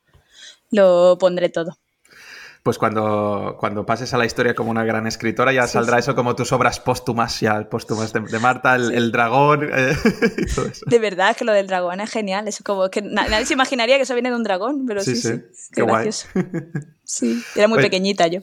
lo 0.71 1.17
pondré 1.19 1.49
todo. 1.49 1.77
pues 2.63 2.77
cuando, 2.77 3.57
cuando 3.59 3.85
pases 3.85 4.13
a 4.13 4.17
la 4.17 4.25
historia 4.25 4.55
como 4.55 4.71
una 4.71 4.83
gran 4.83 5.05
escritora 5.07 5.51
ya 5.51 5.67
saldrá 5.67 5.99
eso 5.99 6.15
como 6.15 6.35
tus 6.35 6.51
obras 6.51 6.79
póstumas, 6.79 7.39
ya 7.39 7.69
póstumas 7.69 8.13
de, 8.13 8.39
Marta, 8.39 8.75
el, 8.75 9.11
dragón 9.11 9.69
eh, 9.71 9.95
De 10.85 10.99
verdad 10.99 11.35
que 11.35 11.45
lo 11.45 11.51
del 11.53 11.67
dragón 11.67 12.01
es 12.01 12.09
genial, 12.09 12.47
es 12.47 12.61
como 12.63 12.89
que 12.89 13.01
nadie 13.01 13.45
se 13.45 13.53
imaginaría 13.53 13.97
que 13.97 14.03
eso 14.03 14.13
viene 14.13 14.29
de 14.29 14.35
un 14.35 14.43
dragón, 14.43 14.85
pero 14.85 15.01
sí, 15.01 15.15
sí, 15.15 15.41
qué, 15.73 15.83
gracioso. 15.83 16.27
Sí, 17.03 17.43
era 17.55 17.67
muy 17.67 17.79
pequeñita 17.81 18.27
yo. 18.27 18.41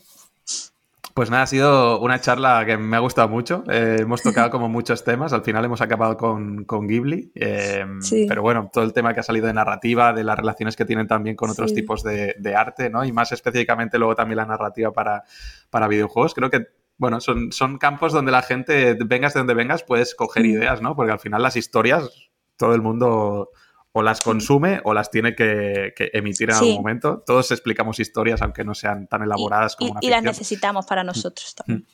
Pues 1.14 1.28
nada, 1.30 1.42
ha 1.42 1.46
sido 1.46 2.00
una 2.00 2.20
charla 2.20 2.64
que 2.64 2.76
me 2.76 2.96
ha 2.96 3.00
gustado 3.00 3.28
mucho. 3.28 3.64
Eh, 3.68 3.98
hemos 4.00 4.22
tocado 4.22 4.50
como 4.50 4.68
muchos 4.68 5.04
temas. 5.04 5.32
Al 5.32 5.42
final 5.42 5.64
hemos 5.64 5.80
acabado 5.80 6.16
con, 6.16 6.66
Ghibli. 6.66 7.32
Eh, 7.34 7.84
pero 8.28 8.42
bueno, 8.42 8.70
todo 8.72 8.84
el 8.84 8.92
tema 8.92 9.12
que 9.12 9.20
ha 9.20 9.24
salido 9.24 9.46
de 9.46 9.54
narrativa, 9.54 10.12
de 10.12 10.24
las 10.24 10.38
relaciones 10.38 10.76
que 10.76 10.84
tienen 10.84 11.06
también 11.06 11.36
con 11.36 11.50
otros 11.50 11.74
tipos 11.74 12.02
de, 12.02 12.54
arte, 12.56 12.90
¿no? 12.90 13.04
Y 13.04 13.12
más 13.12 13.32
específicamente 13.32 13.98
luego 13.98 14.14
también 14.14 14.36
la 14.36 14.46
narrativa 14.46 14.92
para, 14.92 15.24
para 15.70 15.88
videojuegos. 15.88 16.34
Creo 16.34 16.50
que, 16.50 16.66
bueno, 16.96 17.20
son, 17.20 17.52
son 17.52 17.78
campos 17.78 18.12
donde 18.12 18.32
la 18.32 18.42
gente, 18.42 18.96
vengas 19.04 19.34
de 19.34 19.40
donde 19.40 19.54
vengas, 19.54 19.82
puedes 19.82 20.14
coger 20.14 20.42
mm. 20.44 20.46
ideas, 20.46 20.82
¿no? 20.82 20.94
Porque 20.94 21.12
al 21.12 21.20
final 21.20 21.42
las 21.42 21.56
historias, 21.56 22.30
todo 22.56 22.74
el 22.74 22.82
mundo 22.82 23.50
o 23.92 24.02
las 24.02 24.20
consume 24.20 24.80
o 24.84 24.94
las 24.94 25.10
tiene 25.10 25.34
que, 25.34 25.92
emitir 26.12 26.50
en 26.50 26.56
algún 26.56 26.74
momento. 26.76 27.22
Todos 27.26 27.50
explicamos 27.50 27.98
historias, 27.98 28.40
aunque 28.42 28.64
no 28.64 28.74
sean 28.74 29.06
tan 29.06 29.22
elaboradas 29.22 29.76
como 29.76 29.92
una 29.92 30.00
Y 30.02 30.08
las 30.10 30.22
necesitamos 30.22 30.86
para 30.86 31.04
nosotros 31.04 31.54
también. 31.54 31.86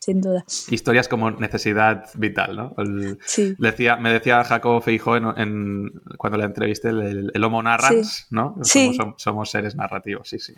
Sin 0.00 0.20
duda. 0.20 0.44
Historias 0.68 1.08
como 1.08 1.32
necesidad 1.32 2.08
vital, 2.14 2.56
¿no? 2.56 2.74
sí. 3.24 3.56
decía, 3.58 3.96
me 3.96 4.12
decía 4.12 4.44
Jacobo 4.44 4.80
Feijó 4.80 5.16
en, 5.16 5.90
cuando 6.16 6.38
le 6.38 6.44
entrevisté 6.44 6.90
el, 6.90 7.44
Homo 7.44 7.62
Narrans, 7.62 8.28
¿no? 8.30 8.56
Somos, 9.16 9.50
seres 9.50 9.74
narrativos, 9.74 10.28
sí, 10.28 10.38
sí. 10.38 10.54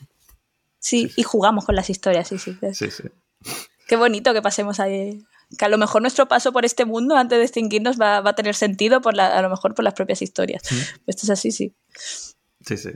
Sí, 0.79 1.11
y 1.17 1.23
jugamos 1.23 1.65
con 1.65 1.75
las 1.77 1.89
historias, 1.89 2.29
sí, 2.29 2.39
sí. 2.39 2.59
Sí, 2.73 2.91
sí. 2.91 3.05
Qué 3.87 3.97
bonito 3.97 4.35
que 4.35 4.43
pasemos 4.43 4.81
ahí 4.81 5.25
que 5.57 5.65
a 5.65 5.69
lo 5.69 5.79
mejor 5.79 6.03
nuestro 6.03 6.29
paso 6.29 6.53
por 6.53 6.65
este 6.65 6.85
mundo 6.85 7.17
antes 7.17 7.39
de 7.39 7.45
extinguirnos 7.45 7.99
va, 8.01 8.19
a 8.19 8.35
tener 8.35 8.55
sentido 8.55 9.01
por 9.01 9.19
a 9.19 9.41
lo 9.41 9.49
mejor 9.49 9.75
por 9.75 9.85
las 9.85 9.95
propias 9.95 10.21
historias. 10.21 10.63
Esto 11.07 11.23
es 11.23 11.31
así, 11.31 11.53
sí. 11.53 11.75
Sí, 12.61 12.77
sí. 12.77 12.91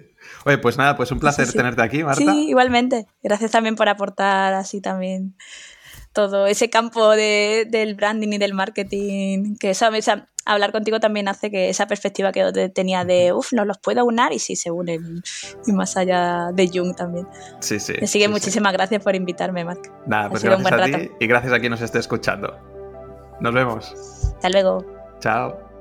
Oye, 0.45 0.59
pues 0.59 0.77
nada, 0.77 0.97
pues 0.97 1.11
un 1.13 1.21
placer 1.21 1.51
tenerte 1.51 1.83
aquí, 1.83 2.05
Marta. 2.05 2.21
Sí, 2.21 2.49
igualmente. 2.49 3.07
Gracias 3.23 3.53
también 3.53 3.77
por 3.77 3.89
aportar 3.89 4.55
así 4.55 4.81
también 4.81 5.35
todo 6.13 6.47
ese 6.47 6.69
campo 6.69 7.11
de, 7.11 7.67
del 7.71 7.95
branding 7.95 8.33
y 8.33 8.39
del 8.39 8.55
marketing, 8.55 9.57
que 9.57 9.71
eso, 9.71 9.91
hablar 10.45 10.73
contigo 10.73 11.01
también 11.01 11.29
hace 11.29 11.51
que 11.51 11.69
esa 11.69 11.87
perspectiva 11.87 12.33
que 12.33 12.41
yo 12.41 12.73
tenía 12.73 13.05
de, 13.05 13.33
uff, 13.33 13.53
no 13.53 13.65
los 13.65 13.79
puedo 13.79 14.05
unar 14.05 14.33
y 14.33 14.39
sí 14.39 14.57
se 14.57 14.71
unen, 14.71 15.23
y 15.67 15.73
más 15.73 15.97
allá 15.97 16.51
de 16.53 16.69
Jung 16.73 16.95
también. 16.95 17.27
Sí, 17.61 17.79
sí. 17.79 17.95
Así 18.03 18.19
que 18.19 18.29
muchísimas 18.29 18.73
gracias 18.73 19.03
por 19.03 19.15
invitarme, 19.15 19.65
Marc. 19.65 19.91
Nada, 20.07 20.31
pues 20.31 20.43
gracias 20.43 20.73
a 20.73 20.85
ti 20.85 21.11
y 21.21 21.27
gracias 21.27 21.53
a 21.53 21.61
quien 21.61 21.71
nos 21.71 21.81
esté 21.81 21.99
escuchando. 21.99 22.57
Nos 23.41 23.53
vemos. 23.55 23.93
Hasta 24.35 24.49
luego. 24.51 24.85
Chao. 25.21 25.72